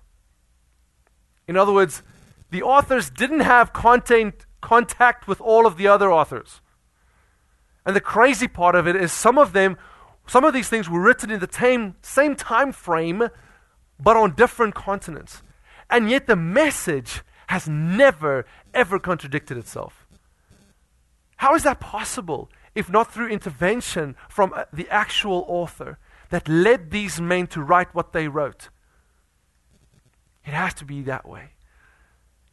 In 1.50 1.58
other 1.58 1.74
words, 1.74 2.02
the 2.50 2.64
authors 2.64 3.10
didn't 3.10 3.42
have 3.42 3.74
content, 3.74 4.46
contact 4.62 5.28
with 5.28 5.42
all 5.42 5.68
of 5.68 5.76
the 5.76 5.86
other 5.86 6.10
authors. 6.10 6.62
And 7.86 7.94
the 7.94 8.00
crazy 8.00 8.48
part 8.48 8.76
of 8.76 8.88
it 8.88 8.96
is 8.96 9.12
some 9.12 9.38
of 9.38 9.52
them, 9.52 9.78
some 10.28 10.46
of 10.46 10.54
these 10.54 10.70
things 10.70 10.90
were 10.90 11.02
written 11.02 11.30
in 11.30 11.42
the 11.42 11.50
same, 11.52 11.96
same 12.02 12.38
time 12.38 12.72
frame 12.72 13.28
but 14.00 14.16
on 14.16 14.34
different 14.36 14.74
continents. 14.74 15.44
And 15.90 16.10
yet 16.10 16.26
the 16.26 16.38
message 16.38 17.22
has 17.48 17.68
never, 17.68 18.46
ever 18.74 18.98
contradicted 18.98 19.58
itself. 19.58 20.08
How 21.36 21.54
is 21.54 21.64
that 21.64 21.82
possible 21.82 22.50
if 22.76 22.90
not 22.90 23.12
through 23.12 23.28
intervention 23.28 24.16
from 24.30 24.54
uh, 24.56 24.64
the 24.72 24.88
actual 24.90 25.44
author 25.50 25.98
that 26.30 26.48
led 26.48 26.92
these 26.92 27.20
men 27.22 27.48
to 27.48 27.62
write 27.62 27.94
what 27.94 28.14
they 28.14 28.28
wrote? 28.28 28.70
It 30.46 30.54
has 30.54 30.74
to 30.76 30.86
be 30.86 31.02
that 31.04 31.28
way. 31.28 31.52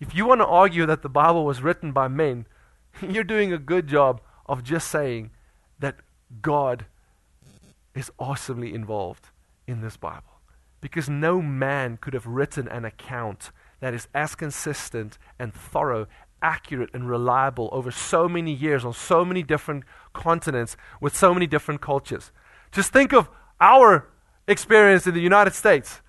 If 0.00 0.14
you 0.14 0.26
want 0.26 0.40
to 0.40 0.46
argue 0.46 0.86
that 0.86 1.02
the 1.02 1.08
Bible 1.08 1.44
was 1.44 1.62
written 1.62 1.92
by 1.92 2.08
men, 2.08 2.46
you're 3.02 3.24
doing 3.24 3.52
a 3.52 3.58
good 3.58 3.86
job 3.86 4.20
of 4.46 4.62
just 4.62 4.88
saying 4.88 5.30
that 5.78 5.96
God 6.42 6.86
is 7.94 8.10
awesomely 8.18 8.74
involved 8.74 9.28
in 9.66 9.80
this 9.80 9.96
Bible 9.96 10.40
because 10.80 11.08
no 11.08 11.40
man 11.40 11.96
could 11.96 12.12
have 12.12 12.26
written 12.26 12.68
an 12.68 12.84
account 12.84 13.50
that 13.80 13.94
is 13.94 14.08
as 14.14 14.34
consistent 14.34 15.16
and 15.38 15.54
thorough, 15.54 16.06
accurate, 16.42 16.90
and 16.92 17.08
reliable 17.08 17.70
over 17.72 17.90
so 17.90 18.28
many 18.28 18.52
years 18.52 18.84
on 18.84 18.92
so 18.92 19.24
many 19.24 19.42
different 19.42 19.84
continents 20.12 20.76
with 21.00 21.16
so 21.16 21.32
many 21.32 21.46
different 21.46 21.80
cultures. 21.80 22.32
Just 22.70 22.92
think 22.92 23.12
of 23.14 23.30
our 23.60 24.08
experience 24.46 25.06
in 25.06 25.14
the 25.14 25.20
United 25.20 25.54
States 25.54 26.00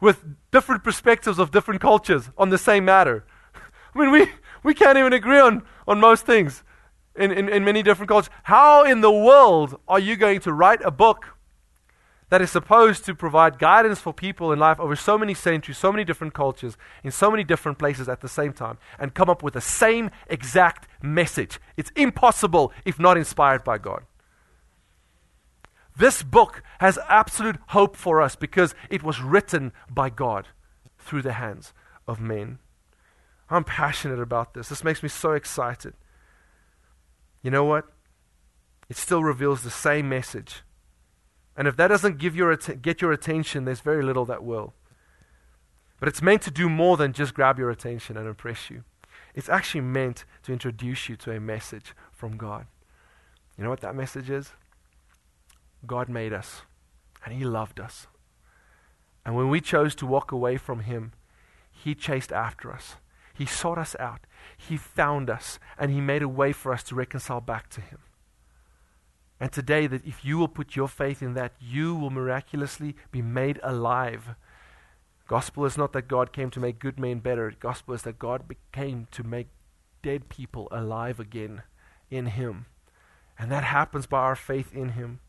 with 0.00 0.24
different 0.50 0.82
perspectives 0.82 1.38
of 1.38 1.50
different 1.50 1.80
cultures 1.80 2.30
on 2.36 2.50
the 2.50 2.58
same 2.58 2.84
matter. 2.84 3.24
I 3.94 3.98
mean, 3.98 4.10
we, 4.10 4.26
we 4.62 4.74
can't 4.74 4.98
even 4.98 5.12
agree 5.12 5.38
on, 5.38 5.62
on 5.86 6.00
most 6.00 6.26
things 6.26 6.64
in, 7.16 7.30
in, 7.30 7.48
in 7.48 7.64
many 7.64 7.82
different 7.82 8.08
cultures. 8.08 8.30
How 8.44 8.84
in 8.84 9.00
the 9.00 9.12
world 9.12 9.78
are 9.86 10.00
you 10.00 10.16
going 10.16 10.40
to 10.40 10.52
write 10.52 10.80
a 10.84 10.90
book 10.90 11.36
that 12.30 12.40
is 12.40 12.50
supposed 12.50 13.04
to 13.04 13.14
provide 13.14 13.58
guidance 13.58 14.00
for 14.00 14.12
people 14.12 14.52
in 14.52 14.58
life 14.58 14.80
over 14.80 14.96
so 14.96 15.18
many 15.18 15.34
centuries, 15.34 15.76
so 15.76 15.92
many 15.92 16.02
different 16.02 16.32
cultures, 16.32 16.78
in 17.04 17.10
so 17.10 17.30
many 17.30 17.44
different 17.44 17.78
places 17.78 18.08
at 18.08 18.22
the 18.22 18.28
same 18.28 18.54
time, 18.54 18.78
and 18.98 19.12
come 19.12 19.28
up 19.28 19.42
with 19.42 19.52
the 19.52 19.60
same 19.60 20.10
exact 20.28 20.88
message. 21.02 21.60
It's 21.76 21.90
impossible 21.94 22.72
if 22.86 22.98
not 22.98 23.18
inspired 23.18 23.64
by 23.64 23.76
God. 23.76 24.04
This 25.96 26.22
book 26.22 26.62
has 26.80 26.98
absolute 27.08 27.56
hope 27.68 27.96
for 27.96 28.20
us 28.22 28.36
because 28.36 28.74
it 28.90 29.02
was 29.02 29.20
written 29.20 29.72
by 29.90 30.10
God 30.10 30.48
through 30.98 31.22
the 31.22 31.34
hands 31.34 31.72
of 32.08 32.20
men. 32.20 32.58
I'm 33.50 33.64
passionate 33.64 34.20
about 34.20 34.54
this. 34.54 34.68
This 34.68 34.84
makes 34.84 35.02
me 35.02 35.08
so 35.08 35.32
excited. 35.32 35.94
You 37.42 37.50
know 37.50 37.64
what? 37.64 37.84
It 38.88 38.96
still 38.96 39.22
reveals 39.22 39.62
the 39.62 39.70
same 39.70 40.08
message 40.08 40.62
and 41.56 41.68
if 41.68 41.76
that 41.76 41.88
doesn't 41.88 42.18
give 42.18 42.34
your 42.34 42.50
att- 42.50 42.80
get 42.82 43.02
your 43.02 43.12
attention, 43.12 43.64
there's 43.64 43.80
very 43.80 44.02
little 44.02 44.24
that 44.26 44.44
will. 44.44 44.72
But 46.00 46.08
it's 46.08 46.22
meant 46.22 46.42
to 46.42 46.50
do 46.50 46.68
more 46.68 46.96
than 46.96 47.12
just 47.12 47.34
grab 47.34 47.58
your 47.58 47.70
attention 47.70 48.16
and 48.16 48.26
impress 48.26 48.70
you. 48.70 48.84
It's 49.34 49.48
actually 49.48 49.82
meant 49.82 50.24
to 50.44 50.52
introduce 50.52 51.08
you 51.08 51.16
to 51.16 51.32
a 51.32 51.40
message 51.40 51.94
from 52.10 52.36
God. 52.36 52.66
You 53.56 53.64
know 53.64 53.70
what 53.70 53.80
that 53.80 53.94
message 53.94 54.30
is? 54.30 54.52
God 55.86 56.08
made 56.08 56.32
us, 56.32 56.62
and 57.24 57.34
He 57.34 57.44
loved 57.44 57.80
us. 57.80 58.06
And 59.24 59.36
when 59.36 59.48
we 59.48 59.60
chose 59.60 59.94
to 59.96 60.06
walk 60.06 60.32
away 60.32 60.56
from 60.56 60.80
Him, 60.80 61.12
He 61.70 61.94
chased 61.94 62.32
after 62.32 62.72
us. 62.72 62.96
He 63.34 63.46
sought 63.46 63.78
us 63.78 63.96
out. 63.98 64.26
He 64.56 64.76
found 64.76 65.30
us, 65.30 65.58
and 65.78 65.90
He 65.90 66.00
made 66.00 66.22
a 66.22 66.28
way 66.28 66.52
for 66.52 66.72
us 66.72 66.82
to 66.84 66.94
reconcile 66.94 67.40
back 67.40 67.68
to 67.70 67.80
Him. 67.80 67.98
And 69.40 69.50
today, 69.50 69.86
that 69.88 70.06
if 70.06 70.24
you 70.24 70.38
will 70.38 70.48
put 70.48 70.76
your 70.76 70.88
faith 70.88 71.22
in 71.22 71.34
that, 71.34 71.52
you 71.60 71.96
will 71.96 72.10
miraculously 72.10 72.94
be 73.10 73.22
made 73.22 73.58
alive. 73.62 74.36
Gospel 75.26 75.64
is 75.64 75.76
not 75.76 75.92
that 75.94 76.08
God 76.08 76.32
came 76.32 76.50
to 76.50 76.60
make 76.60 76.78
good 76.78 77.00
men 77.00 77.18
better. 77.18 77.52
Gospel 77.58 77.94
is 77.94 78.02
that 78.02 78.18
God 78.18 78.44
came 78.72 79.08
to 79.10 79.24
make 79.24 79.48
dead 80.02 80.28
people 80.28 80.68
alive 80.70 81.18
again 81.18 81.62
in 82.10 82.26
Him. 82.26 82.66
And 83.38 83.50
that 83.50 83.64
happens 83.64 84.06
by 84.06 84.18
our 84.18 84.36
faith 84.36 84.72
in 84.72 84.90
Him. 84.90 85.20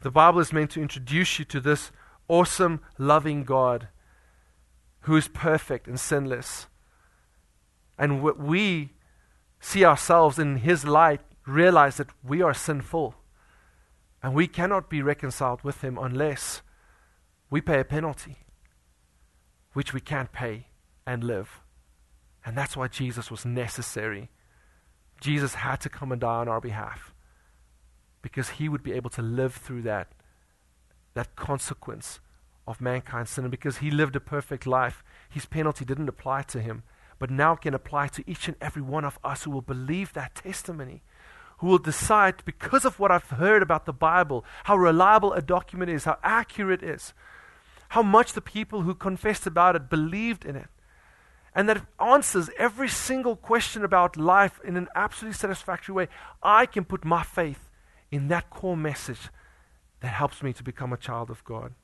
The 0.00 0.10
Bible 0.10 0.40
is 0.40 0.52
meant 0.52 0.70
to 0.72 0.82
introduce 0.82 1.38
you 1.38 1.44
to 1.46 1.60
this 1.60 1.90
awesome, 2.28 2.80
loving 2.98 3.44
God 3.44 3.88
who 5.00 5.16
is 5.16 5.28
perfect 5.28 5.86
and 5.86 5.98
sinless. 5.98 6.66
And 7.98 8.22
we 8.22 8.90
see 9.60 9.84
ourselves 9.84 10.38
in 10.38 10.58
His 10.58 10.84
light 10.84 11.20
realize 11.46 11.96
that 11.96 12.10
we 12.22 12.42
are 12.42 12.54
sinful 12.54 13.14
and 14.22 14.34
we 14.34 14.48
cannot 14.48 14.90
be 14.90 15.02
reconciled 15.02 15.62
with 15.62 15.82
Him 15.82 15.96
unless 15.98 16.62
we 17.48 17.60
pay 17.60 17.80
a 17.80 17.84
penalty, 17.84 18.38
which 19.72 19.94
we 19.94 20.00
can't 20.00 20.32
pay 20.32 20.66
and 21.06 21.22
live. 21.22 21.60
And 22.44 22.56
that's 22.56 22.76
why 22.76 22.88
Jesus 22.88 23.30
was 23.30 23.44
necessary. 23.44 24.28
Jesus 25.20 25.54
had 25.54 25.80
to 25.82 25.88
come 25.88 26.12
and 26.12 26.20
die 26.20 26.40
on 26.40 26.48
our 26.48 26.60
behalf 26.60 27.14
because 28.26 28.58
He 28.58 28.68
would 28.68 28.82
be 28.82 28.92
able 28.92 29.10
to 29.10 29.22
live 29.22 29.54
through 29.54 29.82
that, 29.82 30.08
that 31.14 31.36
consequence 31.36 32.18
of 32.66 32.80
mankind's 32.80 33.30
sin. 33.30 33.44
And 33.44 33.52
because 33.52 33.78
he 33.78 33.90
lived 33.90 34.16
a 34.16 34.20
perfect 34.20 34.66
life, 34.66 35.04
his 35.30 35.46
penalty 35.46 35.84
didn't 35.84 36.08
apply 36.08 36.42
to 36.42 36.60
him, 36.60 36.82
but 37.20 37.30
now 37.30 37.54
can 37.54 37.72
apply 37.72 38.08
to 38.08 38.28
each 38.28 38.48
and 38.48 38.56
every 38.60 38.82
one 38.82 39.04
of 39.04 39.16
us 39.22 39.44
who 39.44 39.52
will 39.52 39.62
believe 39.62 40.12
that 40.12 40.34
testimony, 40.34 41.02
who 41.58 41.68
will 41.68 41.78
decide, 41.78 42.44
because 42.44 42.84
of 42.84 42.98
what 42.98 43.12
I've 43.12 43.30
heard 43.30 43.62
about 43.62 43.86
the 43.86 43.92
Bible, 43.92 44.44
how 44.64 44.76
reliable 44.76 45.32
a 45.32 45.40
document 45.40 45.88
is, 45.88 46.02
how 46.02 46.18
accurate 46.24 46.82
it 46.82 46.90
is, 46.90 47.14
how 47.90 48.02
much 48.02 48.32
the 48.32 48.40
people 48.40 48.82
who 48.82 48.94
confessed 48.94 49.46
about 49.46 49.76
it 49.76 49.88
believed 49.88 50.44
in 50.44 50.56
it, 50.56 50.68
and 51.54 51.68
that 51.68 51.76
it 51.76 51.82
answers 52.00 52.50
every 52.58 52.88
single 52.88 53.36
question 53.36 53.84
about 53.84 54.16
life 54.16 54.58
in 54.64 54.76
an 54.76 54.88
absolutely 54.96 55.38
satisfactory 55.38 55.94
way. 55.94 56.08
I 56.42 56.66
can 56.66 56.84
put 56.84 57.04
my 57.04 57.22
faith 57.22 57.65
in 58.10 58.28
that 58.28 58.50
core 58.50 58.76
message 58.76 59.28
that 60.00 60.08
helps 60.08 60.42
me 60.42 60.52
to 60.52 60.62
become 60.62 60.92
a 60.92 60.98
child 60.98 61.30
of 61.30 61.44
God. 61.44 61.74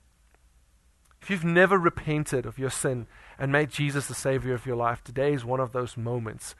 If 1.20 1.30
you've 1.30 1.44
never 1.44 1.78
repented 1.78 2.46
of 2.46 2.58
your 2.58 2.70
sin 2.70 3.06
and 3.38 3.52
made 3.52 3.70
Jesus 3.70 4.08
the 4.08 4.14
Savior 4.14 4.54
of 4.54 4.66
your 4.66 4.76
life, 4.76 5.04
today 5.04 5.32
is 5.32 5.44
one 5.44 5.60
of 5.60 5.72
those 5.72 5.96
moments 5.96 6.54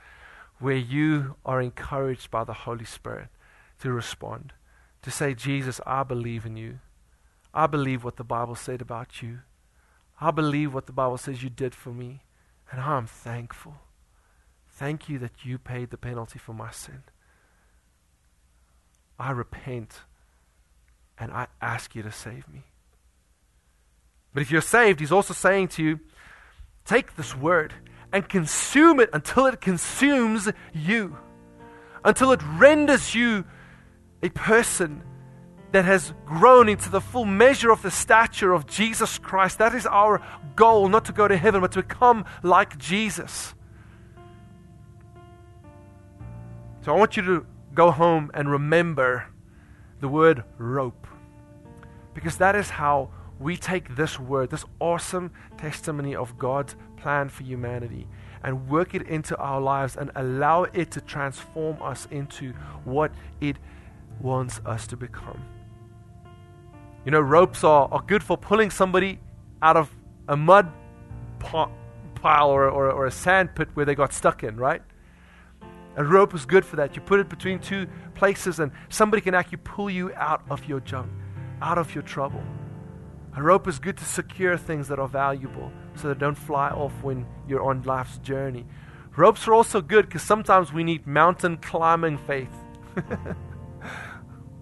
where 0.61 0.77
you 0.77 1.35
are 1.45 1.61
encouraged 1.61 2.31
by 2.31 2.45
the 2.45 2.53
Holy 2.53 2.85
Spirit 2.85 3.29
to 3.81 3.93
respond, 3.93 4.53
to 5.03 5.11
say, 5.11 5.35
Jesus, 5.35 5.81
I 5.85 6.05
believe 6.05 6.47
in 6.47 6.57
you. 6.57 6.79
I 7.53 7.67
believe 7.67 8.05
what 8.05 8.17
the 8.17 8.25
Bible 8.25 8.55
said 8.55 8.81
about 8.81 9.21
you. 9.21 9.41
I 10.21 10.31
believe 10.31 10.73
what 10.73 10.87
the 10.87 10.93
Bible 10.93 11.19
says 11.19 11.43
you 11.43 11.51
did 11.51 11.75
for 11.75 11.91
me, 11.91 12.23
and 12.71 12.81
I'm 12.81 13.07
thankful. 13.07 13.75
Thank 14.71 15.09
you 15.09 15.19
that 15.19 15.45
you 15.45 15.59
paid 15.59 15.91
the 15.91 15.97
penalty 15.97 16.39
for 16.39 16.53
my 16.53 16.71
sin. 16.71 17.03
I 19.19 19.31
repent 19.31 20.01
and 21.19 21.33
I 21.33 21.47
ask 21.61 21.95
you 21.95 22.03
to 22.03 22.13
save 22.13 22.49
me. 22.49 22.65
But 24.35 24.43
if 24.43 24.51
you're 24.51 24.61
saved, 24.61 25.01
he's 25.01 25.13
also 25.13 25.35
saying 25.35 25.69
to 25.69 25.83
you, 25.85 26.01
take 26.85 27.17
this 27.17 27.37
word 27.37 27.75
and 28.13 28.29
consume 28.29 29.01
it 29.01 29.11
until 29.13 29.47
it 29.47 29.61
consumes 29.61 30.49
you, 30.73 31.17
until 32.05 32.33
it 32.33 32.41
renders 32.59 33.15
you 33.15 33.45
a 34.23 34.31
person 34.31 35.03
that 35.73 35.85
has 35.85 36.13
grown 36.27 36.69
into 36.69 36.91
the 36.91 37.01
full 37.01 37.25
measure 37.25 37.71
of 37.71 37.83
the 37.83 37.91
stature 37.91 38.53
of 38.53 38.67
Jesus 38.67 39.19
Christ. 39.19 39.59
That 39.59 39.75
is 39.75 39.87
our 39.87 40.21
goal, 40.55 40.89
not 40.89 41.07
to 41.07 41.13
go 41.13 41.27
to 41.27 41.37
heaven, 41.37 41.61
but 41.61 41.73
to 41.73 41.83
become 41.83 42.25
like 42.43 42.77
Jesus. 42.79 43.55
So 46.83 46.93
I 46.95 46.99
want 46.99 47.17
you 47.17 47.23
to 47.23 47.47
go 47.75 47.91
home 47.91 48.31
and 48.35 48.51
remember 48.51 49.29
the 50.01 50.09
word 50.09 50.45
rope. 50.59 51.07
Because 52.15 52.37
that 52.37 52.55
is 52.55 52.71
how 52.71 53.11
we 53.39 53.57
take 53.57 53.97
this 53.97 54.19
word, 54.21 54.51
this 54.51 54.65
awesome 54.79 55.33
testimony 55.57 56.15
of 56.15 56.39
God's 56.39 56.77
plan 56.97 57.29
for 57.29 57.43
humanity, 57.43 58.07
and 58.45 58.69
work 58.69 58.95
it 58.95 59.03
into 59.03 59.37
our 59.37 59.61
lives 59.61 59.97
and 59.97 60.11
allow 60.15 60.65
it 60.65 60.91
to 60.93 61.01
transform 61.01 61.81
us 61.83 62.07
into 62.11 62.53
what 62.85 63.13
it 63.41 63.57
wants 64.21 64.61
us 64.67 64.87
to 64.89 64.97
become. 64.97 65.43
You 67.05 67.11
know, 67.11 67.21
ropes 67.21 67.65
are, 67.65 67.89
are 67.91 68.03
good 68.07 68.23
for 68.23 68.37
pulling 68.37 68.71
somebody 68.71 69.19
out 69.61 69.77
of 69.77 69.91
a 70.29 70.37
mud 70.37 70.71
pile 71.41 72.49
or, 72.49 72.69
or, 72.69 72.91
or 72.91 73.07
a 73.07 73.11
sand 73.11 73.55
pit 73.55 73.69
where 73.75 73.85
they 73.85 73.95
got 73.95 74.13
stuck 74.13 74.45
in, 74.45 74.57
right? 74.57 74.83
A 75.97 76.05
rope 76.05 76.35
is 76.35 76.47
good 76.47 76.65
for 76.65 76.77
that. 76.77 76.97
You 76.97 77.03
put 77.03 77.21
it 77.21 77.29
between 77.29 77.59
two 77.59 77.87
places, 78.15 78.61
and 78.61 78.73
somebody 78.89 79.21
can 79.21 79.35
actually 79.35 79.59
pull 79.59 79.91
you 79.91 80.13
out 80.15 80.43
of 80.49 80.67
your 80.67 80.81
junk, 80.81 81.11
out 81.61 81.79
of 81.79 81.95
your 81.95 82.03
trouble. 82.03 82.43
A 83.37 83.43
rope 83.43 83.69
is 83.69 83.79
good 83.79 83.97
to 83.99 84.05
secure 84.05 84.57
things 84.57 84.89
that 84.89 84.99
are 84.99 85.09
valuable 85.09 85.71
so 85.95 86.09
they 86.09 86.19
don't 86.19 86.35
fly 86.35 86.69
off 86.71 86.93
when 87.03 87.27
you're 87.49 87.63
on 87.63 87.83
life's 87.83 88.19
journey. 88.19 88.67
Ropes 89.17 89.47
are 89.47 89.55
also 89.55 89.81
good 89.81 90.07
because 90.07 90.23
sometimes 90.23 90.73
we 90.73 90.85
need 90.85 91.07
mountain 91.07 91.59
climbing 91.59 92.17
faith. 92.19 92.53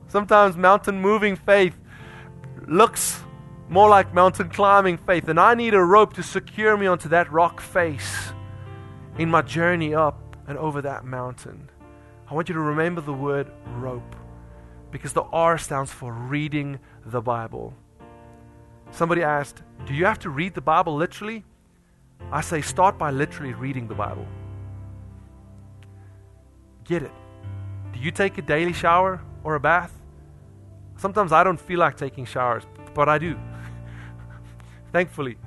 sometimes 0.09 0.57
mountain 0.57 1.01
moving 1.01 1.37
faith 1.37 1.77
looks 2.67 3.23
more 3.69 3.89
like 3.89 4.13
mountain 4.13 4.49
climbing 4.49 4.99
faith, 4.99 5.29
and 5.29 5.39
I 5.39 5.55
need 5.55 5.75
a 5.75 5.83
rope 5.83 6.13
to 6.15 6.23
secure 6.23 6.77
me 6.77 6.87
onto 6.87 7.09
that 7.11 7.31
rock 7.31 7.61
face 7.61 8.33
in 9.19 9.31
my 9.31 9.43
journey 9.43 9.95
up 9.95 10.30
and 10.51 10.59
over 10.59 10.83
that 10.83 11.05
mountain. 11.05 11.71
I 12.29 12.35
want 12.35 12.49
you 12.49 12.55
to 12.55 12.61
remember 12.61 13.01
the 13.01 13.13
word 13.13 13.53
rope 13.77 14.17
because 14.91 15.13
the 15.13 15.23
R 15.23 15.57
stands 15.57 15.93
for 15.93 16.13
reading 16.13 16.81
the 17.07 17.21
Bible. 17.21 17.73
Somebody 18.91 19.23
asked, 19.23 19.63
Do 19.87 19.95
you 19.95 20.07
have 20.07 20.19
to 20.19 20.29
read 20.31 20.55
the 20.55 20.61
Bible 20.61 20.97
literally? 20.97 21.45
I 22.33 22.41
say, 22.41 22.61
start 22.63 22.99
by 22.99 23.13
literally 23.13 23.55
reading 23.55 23.87
the 23.87 23.95
Bible. 23.95 24.27
Get 26.85 27.05
it. 27.05 27.13
Do 27.93 28.01
you 28.01 28.11
take 28.11 28.37
a 28.37 28.43
daily 28.43 28.73
shower 28.73 29.23
or 29.45 29.55
a 29.55 29.61
bath? 29.61 29.93
Sometimes 30.97 31.31
I 31.31 31.45
don't 31.45 31.61
feel 31.61 31.79
like 31.79 31.97
taking 31.97 32.25
showers, 32.25 32.65
but 32.93 33.09
I 33.09 33.19
do. 33.19 33.39
Thankfully. 34.93 35.39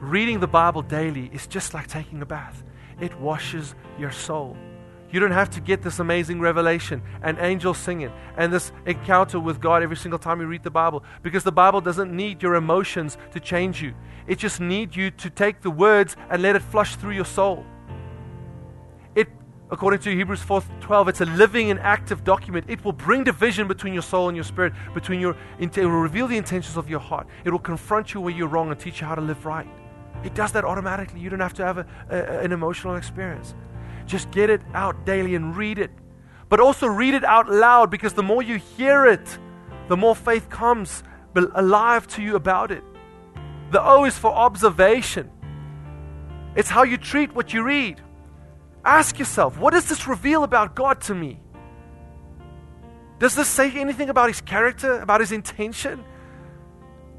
Reading 0.00 0.40
the 0.40 0.48
Bible 0.48 0.80
daily 0.80 1.30
is 1.32 1.46
just 1.46 1.74
like 1.74 1.88
taking 1.88 2.22
a 2.22 2.26
bath, 2.26 2.62
it 3.02 3.18
washes 3.20 3.74
your 3.98 4.12
soul. 4.12 4.56
You 5.10 5.20
don't 5.20 5.32
have 5.32 5.50
to 5.50 5.60
get 5.60 5.82
this 5.82 5.98
amazing 5.98 6.40
revelation 6.40 7.02
and 7.22 7.36
angels 7.38 7.76
singing 7.76 8.10
and 8.38 8.50
this 8.50 8.72
encounter 8.86 9.38
with 9.38 9.60
God 9.60 9.82
every 9.82 9.96
single 9.96 10.18
time 10.18 10.40
you 10.40 10.46
read 10.46 10.62
the 10.62 10.70
Bible 10.70 11.04
because 11.20 11.44
the 11.44 11.52
Bible 11.52 11.82
doesn't 11.82 12.14
need 12.16 12.42
your 12.42 12.54
emotions 12.54 13.18
to 13.32 13.40
change 13.40 13.82
you. 13.82 13.92
It 14.26 14.38
just 14.38 14.60
needs 14.60 14.96
you 14.96 15.10
to 15.10 15.28
take 15.28 15.60
the 15.60 15.70
words 15.70 16.16
and 16.30 16.40
let 16.40 16.56
it 16.56 16.62
flush 16.62 16.94
through 16.96 17.12
your 17.12 17.26
soul. 17.26 17.66
It 19.16 19.28
according 19.70 20.00
to 20.00 20.14
Hebrews 20.14 20.40
4:12 20.40 21.08
it's 21.08 21.20
a 21.20 21.26
living 21.26 21.70
and 21.72 21.80
active 21.80 22.22
document. 22.22 22.66
It 22.68 22.84
will 22.84 22.92
bring 22.92 23.24
division 23.24 23.66
between 23.66 23.92
your 23.92 24.02
soul 24.02 24.28
and 24.28 24.36
your 24.36 24.44
spirit, 24.44 24.72
between 24.94 25.20
your 25.20 25.36
it 25.58 25.76
will 25.76 25.90
reveal 25.90 26.28
the 26.28 26.38
intentions 26.38 26.76
of 26.76 26.88
your 26.88 27.00
heart. 27.00 27.26
It 27.44 27.50
will 27.50 27.58
confront 27.58 28.14
you 28.14 28.20
where 28.20 28.32
you're 28.32 28.48
wrong 28.48 28.70
and 28.70 28.78
teach 28.78 29.00
you 29.00 29.08
how 29.08 29.16
to 29.16 29.20
live 29.20 29.44
right. 29.44 29.68
It 30.24 30.34
does 30.34 30.52
that 30.52 30.64
automatically. 30.64 31.20
You 31.20 31.30
don't 31.30 31.40
have 31.40 31.54
to 31.54 31.64
have 31.64 31.78
a, 31.78 31.86
a, 32.10 32.40
an 32.40 32.52
emotional 32.52 32.96
experience. 32.96 33.54
Just 34.06 34.30
get 34.30 34.50
it 34.50 34.62
out 34.74 35.04
daily 35.04 35.34
and 35.34 35.56
read 35.56 35.78
it. 35.78 35.90
But 36.48 36.60
also 36.60 36.86
read 36.86 37.14
it 37.14 37.24
out 37.24 37.48
loud 37.50 37.90
because 37.90 38.12
the 38.14 38.22
more 38.22 38.42
you 38.42 38.56
hear 38.56 39.06
it, 39.06 39.38
the 39.88 39.96
more 39.96 40.14
faith 40.14 40.48
comes 40.48 41.02
alive 41.34 42.06
to 42.08 42.22
you 42.22 42.36
about 42.36 42.70
it. 42.70 42.84
The 43.70 43.82
O 43.82 44.04
is 44.04 44.18
for 44.18 44.30
observation. 44.30 45.30
It's 46.54 46.68
how 46.68 46.82
you 46.82 46.98
treat 46.98 47.34
what 47.34 47.54
you 47.54 47.62
read. 47.62 48.02
Ask 48.84 49.18
yourself, 49.18 49.58
what 49.58 49.72
does 49.72 49.88
this 49.88 50.06
reveal 50.06 50.44
about 50.44 50.74
God 50.74 51.00
to 51.02 51.14
me? 51.14 51.40
Does 53.18 53.34
this 53.34 53.48
say 53.48 53.70
anything 53.70 54.10
about 54.10 54.28
his 54.28 54.40
character, 54.40 55.00
about 55.00 55.20
his 55.20 55.32
intention? 55.32 56.04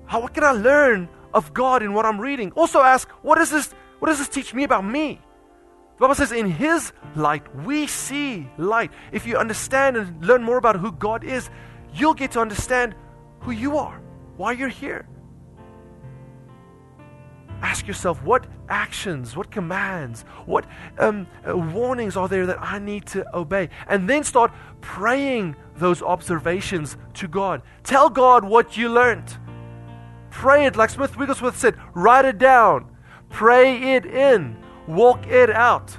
How 0.06 0.22
what 0.22 0.34
can 0.34 0.44
I 0.44 0.52
learn 0.52 1.10
of 1.34 1.54
God 1.54 1.84
in 1.84 1.94
what 1.94 2.06
I'm 2.06 2.20
reading? 2.20 2.52
Also 2.52 2.82
ask, 2.82 3.10
what 3.22 3.38
does 3.38 3.50
this 3.50 3.74
what 4.00 4.10
does 4.10 4.20
this 4.20 4.28
teach 4.28 4.54
me 4.54 4.64
about 4.64 4.84
me? 4.84 5.22
The 5.96 6.02
Bible 6.02 6.16
says, 6.16 6.32
in 6.32 6.50
His 6.50 6.92
light, 7.16 7.44
we 7.64 7.88
see 7.88 8.50
light. 8.58 8.92
If 9.12 9.26
you 9.26 9.38
understand 9.38 9.96
and 9.96 10.26
learn 10.26 10.44
more 10.44 10.58
about 10.58 10.76
who 10.76 10.92
God 10.92 11.24
is, 11.24 11.50
you'll 11.94 12.16
get 12.16 12.32
to 12.32 12.42
understand 12.42 12.96
who 13.40 13.52
you 13.52 13.78
are, 13.78 14.02
why 14.36 14.54
you're 14.54 14.68
here. 14.68 15.08
Ask 17.62 17.88
yourself, 17.88 18.22
what 18.24 18.46
actions, 18.68 19.38
what 19.38 19.50
commands, 19.50 20.26
what 20.46 20.66
um, 20.98 21.28
uh, 21.48 21.56
warnings 21.56 22.18
are 22.18 22.28
there 22.28 22.46
that 22.48 22.62
I 22.62 22.80
need 22.80 23.06
to 23.08 23.26
obey? 23.34 23.70
And 23.88 24.10
then 24.10 24.26
start 24.26 24.52
praying 24.82 25.56
those 25.78 26.02
observations 26.02 26.98
to 27.14 27.30
God. 27.30 27.62
Tell 27.84 28.10
God 28.10 28.44
what 28.44 28.76
you 28.76 28.90
learned. 28.90 29.38
Pray 30.34 30.66
it, 30.66 30.76
like 30.76 30.90
Smith 30.90 31.16
Wigglesworth 31.16 31.58
said, 31.58 31.78
write 31.94 32.26
it 32.26 32.38
down, 32.38 32.92
pray 33.30 33.96
it 33.96 34.06
in 34.06 34.58
walk 34.88 35.28
it 35.28 35.50
out. 35.50 35.98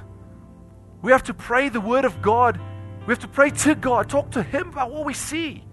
We 1.01 1.11
have 1.11 1.23
to 1.23 1.33
pray 1.33 1.69
the 1.69 1.81
word 1.81 2.05
of 2.05 2.21
God. 2.21 2.59
We 3.05 3.11
have 3.11 3.19
to 3.19 3.27
pray 3.27 3.51
to 3.51 3.75
God, 3.75 4.09
talk 4.09 4.31
to 4.31 4.43
Him 4.43 4.69
about 4.69 4.91
what 4.91 5.05
we 5.05 5.13
see. 5.13 5.63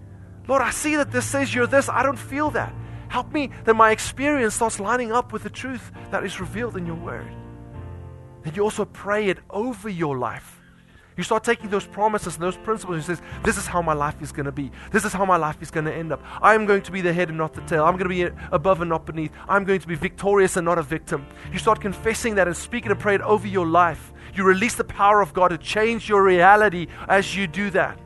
Lord, 0.47 0.61
I 0.61 0.71
see 0.71 0.95
that 0.97 1.11
this 1.11 1.25
says 1.25 1.53
you're 1.53 1.67
this. 1.67 1.89
I 1.89 2.03
don't 2.03 2.19
feel 2.19 2.51
that. 2.51 2.73
Help 3.07 3.31
me 3.31 3.51
that 3.65 3.75
my 3.75 3.91
experience 3.91 4.55
starts 4.55 4.79
lining 4.79 5.11
up 5.11 5.31
with 5.33 5.43
the 5.43 5.49
truth 5.49 5.91
that 6.11 6.23
is 6.23 6.39
revealed 6.39 6.77
in 6.77 6.85
your 6.85 6.95
word. 6.95 7.27
And 8.43 8.55
you 8.55 8.63
also 8.63 8.85
pray 8.85 9.29
it 9.29 9.39
over 9.49 9.89
your 9.89 10.17
life. 10.17 10.52
You 11.15 11.23
start 11.23 11.43
taking 11.43 11.69
those 11.69 11.85
promises 11.85 12.35
and 12.35 12.43
those 12.43 12.57
principles 12.57 12.95
and 12.95 13.05
says, 13.05 13.21
This 13.43 13.57
is 13.57 13.67
how 13.67 13.81
my 13.81 13.93
life 13.93 14.21
is 14.21 14.31
going 14.31 14.45
to 14.45 14.51
be. 14.51 14.71
This 14.91 15.05
is 15.05 15.13
how 15.13 15.25
my 15.25 15.37
life 15.37 15.61
is 15.61 15.69
going 15.69 15.85
to 15.85 15.93
end 15.93 16.11
up. 16.11 16.21
I 16.41 16.55
am 16.55 16.65
going 16.65 16.81
to 16.83 16.91
be 16.91 17.01
the 17.01 17.13
head 17.13 17.29
and 17.29 17.37
not 17.37 17.53
the 17.53 17.61
tail. 17.61 17.85
I'm 17.85 17.97
going 17.97 18.09
to 18.09 18.31
be 18.31 18.35
above 18.51 18.81
and 18.81 18.89
not 18.89 19.05
beneath. 19.05 19.31
I'm 19.47 19.63
going 19.63 19.79
to 19.79 19.87
be 19.87 19.95
victorious 19.95 20.57
and 20.57 20.65
not 20.65 20.79
a 20.79 20.83
victim. 20.83 21.25
You 21.51 21.59
start 21.59 21.81
confessing 21.81 22.35
that 22.35 22.47
and 22.47 22.57
speaking 22.57 22.91
and 22.91 22.99
praying 22.99 23.21
over 23.21 23.47
your 23.47 23.67
life. 23.67 24.11
You 24.33 24.43
release 24.43 24.75
the 24.75 24.83
power 24.83 25.21
of 25.21 25.33
God 25.33 25.49
to 25.49 25.57
change 25.57 26.09
your 26.09 26.23
reality 26.23 26.87
as 27.07 27.35
you 27.35 27.45
do 27.45 27.69
that. 27.71 27.99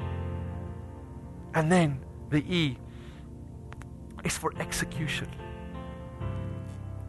And 1.53 1.71
then 1.71 2.03
the 2.29 2.39
E 2.39 2.77
is 4.25 4.37
for 4.37 4.51
execution. 4.59 5.29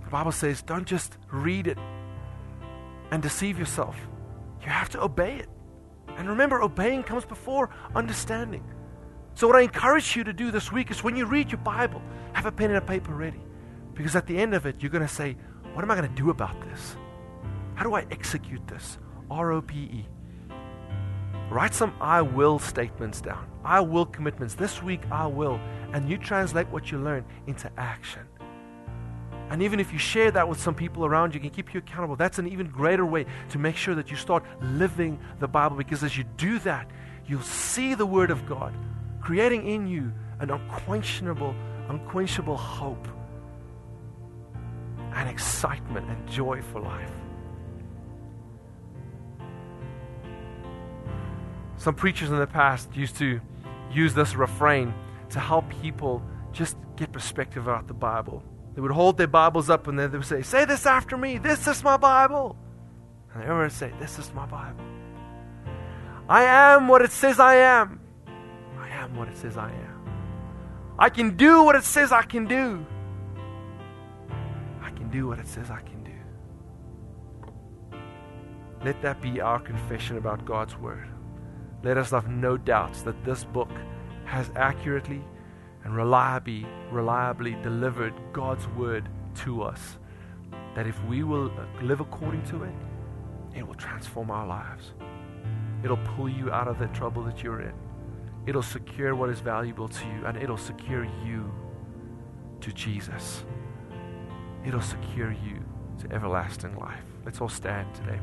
The 0.05 0.11
Bible 0.11 0.33
says, 0.33 0.63
don't 0.63 0.87
just 0.87 1.19
read 1.31 1.67
it 1.67 1.79
and 3.11 3.23
deceive 3.23 3.59
yourself. 3.59 3.97
You 4.63 4.69
have 4.69 4.89
to 4.91 5.03
obey 5.03 5.37
it. 5.37 5.49
And 6.19 6.29
remember, 6.29 6.61
obeying 6.61 7.05
comes 7.05 7.25
before 7.25 7.71
understanding. 7.95 8.65
So, 9.35 9.47
what 9.47 9.57
I 9.57 9.61
encourage 9.61 10.17
you 10.17 10.25
to 10.25 10.33
do 10.33 10.51
this 10.51 10.73
week 10.73 10.91
is 10.91 11.03
when 11.05 11.17
you 11.17 11.25
read 11.25 11.51
your 11.51 11.61
Bible, 11.61 12.03
have 12.33 12.45
a 12.45 12.53
pen 12.53 12.71
and 12.71 12.79
a 12.79 12.83
paper 12.83 13.15
ready. 13.15 13.41
Because 13.95 14.17
at 14.17 14.27
the 14.27 14.37
end 14.37 14.53
of 14.53 14.67
it, 14.67 14.77
you're 14.81 14.91
going 14.91 15.07
to 15.07 15.13
say, 15.13 15.37
What 15.75 15.83
am 15.83 15.91
I 15.91 15.95
going 15.95 16.09
to 16.09 16.15
do 16.15 16.31
about 16.31 16.61
this? 16.61 16.97
How 17.75 17.85
do 17.85 17.95
I 17.95 18.05
execute 18.11 18.67
this? 18.67 18.99
R 19.31 19.53
O 19.53 19.63
P 19.63 19.79
E. 19.79 20.09
Write 21.51 21.73
some 21.73 21.95
I 22.01 22.21
will 22.21 22.59
statements 22.59 23.21
down. 23.21 23.49
I 23.65 23.81
will 23.81 24.05
commitments. 24.05 24.55
This 24.55 24.83
week, 24.83 25.01
I 25.11 25.27
will. 25.27 25.59
And 25.93 26.09
you 26.09 26.19
translate 26.19 26.69
what 26.69 26.91
you 26.91 26.99
learn 26.99 27.25
into 27.47 27.71
action. 27.79 28.28
And 29.51 29.63
even 29.63 29.81
if 29.81 29.93
you 29.93 29.99
share 29.99 30.31
that 30.33 30.49
with 30.49 30.61
some 30.61 30.75
people 30.75 31.07
around 31.07 31.35
you, 31.35 31.41
can 31.41 31.51
keep 31.51 31.73
you 31.73 31.79
accountable. 31.79 32.17
That's 32.17 32.39
an 32.39 32.49
even 32.49 32.69
greater 32.69 33.07
way 33.07 33.25
to 33.51 33.59
make 33.59 33.77
sure 33.77 33.95
that 33.95 34.11
you 34.11 34.17
start 34.17 34.45
living 34.61 35.19
the 35.41 35.49
Bible 35.49 35.77
because 35.77 36.05
as 36.05 36.17
you 36.17 36.25
do 36.37 36.59
that, 36.61 36.91
you'll 37.27 37.41
see 37.43 37.95
the 37.95 38.07
Word 38.07 38.31
of 38.31 38.47
God 38.47 38.75
creating 39.21 39.67
in 39.69 39.87
you 39.87 40.13
an 40.41 40.51
unquenchable, 40.51 41.55
unquenchable 41.89 42.57
hope 42.57 43.09
and 45.15 45.29
excitement 45.29 46.09
and 46.09 46.29
joy 46.29 46.63
for 46.63 46.81
life. 46.81 47.11
Some 51.77 51.95
preachers 51.95 52.31
in 52.31 52.39
the 52.39 52.47
past 52.47 52.95
used 52.95 53.17
to 53.17 53.41
use 53.91 54.13
this 54.13 54.35
refrain 54.35 54.93
to 55.31 55.41
help 55.41 55.69
people 55.83 56.23
just 56.53 56.77
get 56.97 57.13
perspective 57.13 57.67
about 57.67 57.87
the 57.87 57.95
Bible. 57.95 58.43
They 58.79 58.83
would 58.83 58.93
hold 58.93 59.17
their 59.17 59.27
Bibles 59.27 59.69
up 59.71 59.89
and 59.89 59.99
then 59.99 60.13
they 60.13 60.19
would 60.19 60.27
say, 60.29 60.41
Say 60.41 60.65
this 60.65 60.87
after 60.87 61.17
me. 61.17 61.39
This 61.39 61.67
is 61.67 61.83
my 61.83 61.97
Bible. 61.97 62.55
And 63.35 63.43
they 63.43 63.53
would 63.53 63.73
say, 63.73 63.93
This 63.99 64.21
is 64.21 64.33
my 64.33 64.47
Bible. 64.47 64.85
I 66.29 66.45
am 66.45 66.87
what 66.87 67.03
it 67.03 67.11
says 67.11 67.41
I 67.41 67.57
am. 67.57 67.99
I 68.79 68.89
am 68.91 69.17
what 69.17 69.27
it 69.27 69.37
says 69.37 69.57
I 69.57 69.73
am. 69.73 70.09
I 70.97 71.09
can 71.11 71.37
do 71.37 71.65
what 71.65 71.75
it 71.75 71.83
says 71.83 72.13
I 72.13 72.23
can 72.23 72.47
do. 72.47 72.87
I 74.81 74.91
can 74.91 75.11
do 75.11 75.27
what 75.27 75.41
it 75.41 75.49
says 75.49 75.73
I 75.73 75.81
can 75.81 76.05
do. 76.05 77.99
Let 78.85 79.03
that 79.03 79.21
be 79.21 79.41
our 79.41 79.59
confession 79.59 80.19
about 80.19 80.45
God's 80.45 80.79
Word. 80.79 81.09
Let 81.83 81.99
us 81.99 82.13
have 82.13 82.29
no 82.29 82.57
doubts 82.57 83.03
that 83.03 83.25
this 83.25 83.43
book 83.43 83.73
has 84.25 84.53
accurately 84.55 85.25
and 85.85 85.95
reliably, 85.95 86.67
reliably 86.91 87.57
delivered 87.63 88.15
God's 88.33 88.67
word 88.69 89.09
to 89.37 89.63
us. 89.63 89.99
That 90.75 90.87
if 90.87 91.03
we 91.05 91.23
will 91.23 91.53
live 91.83 92.01
according 92.01 92.45
to 92.47 92.65
it, 92.65 92.75
it 93.57 93.67
will 93.67 93.75
transform 93.75 94.31
our 94.31 94.47
lives. 94.47 94.93
It'll 95.83 95.97
pull 95.97 96.29
you 96.29 96.51
out 96.51 96.69
of 96.69 96.79
the 96.79 96.87
trouble 96.89 97.23
that 97.25 97.43
you're 97.43 97.63
in. 97.63 97.75
It'll 98.47 98.63
secure 98.63 99.15
what 99.15 99.31
is 99.31 99.41
valuable 99.41 99.89
to 99.89 100.07
you, 100.07 100.27
and 100.27 100.37
it'll 100.37 100.57
secure 100.57 101.05
you 101.25 101.53
to 102.61 102.73
Jesus. 102.73 103.45
It'll 104.67 104.81
secure 104.81 105.33
you 105.33 105.65
to 106.01 106.13
everlasting 106.13 106.77
life. 106.77 107.05
Let's 107.25 107.41
all 107.41 107.49
stand 107.49 107.95
today. 107.95 108.19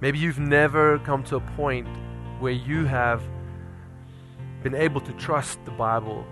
Maybe 0.00 0.18
you've 0.18 0.38
never 0.38 0.98
come 1.00 1.22
to 1.24 1.36
a 1.36 1.40
point 1.40 1.88
where 2.38 2.52
you 2.52 2.84
have 2.84 3.22
been 4.62 4.74
able 4.74 5.00
to 5.00 5.12
trust 5.14 5.64
the 5.64 5.70
Bible. 5.70 6.24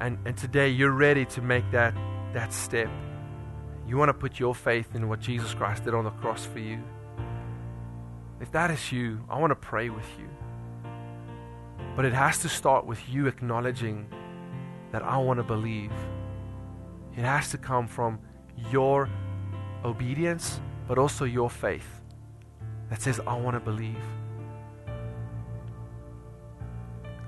And, 0.00 0.18
and 0.26 0.36
today 0.36 0.70
you're 0.70 0.90
ready 0.90 1.24
to 1.26 1.40
make 1.40 1.70
that, 1.70 1.94
that 2.32 2.52
step. 2.52 2.90
You 3.86 3.96
want 3.96 4.08
to 4.08 4.14
put 4.14 4.40
your 4.40 4.56
faith 4.56 4.94
in 4.94 5.08
what 5.08 5.20
Jesus 5.20 5.54
Christ 5.54 5.84
did 5.84 5.94
on 5.94 6.04
the 6.04 6.10
cross 6.10 6.44
for 6.44 6.58
you. 6.58 6.82
If 8.40 8.50
that 8.50 8.72
is 8.72 8.90
you, 8.90 9.20
I 9.30 9.38
want 9.38 9.52
to 9.52 9.56
pray 9.56 9.88
with 9.88 10.08
you. 10.18 10.28
But 11.94 12.06
it 12.06 12.12
has 12.12 12.38
to 12.40 12.48
start 12.48 12.86
with 12.86 13.08
you 13.08 13.28
acknowledging 13.28 14.08
that 14.90 15.02
I 15.04 15.16
want 15.18 15.38
to 15.38 15.44
believe. 15.44 15.92
It 17.16 17.22
has 17.22 17.50
to 17.50 17.58
come 17.58 17.86
from 17.86 18.18
your 18.72 19.08
obedience 19.84 20.60
but 20.86 20.98
also 20.98 21.24
your 21.24 21.50
faith 21.50 22.02
that 22.90 23.00
says, 23.00 23.20
I 23.26 23.34
want 23.38 23.56
to 23.56 23.60
believe. 23.60 24.02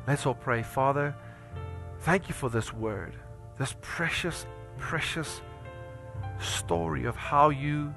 Let's 0.06 0.26
all 0.26 0.34
pray. 0.34 0.62
Father, 0.62 1.14
thank 2.00 2.28
you 2.28 2.34
for 2.34 2.48
this 2.48 2.72
word, 2.72 3.14
this 3.58 3.74
precious, 3.80 4.46
precious 4.78 5.40
story 6.40 7.04
of 7.04 7.16
how 7.16 7.48
you 7.48 7.94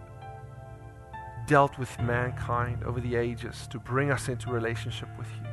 dealt 1.48 1.78
with 1.78 2.00
mankind 2.00 2.84
over 2.84 3.00
the 3.00 3.16
ages 3.16 3.68
to 3.72 3.80
bring 3.80 4.12
us 4.12 4.30
into 4.30 4.50
relationship 4.50 5.10
with 5.18 5.28
you. 5.38 5.48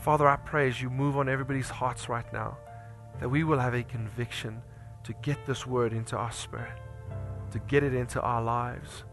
Father, 0.00 0.28
I 0.28 0.36
pray 0.36 0.68
as 0.68 0.80
you 0.80 0.88
move 0.88 1.16
on 1.16 1.28
everybody's 1.28 1.68
hearts 1.68 2.08
right 2.08 2.32
now 2.32 2.56
that 3.20 3.28
we 3.28 3.44
will 3.44 3.58
have 3.58 3.74
a 3.74 3.82
conviction 3.82 4.62
to 5.04 5.12
get 5.22 5.44
this 5.46 5.66
word 5.66 5.92
into 5.92 6.16
our 6.16 6.32
spirit 6.32 6.78
to 7.52 7.58
get 7.60 7.82
it 7.82 7.94
into 7.94 8.20
our 8.20 8.42
lives. 8.42 9.04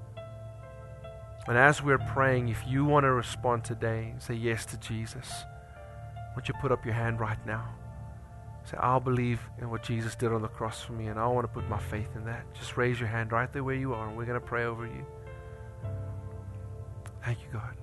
And 1.47 1.57
as 1.57 1.83
we're 1.83 1.97
praying, 1.99 2.49
if 2.49 2.61
you 2.67 2.85
want 2.85 3.03
to 3.03 3.11
respond 3.11 3.65
today, 3.65 4.13
say 4.17 4.33
yes 4.33 4.65
to 4.67 4.77
Jesus, 4.77 5.29
would 6.35 6.47
you 6.47 6.53
put 6.61 6.71
up 6.71 6.85
your 6.85 6.93
hand 6.93 7.19
right 7.19 7.43
now? 7.45 7.67
Say, 8.65 8.77
I'll 8.79 9.01
believe 9.01 9.41
in 9.59 9.69
what 9.69 9.83
Jesus 9.83 10.15
did 10.15 10.31
on 10.31 10.41
the 10.41 10.47
cross 10.47 10.81
for 10.81 10.93
me, 10.93 11.07
and 11.07 11.19
I 11.19 11.27
want 11.27 11.43
to 11.45 11.53
put 11.53 11.67
my 11.69 11.79
faith 11.79 12.15
in 12.15 12.23
that. 12.25 12.45
Just 12.53 12.77
raise 12.77 12.97
your 12.97 13.09
hand 13.09 13.33
right 13.33 13.51
there 13.51 13.63
where 13.63 13.75
you 13.75 13.93
are, 13.93 14.07
and 14.07 14.17
we're 14.17 14.25
going 14.25 14.39
to 14.39 14.45
pray 14.45 14.63
over 14.63 14.85
you. 14.85 15.05
Thank 17.25 17.39
you, 17.41 17.47
God. 17.51 17.75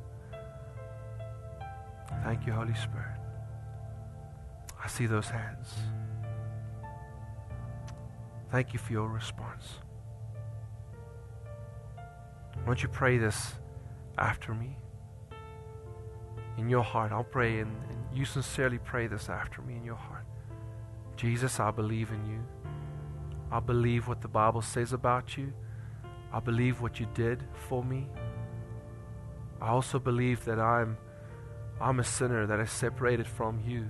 Thank 2.24 2.46
you, 2.46 2.52
Holy 2.52 2.74
Spirit. 2.74 3.18
I 4.82 4.88
see 4.88 5.06
those 5.06 5.28
hands. 5.28 5.74
Thank 8.50 8.72
you 8.72 8.78
for 8.78 8.92
your 8.92 9.08
response. 9.08 9.78
Won't 12.66 12.82
you 12.82 12.88
pray 12.88 13.18
this 13.18 13.54
after 14.18 14.54
me? 14.54 14.76
In 16.58 16.68
your 16.68 16.82
heart, 16.82 17.12
I'll 17.12 17.24
pray, 17.24 17.60
and, 17.60 17.74
and 17.88 18.16
you 18.16 18.24
sincerely 18.24 18.78
pray 18.78 19.06
this 19.06 19.28
after 19.28 19.62
me 19.62 19.76
in 19.76 19.84
your 19.84 19.96
heart. 19.96 20.26
Jesus, 21.16 21.58
I 21.60 21.70
believe 21.70 22.10
in 22.10 22.24
you. 22.26 22.40
I 23.52 23.60
believe 23.60 24.08
what 24.08 24.20
the 24.20 24.28
Bible 24.28 24.62
says 24.62 24.92
about 24.92 25.36
you. 25.36 25.52
I 26.32 26.40
believe 26.40 26.80
what 26.80 27.00
you 27.00 27.06
did 27.14 27.42
for 27.52 27.82
me. 27.82 28.06
I 29.60 29.68
also 29.68 29.98
believe 29.98 30.44
that 30.44 30.58
I'm 30.58 30.96
I'm 31.80 31.98
a 31.98 32.04
sinner 32.04 32.46
that 32.46 32.60
is 32.60 32.70
separated 32.70 33.26
from 33.26 33.58
you. 33.66 33.86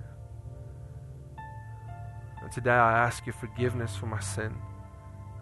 And 2.40 2.52
today 2.52 2.70
I 2.70 3.04
ask 3.04 3.26
you 3.26 3.32
forgiveness 3.32 3.96
for 3.96 4.06
my 4.06 4.20
sin. 4.20 4.54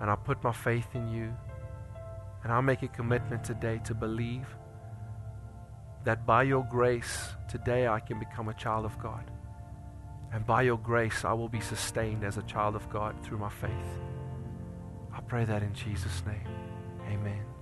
And 0.01 0.11
I 0.11 0.17
put 0.17 0.43
my 0.43 0.53
faith 0.53 0.89
in 0.95 1.09
you. 1.09 1.35
And 2.43 2.53
I'll 2.53 2.63
make 2.63 2.83
a 2.83 2.89
commitment 2.89 3.45
today 3.45 3.81
to 3.85 3.95
believe 3.95 4.47
that 6.05 6.25
by 6.25 6.45
your 6.45 6.65
grace, 6.71 7.29
today 7.49 7.89
I 7.89 8.01
can 8.01 8.19
become 8.19 8.49
a 8.49 8.55
child 8.55 8.85
of 8.85 8.99
God. 8.99 9.31
And 10.33 10.47
by 10.47 10.63
your 10.63 10.79
grace, 10.79 11.25
I 11.25 11.33
will 11.33 11.49
be 11.49 11.61
sustained 11.61 12.23
as 12.23 12.37
a 12.37 12.43
child 12.43 12.77
of 12.77 12.89
God 12.91 13.15
through 13.23 13.39
my 13.39 13.51
faith. 13.51 13.71
I 15.13 15.21
pray 15.21 15.45
that 15.45 15.63
in 15.63 15.75
Jesus' 15.75 16.23
name. 16.27 16.47
Amen. 17.11 17.58